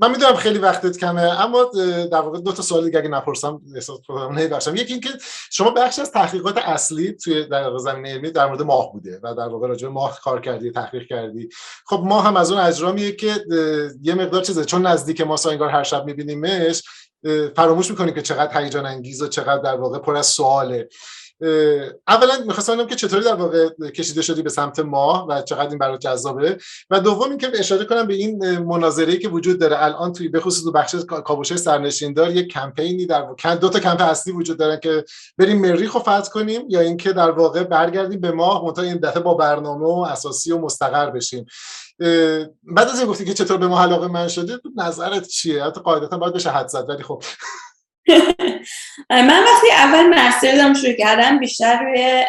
من 0.01 0.11
می‌دونم 0.11 0.35
خیلی 0.35 0.59
وقتت 0.59 0.99
کمه 0.99 1.23
اما 1.23 1.71
در 2.13 2.21
واقع 2.21 2.39
دو 2.41 2.53
تا 2.53 2.63
سوال 2.63 2.85
دیگه 2.85 2.99
اگه 2.99 3.09
نپرسم 3.09 3.61
احساس 3.75 3.99
کنم 4.09 4.39
نمیبخشم. 4.39 4.77
یکی 4.77 4.93
اینکه 4.93 5.09
شما 5.51 5.71
بخش 5.71 5.99
از 5.99 6.13
تحقیقات 6.13 6.59
اصلی 6.59 7.13
توی 7.13 7.47
در 7.47 7.79
زمینه 7.79 8.11
علمی 8.13 8.31
در 8.31 8.47
مورد 8.47 8.63
ماه 8.63 8.93
بوده 8.93 9.21
و 9.23 9.35
در 9.35 9.49
واقع 9.49 9.69
راجع 9.69 9.89
ماه 9.89 10.21
کار 10.21 10.41
کردی 10.41 10.71
تحقیق 10.71 11.07
کردی. 11.07 11.49
خب 11.87 12.03
ما 12.05 12.21
هم 12.21 12.37
از 12.37 12.53
اون 12.53 12.61
اجرامیه 12.61 13.13
که 13.13 13.45
یه 14.03 14.15
مقدار 14.15 14.43
چیزه 14.43 14.65
چون 14.65 14.87
نزدیک 14.87 15.21
ما 15.21 15.37
ساینگار 15.37 15.69
هر 15.69 15.83
شب 15.83 16.05
میبینیمش 16.05 16.83
فراموش 17.57 17.91
می‌کنیم 17.91 18.15
که 18.15 18.23
چقدر 18.23 18.61
هیجان 18.61 18.87
انگیز 18.87 19.23
و 19.23 19.29
چقدر 19.29 19.63
در 19.63 19.77
واقع 19.77 19.99
پر 19.99 20.17
از 20.17 20.27
سواله. 20.27 20.89
اولا 22.09 22.45
می‌خواستم 22.47 22.87
که 22.87 22.95
چطوری 22.95 23.25
در 23.25 23.35
واقع 23.35 23.69
کشیده 23.91 24.23
شدی 24.23 24.43
به 24.43 24.51
سمت 24.51 24.79
ماه 24.79 25.27
و 25.27 25.43
چقدر 25.43 25.69
این 25.69 25.79
برای 25.79 25.99
جذابه. 25.99 26.59
و 26.91 27.01
دوم 27.01 27.31
اینکه 27.31 27.51
اشاره 27.55 27.85
کنم 27.85 28.07
به 28.07 28.15
این 28.15 28.59
مناظره 28.59 29.17
که 29.17 29.29
وجود 29.29 29.61
داره. 29.61 29.85
الان 29.85 30.13
توی 30.13 30.29
به 30.29 30.41
خصوص 30.41 30.65
تو 30.65 30.73
بخش 30.73 30.95
کاوشه 31.25 31.57
سرنشیندار 31.57 32.31
یک 32.31 32.49
کمپینی 32.49 33.07
در 33.07 33.27
دو 33.61 33.69
تا 33.69 33.81
کمپ 33.81 34.01
اصلی 34.01 34.33
وجود 34.33 34.59
دارن 34.59 34.81
که 34.81 35.05
بریم 35.39 35.61
مریخ 35.61 35.95
رو 35.95 36.01
فتح 36.01 36.31
کنیم 36.33 36.63
یا 36.69 36.81
اینکه 36.81 37.13
در 37.13 37.31
واقع 37.31 37.65
برگردیم 37.65 38.21
به 38.21 38.31
ماه 38.31 38.65
منتها 38.65 38.85
این 38.85 38.97
دفعه 38.97 39.23
با 39.23 39.35
برنامه 39.35 39.87
و 39.87 40.07
اساسی 40.11 40.53
و 40.53 40.59
مستقر 40.59 41.11
بشیم. 41.11 41.47
بعد 42.63 42.89
از 42.89 42.99
این 42.99 43.09
گفتی 43.09 43.25
که 43.25 43.35
چطور 43.35 43.57
به 43.57 43.67
ما 43.67 43.83
علاقه 43.83 44.09
من 44.09 44.29
شده 44.29 44.61
نظرت 44.77 45.29
چیه؟ 45.29 45.65
حتی 45.65 45.81
قاعدتا 45.81 46.19
باید 46.19 46.35
بشه 46.35 46.51
حد 46.51 46.69
زد 46.69 46.85
ولی 46.89 47.03
خب. 47.03 47.23
من 49.11 49.45
وقتی 49.45 49.71
اول 49.71 50.15
مستردم 50.15 50.75
شروع 50.75 50.93
کردم 50.93 51.39
بیشتر 51.39 51.83
روی 51.83 52.25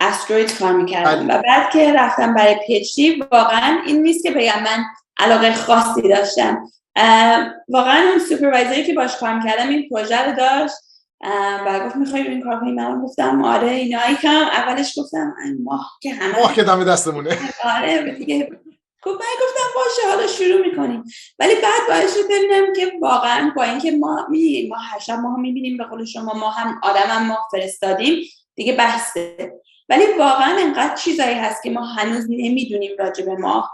استروید 0.00 0.58
کار 0.58 0.72
می‌کردم. 0.72 1.26
بله. 1.26 1.38
و 1.38 1.42
بعد 1.42 1.70
که 1.72 1.92
رفتم 1.92 2.34
برای 2.34 2.56
پیچی 2.66 3.24
واقعا 3.32 3.78
این 3.86 4.02
نیست 4.02 4.22
که 4.22 4.30
بگم 4.30 4.62
من 4.62 4.84
علاقه 5.18 5.54
خاصی 5.54 6.02
داشتم. 6.02 6.70
واقعا 7.68 8.08
اون 8.10 8.18
سوپروایزری 8.28 8.84
که 8.84 8.94
باش 8.94 9.16
کار 9.16 9.34
می‌کردم 9.34 9.68
این 9.68 9.88
پروژه 9.88 10.24
رو 10.24 10.36
داشت. 10.36 10.74
و 11.66 11.80
گفت 11.86 11.96
می‌خوای 11.96 12.22
این 12.22 12.42
کار 12.42 12.60
کنیم 12.60 12.74
من 12.74 13.00
گفتم 13.02 13.44
آره 13.44 13.68
اینا 13.68 13.98
کم 14.22 14.28
اولش 14.28 14.98
گفتم 14.98 15.34
ماه 15.64 15.90
که 16.02 16.14
همه 16.14 16.40
ماه 16.40 16.54
که 16.54 16.62
دم 16.62 16.84
دستمونه. 16.84 17.38
آره 17.64 18.14
دیگه 18.18 18.50
خب 19.02 19.10
من 19.10 19.16
گفتم 19.16 19.68
باشه 19.74 20.08
حالا 20.10 20.26
شروع 20.26 20.66
می‌کنیم. 20.66 21.04
ولی 21.38 21.54
بعد 21.54 21.88
باعث 21.88 22.18
ببینم 22.30 22.72
که 22.76 22.92
واقعا 23.02 23.52
با 23.56 23.62
اینکه 23.62 23.90
ما 23.90 24.26
می 24.30 24.68
ما 24.68 24.76
هر 24.76 24.98
شب 24.98 25.18
ما 25.18 25.36
می‌بینیم 25.36 25.76
به 25.76 25.84
قول 25.84 26.04
شما 26.04 26.34
ما 26.34 26.50
هم 26.50 26.80
آدم 26.82 27.08
هم 27.08 27.26
ما 27.26 27.38
فرستادیم 27.52 28.22
دیگه 28.54 28.72
بحثه. 28.72 29.52
ولی 29.88 30.04
واقعا 30.18 30.56
انقدر 30.58 30.94
چیزایی 30.94 31.34
هست 31.34 31.62
که 31.62 31.70
ما 31.70 31.84
هنوز 31.84 32.26
نمی‌دونیم 32.30 32.90
راجع 32.98 33.24
به 33.24 33.36
ما. 33.36 33.70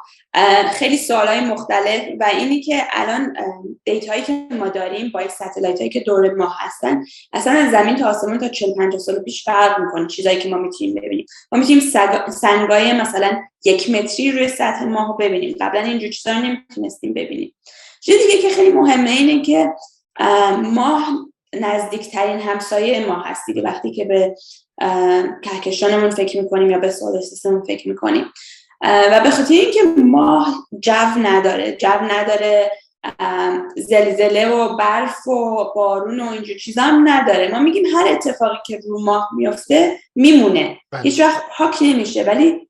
خیلی 0.73 0.97
سوالای 0.97 1.41
مختلف 1.41 2.03
و 2.21 2.31
اینی 2.39 2.61
که 2.63 2.83
الان 2.91 3.37
دیتایی 3.85 4.23
که 4.23 4.47
ما 4.51 4.69
داریم 4.69 5.11
با 5.11 5.29
ستلایت 5.29 5.79
هایی 5.79 5.91
که 5.91 6.01
دور 6.01 6.35
ما 6.35 6.49
هستن 6.59 7.05
اصلا 7.33 7.53
از 7.53 7.71
زمین 7.71 7.97
تا 7.97 8.09
آسمون 8.09 8.39
تا 8.39 8.49
40 8.49 8.75
50 8.75 8.99
سال 8.99 9.23
پیش 9.23 9.45
فرق 9.45 9.81
می‌کنه 9.81 10.07
چیزایی 10.07 10.39
که 10.39 10.49
ما 10.49 10.57
می‌تونیم 10.57 10.95
ببینیم. 10.95 11.27
ما 11.53 11.59
می‌تونیم 11.59 11.83
سنگای 12.31 12.93
مثلا 12.93 13.43
یک 13.65 13.91
متری 13.91 14.33
روی 14.33 14.49
سطح 14.49 14.85
ماه 14.85 15.17
ببینیم. 15.17 15.57
قبلا 15.61 15.81
اینجور 15.81 16.11
چیزا 16.11 16.33
رو 16.33 16.39
نمی‌تونستیم 16.39 17.15
ببینیم. 17.15 17.55
چیز 18.01 18.17
دیگه 18.27 18.43
که 18.43 18.55
خیلی 18.55 18.73
مهمه 18.73 19.11
اینه 19.11 19.43
که 19.43 19.73
ماه 20.63 21.09
نزدیکترین 21.61 22.39
همسایه 22.39 23.07
ما 23.07 23.15
هست 23.15 23.43
دیگه. 23.47 23.63
وقتی 23.63 23.93
که 23.93 24.05
به 24.05 24.35
کهکشانمون 25.43 26.11
فکر 26.11 26.43
می‌کنیم 26.43 26.71
یا 26.71 26.79
به 26.79 26.91
سولار 26.91 27.21
سیستممون 27.21 27.65
فکر 27.65 27.89
می‌کنیم. 27.89 28.25
و 28.83 29.21
به 29.25 29.31
خاطر 29.31 29.55
اینکه 29.55 29.83
ماه 29.97 30.67
جو 30.81 31.21
نداره 31.23 31.77
جو 31.77 31.99
نداره 32.11 32.71
زلزله 33.77 34.49
و 34.49 34.77
برف 34.77 35.27
و 35.27 35.73
بارون 35.75 36.21
و 36.21 36.31
اینجور 36.31 36.57
چیزا 36.57 36.83
هم 36.83 37.09
نداره. 37.09 37.51
ما 37.53 37.59
میگیم 37.59 37.85
هر 37.87 38.09
اتفاقی 38.09 38.59
که 38.67 38.81
رو 38.89 39.01
ماه 39.05 39.29
میفته 39.37 39.99
میمونه. 40.15 40.79
بله. 40.91 41.03
هیچ 41.03 41.21
وقت 41.21 41.43
پاک 41.59 41.77
نمیشه. 41.81 42.23
ولی 42.23 42.69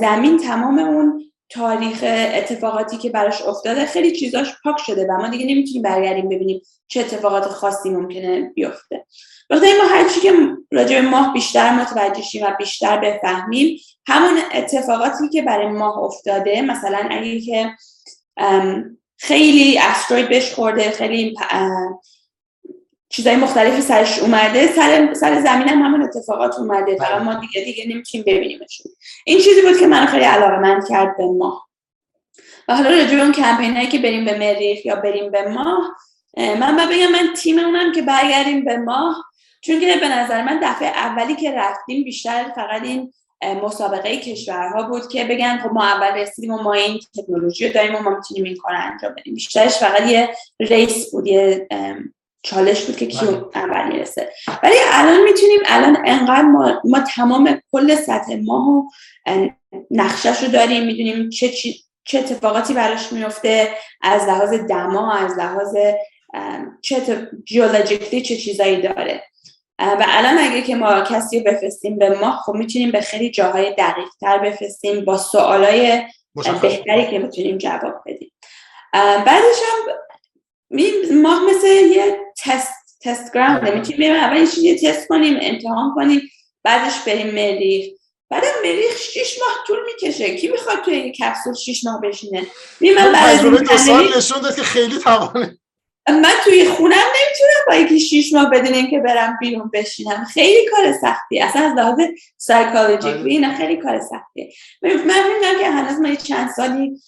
زمین 0.00 0.38
تمام 0.38 0.78
اون 0.78 1.24
تاریخ 1.50 2.04
اتفاقاتی 2.34 2.96
که 2.96 3.10
براش 3.10 3.42
افتاده 3.42 3.86
خیلی 3.86 4.12
چیزاش 4.12 4.54
پاک 4.64 4.76
شده 4.78 5.06
و 5.06 5.16
ما 5.16 5.28
دیگه 5.28 5.46
نمی‌تونیم 5.46 5.82
برگردیم 5.82 6.28
ببینیم 6.28 6.62
چه 6.88 7.00
اتفاقات 7.00 7.44
خاصی 7.44 7.90
ممکنه 7.90 8.52
بیفته. 8.54 9.06
وقتی 9.52 9.72
ما 9.72 9.84
هرچی 9.88 10.20
که 10.20 10.32
راجع 10.70 11.00
به 11.00 11.08
ماه 11.08 11.32
بیشتر 11.32 11.72
متوجه 11.72 12.22
شیم 12.22 12.44
و 12.44 12.54
بیشتر 12.58 12.98
بفهمیم 12.98 13.78
همون 14.06 14.40
اتفاقاتی 14.54 15.28
که 15.28 15.42
برای 15.42 15.68
ماه 15.68 15.98
افتاده 15.98 16.62
مثلا 16.62 17.08
اگه 17.10 17.40
که 17.40 17.70
خیلی 19.18 19.78
استروید 19.78 20.28
بهش 20.28 20.54
خورده 20.54 20.90
خیلی 20.90 21.36
چیزای 23.08 23.36
مختلفی 23.36 23.80
سرش 23.80 24.18
اومده 24.18 24.66
سر, 24.66 25.14
سر 25.14 25.40
زمین 25.40 25.68
هم 25.68 25.82
همون 25.82 26.02
اتفاقات 26.02 26.58
اومده 26.58 26.96
فقط 26.96 27.08
بله. 27.08 27.22
ما 27.22 27.34
دیگه 27.34 27.64
دیگه 27.64 27.84
نمی‌تونیم 27.88 28.24
ببینیمشون 28.26 28.92
این 29.24 29.38
چیزی 29.38 29.62
بود 29.62 29.78
که 29.78 29.86
من 29.86 30.06
خیلی 30.06 30.24
علاقه 30.24 30.58
من 30.58 30.84
کرد 30.88 31.16
به 31.16 31.26
ماه 31.26 31.68
و 32.68 32.76
حالا 32.76 32.90
راجع 32.90 33.16
اون 33.16 33.32
کمپین 33.32 33.76
هایی 33.76 33.88
که 33.88 33.98
بریم 33.98 34.24
به 34.24 34.38
مریخ 34.38 34.86
یا 34.86 34.96
بریم 34.96 35.30
به 35.30 35.48
ماه 35.48 35.96
من 36.36 36.76
بگم 36.76 37.12
من 37.12 37.34
تیم 37.36 37.58
اونم 37.58 37.92
که 37.92 38.02
برگردیم 38.02 38.64
به 38.64 38.76
ماه 38.76 39.31
چون 39.64 39.80
که 39.80 39.96
به 40.00 40.08
نظر 40.08 40.42
من 40.42 40.60
دفعه 40.62 40.88
اولی 40.88 41.36
که 41.36 41.52
رفتیم 41.52 42.04
بیشتر 42.04 42.52
فقط 42.54 42.82
این 42.82 43.12
مسابقه 43.62 44.16
کشورها 44.16 44.82
بود 44.82 45.08
که 45.08 45.24
بگن 45.24 45.58
خب 45.58 45.72
ما 45.72 45.84
اول 45.84 46.18
رسیدیم 46.18 46.52
و 46.52 46.62
ما 46.62 46.72
این 46.72 47.00
تکنولوژی 47.18 47.66
رو 47.66 47.72
داریم 47.72 47.94
و 47.94 47.98
ما 47.98 48.10
می‌تونیم 48.10 48.44
این 48.44 48.56
کار 48.56 48.74
انجام 48.74 49.14
بدیم. 49.18 49.34
بیشترش 49.34 49.74
فقط 49.74 50.06
یه 50.06 50.28
ریس 50.60 51.10
بود 51.10 51.26
یه 51.26 51.68
چالش 52.42 52.84
بود 52.84 52.96
که 52.96 53.06
کی 53.06 53.26
بله. 53.26 53.44
اول 53.54 53.88
می‌رسه. 53.88 54.32
ولی 54.62 54.74
الان 54.92 55.22
می‌تونیم 55.22 55.60
الان 55.66 55.98
انقدر 56.06 56.42
ما, 56.42 56.80
ما 56.84 57.00
تمام 57.00 57.60
کل 57.72 57.94
سطح 57.94 58.36
ماه 58.44 58.68
و 58.68 58.82
نقشش 59.90 60.42
رو 60.42 60.48
داریم 60.48 60.84
می‌دونیم 60.84 61.30
چه, 61.30 61.50
چه 62.04 62.18
اتفاقاتی 62.18 62.74
براش 62.74 63.12
میفته 63.12 63.68
از 64.00 64.28
لحاظ 64.28 64.52
دما 64.52 65.12
از 65.12 65.38
لحاظ 65.38 65.76
چه 66.82 67.28
جیولوژیکلی 67.44 68.22
چه 68.22 68.36
چیزایی 68.36 68.82
داره. 68.82 69.22
و 69.82 70.06
الان 70.08 70.38
اگه 70.38 70.62
که 70.62 70.74
ما 70.74 71.00
کسی 71.00 71.40
رو 71.40 71.52
بفرستیم 71.52 71.98
به 71.98 72.18
ما 72.18 72.36
خب 72.36 72.54
می‌تونیم 72.54 72.90
به 72.90 73.00
خیلی 73.00 73.30
جاهای 73.30 73.74
دقیق 73.78 74.08
تر 74.20 74.38
بفرستیم 74.38 75.04
با 75.04 75.18
سوالای 75.18 76.02
بهتری 76.62 77.10
که 77.10 77.18
می‌تونیم 77.18 77.58
جواب 77.58 77.94
بدیم. 78.06 78.32
بعدش 78.92 79.56
هم 79.64 79.94
ما 81.22 81.40
مثل 81.50 81.66
یه 81.66 82.18
تست 82.44 82.98
test 83.02 83.34
ground 83.34 83.74
می‌تونیم 83.74 84.14
اول 84.14 84.46
یه 84.58 84.78
تست 84.78 85.08
کنیم 85.08 85.38
امتحان 85.42 85.94
کنیم 85.94 86.20
بعدش 86.64 86.98
بریم 87.06 87.26
مریخ. 87.26 87.92
بعد 88.30 88.44
مریخ 88.64 88.96
شیش 88.98 89.38
ماه 89.38 89.56
طول 89.66 89.78
می‌کشه. 89.86 90.36
کی 90.36 90.48
می‌خواد 90.48 90.84
توی 90.84 90.94
این 90.94 91.12
کپسول 91.12 91.54
شیش 91.54 91.84
ماه 91.84 92.00
بشینه؟ 92.00 92.46
می 92.80 92.90
من 92.90 93.12
بعد 93.12 93.40
دو 93.40 93.76
سال 93.76 94.16
نشون 94.16 94.40
داد 94.40 94.56
که 94.56 94.62
خیلی 94.62 94.98
توانه 94.98 95.58
من 96.08 96.32
توی 96.44 96.64
خونم 96.64 96.92
نمی‌تونم 96.92 97.64
با 97.68 97.74
یکی 97.74 98.00
شیش 98.00 98.32
ماه 98.32 98.50
بدون 98.50 98.90
که 98.90 98.98
برم 98.98 99.36
بیرون 99.40 99.70
بشینم. 99.74 100.24
خیلی 100.24 100.66
کار 100.70 100.92
سختی. 100.92 101.40
اصلا 101.40 101.62
از 101.62 101.72
لحاظ 101.72 102.00
psychologic 102.36 103.04
آره. 103.04 103.24
اینا 103.26 103.54
خیلی 103.54 103.76
کار 103.76 104.00
سختیه. 104.00 104.52
من 104.82 104.92
می‌دونم 105.02 105.58
که 105.60 105.70
هنوز 105.70 106.00
ما 106.00 106.14
چند 106.14 106.50
سالی 106.50 107.00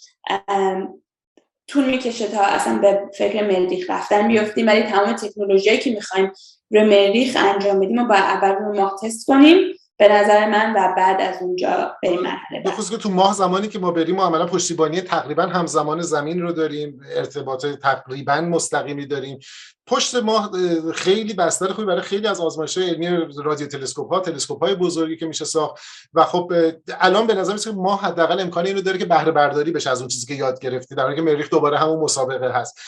طول 1.69 1.85
می‌کشه 1.85 2.29
تا 2.29 2.41
اصلا 2.41 2.79
به 2.79 3.01
فکر 3.19 3.43
مریخ 3.43 3.91
رفتن 3.91 4.29
بیفتیم. 4.29 4.67
ولی 4.67 4.83
تمام 4.83 5.13
تکنولوژی 5.13 5.79
که 5.79 5.91
می‌خوایم 5.91 6.33
رو 6.71 6.85
مریخ 6.85 7.37
انجام 7.37 7.81
بدیم 7.81 7.99
و 7.99 8.05
باید 8.05 8.25
اول 8.25 8.55
رو 8.55 8.75
ماه 8.75 8.97
تست 9.03 9.27
کنیم 9.27 9.75
به 9.97 10.09
نظر 10.09 10.49
من 10.49 10.73
و 10.77 10.95
بعد 10.97 11.21
از 11.21 11.43
اونجا 11.43 11.97
بریم 12.03 12.21
مرحله 12.21 12.61
بخصوص 12.67 12.91
که 12.91 12.97
تو 12.97 13.11
ماه 13.11 13.35
زمانی 13.35 13.69
که 13.69 13.79
ما 13.79 13.91
بریم 13.91 14.17
ما 14.17 14.27
عملا 14.27 14.47
پشتیبانی 14.47 15.01
تقریبا 15.01 15.43
همزمان 15.43 16.03
زمین 16.03 16.43
رو 16.43 16.53
داریم 16.53 17.01
ارتباط 17.17 17.67
تقریبا 17.67 18.41
مستقیمی 18.41 19.07
داریم. 19.07 19.39
پشت 19.87 20.15
ماه 20.15 20.51
خیلی 20.95 21.35
بستر 21.35 21.73
خوبی 21.73 21.87
برای 21.87 22.01
خیلی 22.01 22.27
از 22.27 22.41
آزمایش 22.41 22.79
علمی 22.79 23.35
رادیو 23.45 23.67
تلسکوپ 23.67 24.13
ها 24.13 24.21
تلسکوپ 24.21 24.65
های 24.65 24.75
بزرگی 24.75 25.17
که 25.17 25.27
میشه 25.27 25.45
ساخت. 25.45 25.83
و 26.15 26.25
خب 26.25 26.53
الان 27.01 27.27
به 27.27 27.35
نظر 27.35 27.53
میاد 27.53 27.65
که 27.65 27.71
ما 27.71 27.97
حداقل 27.97 28.41
امکان 28.41 28.67
اینو 28.67 28.81
داره 28.81 28.99
که 28.99 29.05
بهره 29.05 29.31
برداری 29.33 29.71
بشه 29.73 29.91
از 29.91 30.01
اون 30.01 30.09
چیزی 30.09 30.27
که 30.27 30.35
یاد 30.35 30.61
گرفتی 30.61 30.95
در 30.95 31.03
حالی 31.03 31.17
که 31.17 31.23
مریخ 31.23 31.51
دوباره 31.51 31.79
همون 31.79 32.01
مسابقه 32.01 32.51
هست. 32.51 32.79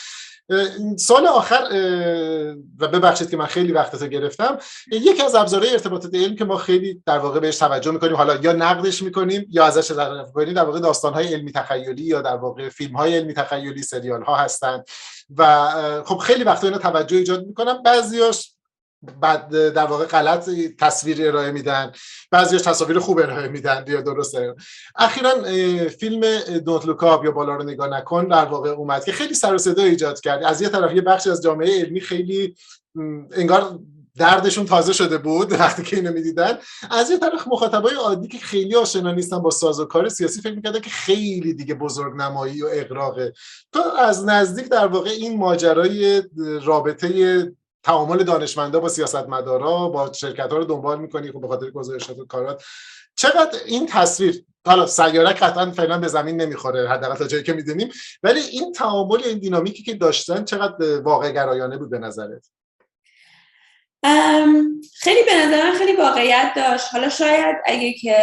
سال 0.97 1.27
آخر 1.27 1.63
و 2.79 2.87
ببخشید 2.87 3.29
که 3.29 3.37
من 3.37 3.45
خیلی 3.45 3.71
وقتتو 3.71 4.07
گرفتم. 4.07 4.57
یکی 4.91 5.23
از 5.23 5.35
ابزارهای 5.35 5.71
ارتباطات 5.71 6.15
علم 6.15 6.35
که 6.35 6.45
ما 6.45 6.57
خیلی 6.57 7.01
در 7.05 7.19
واقع 7.19 7.39
بهش 7.39 7.57
توجه 7.57 7.91
می‌کنیم 7.91 8.15
حالا 8.15 8.35
یا 8.35 8.53
نقدش 8.53 9.03
می‌کنیم 9.03 9.47
یا 9.49 9.65
ازش 9.65 9.87
تعریف 9.87 10.27
می‌کنیم 10.27 10.53
در 10.53 10.63
واقع 10.63 10.79
داستانهای 10.79 11.33
علمی 11.33 11.51
تخیلی 11.51 12.03
یا 12.03 12.21
در 12.21 12.35
واقع 12.35 12.69
فیلم 12.69 12.95
های 12.95 13.17
علمی 13.17 13.33
تخیلی 13.33 13.83
سریال 13.83 14.23
ها 14.23 14.35
هستند 14.35 14.85
و 15.37 15.69
خب 16.05 16.17
خیلی 16.17 16.43
وقتا 16.43 16.67
اینا 16.67 16.79
توجه 16.79 17.17
ایجاد 17.17 17.45
می‌کنم 17.45 17.83
بعضیاش 17.83 18.56
بعد 19.01 19.69
در 19.69 19.85
واقع 19.85 20.05
غلط 20.05 20.49
تصویر 20.79 21.27
ارائه 21.27 21.51
میدن 21.51 21.91
بعضیش 22.31 22.61
تصاویر 22.61 22.99
خوب 22.99 23.19
ارائه 23.19 23.47
میدن 23.47 23.85
یا 23.87 24.01
درسته. 24.01 24.55
اخیرا 24.95 25.31
فیلم 25.89 26.39
دونت 26.65 26.85
لوکاب 26.85 27.25
یا 27.25 27.31
بالا 27.31 27.55
رو 27.55 27.63
نگاه 27.63 27.87
نکن 27.87 28.27
در 28.27 28.45
واقع 28.45 28.69
اومد 28.69 29.05
که 29.05 29.11
خیلی 29.11 29.33
سر 29.33 29.55
و 29.55 29.57
صدا 29.57 29.83
ایجاد 29.83 30.19
کرد. 30.19 30.43
از 30.43 30.61
یه 30.61 30.69
طرف 30.69 30.95
یه 30.95 31.01
بخشی 31.01 31.29
از 31.29 31.41
جامعه 31.41 31.79
علمی 31.79 32.01
خیلی 32.01 32.55
انگار 33.31 33.79
دردشون 34.17 34.65
تازه 34.65 34.93
شده 34.93 35.17
بود 35.17 35.51
وقتی 35.61 35.83
که 35.83 35.95
اینو 35.95 36.13
می‌دیدن. 36.13 36.57
از 36.91 37.11
یه 37.11 37.17
طرف 37.17 37.47
مخاطبای 37.47 37.95
عادی 37.95 38.27
که 38.27 38.37
خیلی 38.37 38.75
آشنا 38.75 39.11
نیستن 39.11 39.39
با 39.39 39.49
ساز 39.49 39.79
و 39.79 39.85
کار 39.85 40.09
سیاسی 40.09 40.41
فکر 40.41 40.55
می‌کردن 40.55 40.79
که 40.79 40.89
خیلی 40.89 41.53
دیگه 41.53 41.73
بزرگ 41.73 42.15
نمایی 42.15 42.63
و 42.63 42.67
اقراقه 42.71 43.33
تو 43.71 43.79
از 43.99 44.25
نزدیک 44.25 44.69
در 44.69 44.87
واقع 44.87 45.09
این 45.09 45.37
ماجرای 45.37 46.23
رابطه 46.63 47.07
تعامل 47.87 48.23
دانشمندا 48.23 48.79
با 48.79 48.89
سیاستمدارا 48.89 49.89
با 49.89 50.13
شرکت 50.13 50.51
ها 50.51 50.57
رو 50.57 50.65
دنبال 50.65 50.99
می‌کنی 50.99 51.31
خب 51.31 51.41
به 51.41 51.47
خاطر 51.47 51.69
گزارشات 51.69 52.19
و 52.19 52.25
کارات. 52.25 52.63
چقدر 53.15 53.59
این 53.65 53.85
تصویر 53.85 54.43
حالا 54.65 54.85
سیاره 54.85 55.33
قطعا 55.33 55.71
فعلا 55.71 55.97
به 55.97 56.07
زمین 56.07 56.41
نمی‌خوره 56.41 56.89
حداقل 56.89 57.15
تا 57.15 57.27
جایی 57.27 57.43
که 57.43 57.53
می‌دونیم 57.53 57.91
ولی 58.23 58.39
این 58.39 58.73
تعامل 58.73 59.23
این 59.23 59.39
دینامیکی 59.39 59.83
که 59.83 59.93
داشتن 59.93 60.43
چقدر 60.43 61.01
واقع 61.01 61.31
گرایانه 61.31 61.77
بود 61.77 61.89
به 61.89 61.99
نظرت؟ 61.99 62.47
خیلی 64.99 65.23
به 65.23 65.35
نظر 65.35 65.73
خیلی 65.77 65.95
واقعیت 65.95 66.51
داشت. 66.55 66.85
حالا 66.91 67.09
شاید 67.09 67.55
اگه 67.65 67.93
که 67.93 68.17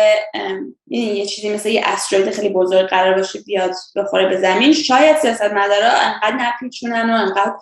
یه 0.86 1.26
چیزی 1.26 1.54
مثل 1.54 1.68
یه 1.68 1.82
استروید 1.84 2.30
خیلی 2.30 2.48
بزرگ 2.48 2.86
قرار 2.86 3.14
باشه 3.14 3.40
بیاد 3.40 3.70
بخوره 3.96 4.28
به 4.28 4.40
زمین 4.40 4.72
شاید 4.72 5.16
سیاست 5.16 5.42
مدارا 5.42 5.90
انقدر 5.90 6.36
نپیچونن 6.36 7.10
و 7.10 7.14
انقدر 7.14 7.56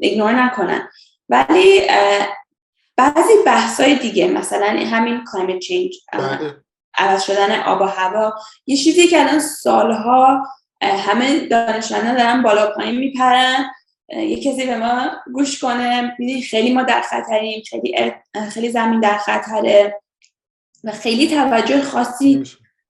ignore 0.00 0.32
نکنن. 0.32 0.88
ولی 1.28 1.80
بعضی 2.96 3.32
بحثای 3.46 3.94
دیگه 3.94 4.28
مثلا 4.28 4.66
همین 4.66 5.24
climate 5.32 5.58
change 5.58 5.94
عوض 6.98 7.22
شدن 7.22 7.60
آب 7.60 7.80
و 7.80 7.84
هوا 7.84 8.34
یه 8.66 8.76
چیزی 8.76 9.06
که 9.06 9.20
الان 9.20 9.40
سالها 9.40 10.46
همه 10.82 11.46
دانشمندان 11.46 12.16
دارن 12.16 12.42
بالا 12.42 12.70
پایین 12.70 12.96
میپرن 12.96 13.70
یه 14.08 14.36
کسی 14.36 14.66
به 14.66 14.76
ما 14.76 15.10
گوش 15.32 15.60
کنه 15.60 16.16
خیلی 16.50 16.74
ما 16.74 16.82
در 16.82 17.00
خطریم 17.00 17.62
خیلی 17.70 18.12
خیلی 18.50 18.70
زمین 18.70 19.00
در 19.00 19.18
خطره 19.18 20.00
و 20.84 20.92
خیلی 20.92 21.28
توجه 21.28 21.82
خاصی 21.82 22.42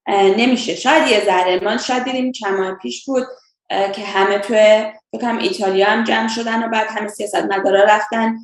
نمیشه. 0.08 0.74
شاید 0.74 1.08
یه 1.08 1.24
ذره 1.24 1.60
ما 1.64 1.76
شاید 1.76 2.04
دیدیم 2.04 2.32
چند 2.32 2.58
ماه 2.60 2.74
پیش 2.74 3.04
بود 3.04 3.26
که 3.68 4.04
همه 4.04 4.38
توی 4.38 4.92
فکر 5.16 5.27
کنم 5.27 5.38
ایتالیا 5.38 5.86
هم 5.86 6.04
جمع 6.04 6.28
شدن 6.28 6.64
و 6.64 6.68
بعد 6.68 6.86
همه 6.90 7.08
سیاست 7.08 7.44
مدارا 7.44 7.84
رفتن 7.84 8.36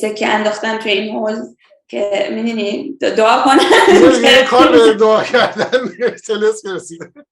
سکه 0.00 0.28
انداختن 0.28 0.78
توی 0.78 0.92
این 0.92 1.16
حوض 1.16 1.56
که 1.88 2.28
می‌دونی 2.32 2.96
دعا 3.00 3.42
کنن 3.42 3.60
یه 4.22 4.42
کار 4.42 4.72
به 4.72 4.94
دعا 4.94 5.22
کردن 5.22 5.78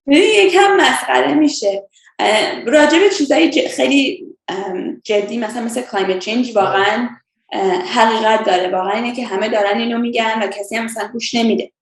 یکم 0.07 0.77
مسخره 0.77 1.35
میشه. 1.35 1.89
راجع 2.67 2.99
به 2.99 3.11
چیزایی 3.19 3.69
خیلی 3.69 4.27
جدی 5.05 5.39
مثلا 5.39 5.63
مثل 5.63 5.83
climate 5.83 6.19
change 6.19 6.57
واقعا 6.57 7.09
حقیقت 7.95 8.45
داره. 8.45 8.69
واقعا 8.69 8.93
اینه 8.93 9.17
که 9.17 9.27
همه 9.27 9.49
دارن 9.49 9.79
اینو 9.79 9.99
میگن 9.99 10.43
و 10.43 10.47
کسی 10.47 10.77
هم 10.77 10.85
مثلا 10.85 11.09
گوش 11.13 11.35
نمیده. 11.35 11.73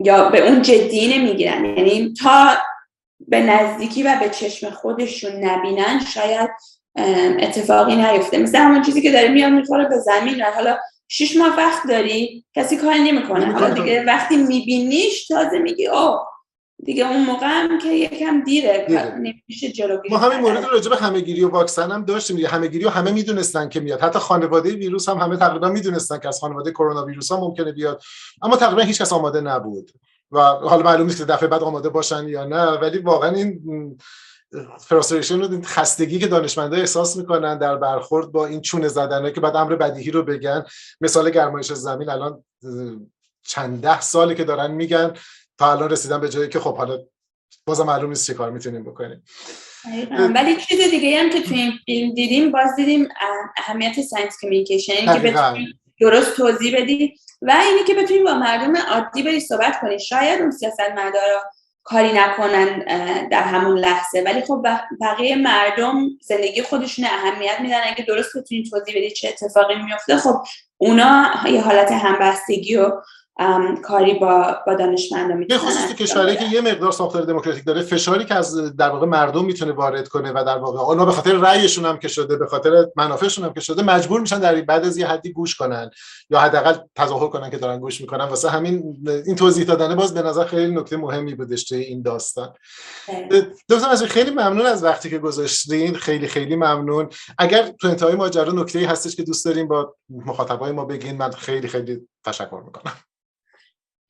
یا 0.00 0.28
به 0.28 0.48
اون 0.48 0.62
جدی 0.62 1.18
نمی‌گیرن. 1.18 1.64
یعنی 1.64 2.14
تا 2.22 2.56
به 3.20 3.40
نزدیکی 3.40 4.02
و 4.02 4.16
به 4.20 4.28
چشم 4.28 4.70
خودشون 4.70 5.44
نبینن 5.44 6.00
شاید 6.14 6.50
اتفاقی 7.40 7.96
نیفته. 7.96 8.38
مثل 8.38 8.58
همون 8.58 8.82
چیزی 8.82 9.02
که 9.02 9.12
داره 9.12 9.28
میاد 9.28 9.52
می‌خوره 9.52 9.88
به 9.88 9.98
زمین. 9.98 10.42
و 10.42 10.44
حالا 10.44 10.76
شش 11.08 11.36
ماه 11.36 11.56
وقت 11.56 11.88
داری 11.88 12.44
کسی 12.54 12.76
کاری 12.76 12.98
نمی‌کنه. 12.98 13.52
حالا 13.52 13.74
دیگه 13.74 14.04
وقتی 14.04 14.36
میبینیش 14.36 15.26
تازه 15.26 15.58
میگی 15.58 15.86
او 15.86 16.18
دیگه 16.84 17.10
اون 17.10 17.24
موقع 17.24 17.46
هم 17.46 17.78
که 17.78 17.88
یکم 17.88 18.44
دیره, 18.44 18.86
نمیشه 19.18 19.68
جلوگیری 19.68 20.14
ما 20.14 20.18
همین 20.18 20.38
مورد 20.38 20.64
راجع 20.64 20.90
به 20.90 20.96
همهگیری 20.96 21.44
و 21.44 21.48
واکسن 21.48 21.90
هم 21.90 22.04
داشتیم 22.04 22.36
دیگه. 22.36 22.48
همهگیری 22.48 22.84
و 22.84 22.88
همه 22.88 23.10
می‌دونستن 23.10 23.68
که 23.68 23.80
میاد. 23.80 24.00
حتی 24.00 24.18
خانواده 24.18 24.70
ویروس 24.70 25.08
هم 25.08 25.18
همه 25.18 25.36
تقریبا 25.36 25.68
می‌دونستن 25.68 26.18
که 26.18 26.28
از 26.28 26.40
خانواده 26.40 26.70
کرونا 26.70 27.04
ویروس 27.04 27.32
هم 27.32 27.38
ممکنه 27.38 27.72
بیاد. 27.72 28.02
اما 28.42 28.56
تقریبا 28.56 28.82
هیچ 28.82 29.00
کس 29.00 29.12
آماده 29.12 29.40
نبود. 29.40 29.90
و 30.32 30.40
حالا 30.40 30.82
معلوم 30.82 31.06
نیست 31.06 31.18
که 31.18 31.24
دفعه 31.24 31.48
بعد 31.48 31.62
آماده 31.62 31.88
باشن 31.88 32.28
یا 32.28 32.44
نه 32.44 32.62
ولی 32.62 32.98
واقعا 32.98 33.30
این 33.30 33.98
فرستریشن 34.80 35.40
و 35.40 35.62
خستگی 35.62 36.18
که 36.18 36.26
دانشمندا 36.26 36.76
احساس 36.76 37.16
می‌کنن 37.16 37.58
در 37.58 37.76
برخورد 37.76 38.32
با 38.32 38.46
این 38.46 38.60
چونه 38.60 38.88
زدنه 38.88 39.32
که 39.32 39.40
بعد 39.40 39.56
امر 39.56 39.74
بدیهی 39.74 40.10
رو 40.10 40.22
بگن. 40.22 40.64
مثال 41.00 41.30
گرمایش 41.30 41.72
زمین 41.72 42.10
الان 42.10 42.44
چند 43.42 43.82
ده 43.82 44.00
ساله 44.00 44.34
که 44.34 44.44
دارن 44.44 44.70
میگن 44.70 45.14
تا 45.58 45.72
الان 45.72 45.90
رسیدن 45.90 46.20
به 46.20 46.28
جایی 46.28 46.48
که 46.48 46.60
خب 46.60 46.76
حالا 46.76 46.98
بازم 47.66 47.86
معلوم 47.86 48.08
نیست 48.08 48.26
چه 48.26 48.34
کار 48.34 48.50
می‌تونیم 48.50 48.84
بکنیم. 48.84 49.24
ولی 50.34 50.56
چیز 50.56 50.90
دیگه 50.90 51.18
هم 51.18 51.30
که 51.30 51.42
توی 51.42 51.58
این 51.60 51.72
فیلم 51.84 52.14
دیدیم 52.14 52.52
باز 52.52 52.76
دیدیم 52.76 53.08
اهمیت 53.56 54.02
science 54.02 54.36
communication 54.42 55.14
که 55.14 55.20
بتونی 55.20 55.78
درست 56.00 56.36
توضیح 56.36 56.82
بدی. 56.82 57.14
و 57.42 57.62
اینی 57.66 57.84
که 57.86 57.94
بتونی 57.94 58.20
با 58.20 58.34
مردم 58.34 58.76
عادی 58.76 59.22
بری 59.22 59.40
صحبت 59.40 59.80
کنی. 59.80 59.98
شاید 59.98 60.40
اون 60.40 60.50
سیاست 60.50 60.80
مدارا 60.80 61.42
کاری 61.82 62.12
نکنن 62.12 62.78
در 63.28 63.42
همون 63.42 63.78
لحظه. 63.78 64.22
ولی 64.26 64.40
خب 64.40 64.66
بقیه 65.00 65.36
مردم 65.36 66.08
زندگی 66.22 66.62
خودشون 66.62 67.04
اهمیت 67.04 67.60
میدن. 67.60 67.80
اگه 67.84 68.04
درست 68.04 68.36
بتونی 68.36 68.64
توضیح 68.70 68.94
بدی 68.96 69.10
چه 69.10 69.28
اتفاقی 69.28 69.74
میفته 69.74 70.16
خب 70.16 70.42
اونا 70.76 71.30
یه 71.46 71.62
حالت 71.62 71.92
همبستگی 71.92 72.76
و 72.76 72.92
کاری 73.82 74.14
با 74.14 74.56
با 74.66 74.74
دانشمندا 74.74 75.34
می‌تونن 75.34 75.60
خصوص 75.60 75.94
کشوری 75.94 76.36
که 76.36 76.44
یه 76.44 76.60
مقدار 76.60 76.92
ساختار 76.92 77.22
دموکراتیک 77.22 77.64
داره 77.64 77.82
فشاری 77.82 78.24
که 78.24 78.34
از 78.34 78.76
در 78.76 78.90
واقع 78.90 79.06
مردم 79.06 79.44
می‌تونه 79.44 79.72
وارد 79.72 80.08
کنه 80.08 80.32
و 80.32 80.44
در 80.46 80.58
واقع 80.58 80.80
اونا 80.80 81.04
به 81.04 81.12
خاطر 81.12 81.32
رأیشون 81.32 81.84
هم 81.84 81.98
که 81.98 82.08
شده 82.08 82.36
به 82.36 82.46
خاطر 82.46 82.86
منافعشون 82.96 83.44
هم 83.44 83.52
که 83.52 83.60
شده 83.60 83.82
مجبور 83.82 84.20
میشن 84.20 84.38
در 84.38 84.60
بعد 84.60 84.84
از 84.84 84.98
یه 84.98 85.06
حدی 85.06 85.32
گوش 85.32 85.54
کنن 85.54 85.90
یا 86.30 86.40
حداقل 86.40 86.74
تظاهر 86.94 87.28
کنن 87.28 87.50
که 87.50 87.58
دارن 87.58 87.80
گوش 87.80 88.00
می‌کنن. 88.00 88.24
واسه 88.24 88.50
همین 88.50 88.96
این 89.26 89.36
توضیح 89.36 89.64
دادن 89.64 89.94
باز 89.94 90.14
به 90.14 90.22
نظر 90.22 90.44
خیلی 90.44 90.74
نکته 90.74 90.96
مهمی 90.96 91.34
بودش 91.34 91.64
توی 91.64 91.78
این 91.78 92.02
داستان. 92.02 92.54
دوستان 93.68 93.90
از 93.90 94.02
خیلی 94.02 94.30
ممنون 94.30 94.66
از 94.66 94.84
وقتی 94.84 95.10
که 95.10 95.18
گذاشتین. 95.18 95.94
خیلی 95.94 96.26
خیلی 96.26 96.56
ممنون. 96.56 97.08
اگر 97.38 97.68
تو 97.80 97.88
انتهای 97.88 98.14
ماجرا 98.14 98.52
نکته‌ای 98.52 98.84
هستش 98.84 99.16
که 99.16 99.22
دوست 99.22 99.44
داریم 99.44 99.68
با 99.68 99.94
مخاطبای 100.08 100.72
ما 100.72 100.84
بگین 100.84 101.16
من 101.16 101.30
خیلی 101.30 101.68
خیلی 101.68 102.08
تشکر 102.24 102.62
می‌کنم. 102.66 102.92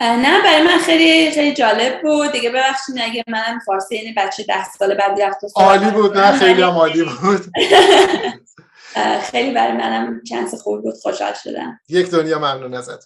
نه 0.00 0.42
برای 0.42 0.62
من 0.62 0.78
خیلی 0.78 1.30
خیلی 1.30 1.54
جالب 1.54 2.02
بود. 2.02 2.32
دیگه 2.32 2.50
ببخشید 2.50 2.96
اگه 3.00 3.24
من 3.28 3.58
فارسی 3.66 3.96
این 3.96 4.14
بچه 4.16 4.42
ده 4.42 4.64
سال 4.78 4.94
بعد 4.94 5.22
رفت 5.22 5.38
عالی 5.56 5.90
بود. 5.90 6.18
نه 6.18 6.32
خیلی 6.32 6.62
هم 6.62 6.68
عالی 6.68 7.04
بود. 7.04 7.40
خیلی 9.30 9.50
برای 9.50 9.72
منم 9.72 10.22
چانس 10.28 10.54
خوب 10.54 10.82
بود. 10.82 10.94
خوشحال 11.02 11.32
شدم. 11.44 11.80
یک 11.88 12.10
دنیا 12.10 12.38
ممنون 12.38 12.74
ازت. 12.74 13.04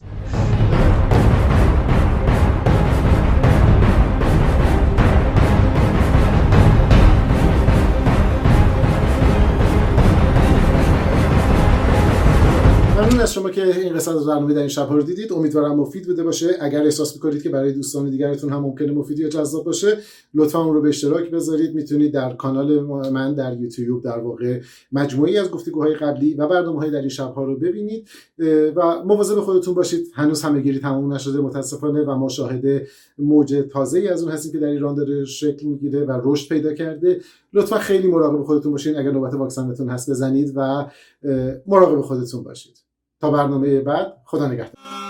از 13.31 13.35
شما 13.35 13.51
که 13.51 13.81
این 13.81 13.95
قسمت 13.95 14.17
از 14.17 14.27
برنامه 14.27 14.55
در 14.55 14.59
این 14.59 14.69
شب 14.69 14.93
رو 14.93 15.03
دیدید 15.03 15.33
امیدوارم 15.33 15.77
مفید 15.77 16.07
بوده 16.07 16.23
باشه. 16.23 16.57
اگر 16.61 16.83
احساس 16.83 17.15
می‌کنید 17.15 17.43
که 17.43 17.49
برای 17.49 17.73
دوستان 17.73 18.11
دیگرتون 18.11 18.53
هم 18.53 18.61
ممکنه 18.61 18.93
مفید 18.93 19.19
یا 19.19 19.29
جذاب 19.29 19.65
باشه 19.65 19.99
لطفا 20.35 20.65
اون 20.65 20.75
رو 20.75 20.81
به 20.81 20.89
اشتراک 20.89 21.31
بذارید. 21.31 21.75
می‌تونید 21.75 22.13
در 22.13 22.33
کانال 22.33 22.81
من 23.11 23.35
در 23.35 23.61
یوتیوب 23.61 24.05
در 24.05 24.19
واقع 24.19 24.61
مجموعی 24.93 25.39
از 25.39 25.51
گفتگوهای 25.51 25.95
قبلی 25.95 26.35
و 26.35 26.49
برنامه 26.49 26.91
در 26.91 26.99
این 26.99 27.09
شب 27.09 27.33
رو 27.37 27.57
ببینید. 27.57 28.09
و 28.77 29.05
مواظب 29.05 29.41
خودتون 29.41 29.75
باشید. 29.75 30.07
هنوز 30.15 30.43
همهگیری 30.43 30.79
تمام 30.79 31.13
نشده 31.13 31.41
متاسفانه 31.41 32.05
و 32.05 32.15
ما 32.15 32.29
شاهد 32.29 32.65
موج 33.19 33.65
تازه 33.73 33.99
ای 33.99 34.09
از 34.09 34.23
اون 34.23 34.33
هستیم 34.33 34.53
که 34.53 34.59
در 34.59 34.69
ایران 34.69 34.95
داره 34.95 35.25
شکل 35.25 35.67
می‌گیره 35.67 36.05
و 36.05 36.21
رشد 36.25 36.49
پیدا 36.49 36.73
کرده. 36.73 37.21
لطفا 37.53 37.79
خیلی 37.79 38.09
مراقب 38.09 38.43
خودتون 38.43 38.73
باشین. 38.73 38.97
اگر 38.97 39.11
نوبت 39.11 39.35
واکسنتون 39.35 39.89
هست 39.89 40.11
بزنید 40.11 40.53
و 40.57 40.87
مراقب 41.67 42.01
خودتون 42.01 42.43
باشید. 42.43 42.90
تا 43.21 43.31
برنامه 43.31 43.81
بعد 43.81 44.13
خدا 44.25 44.47
نگهدار. 44.49 45.10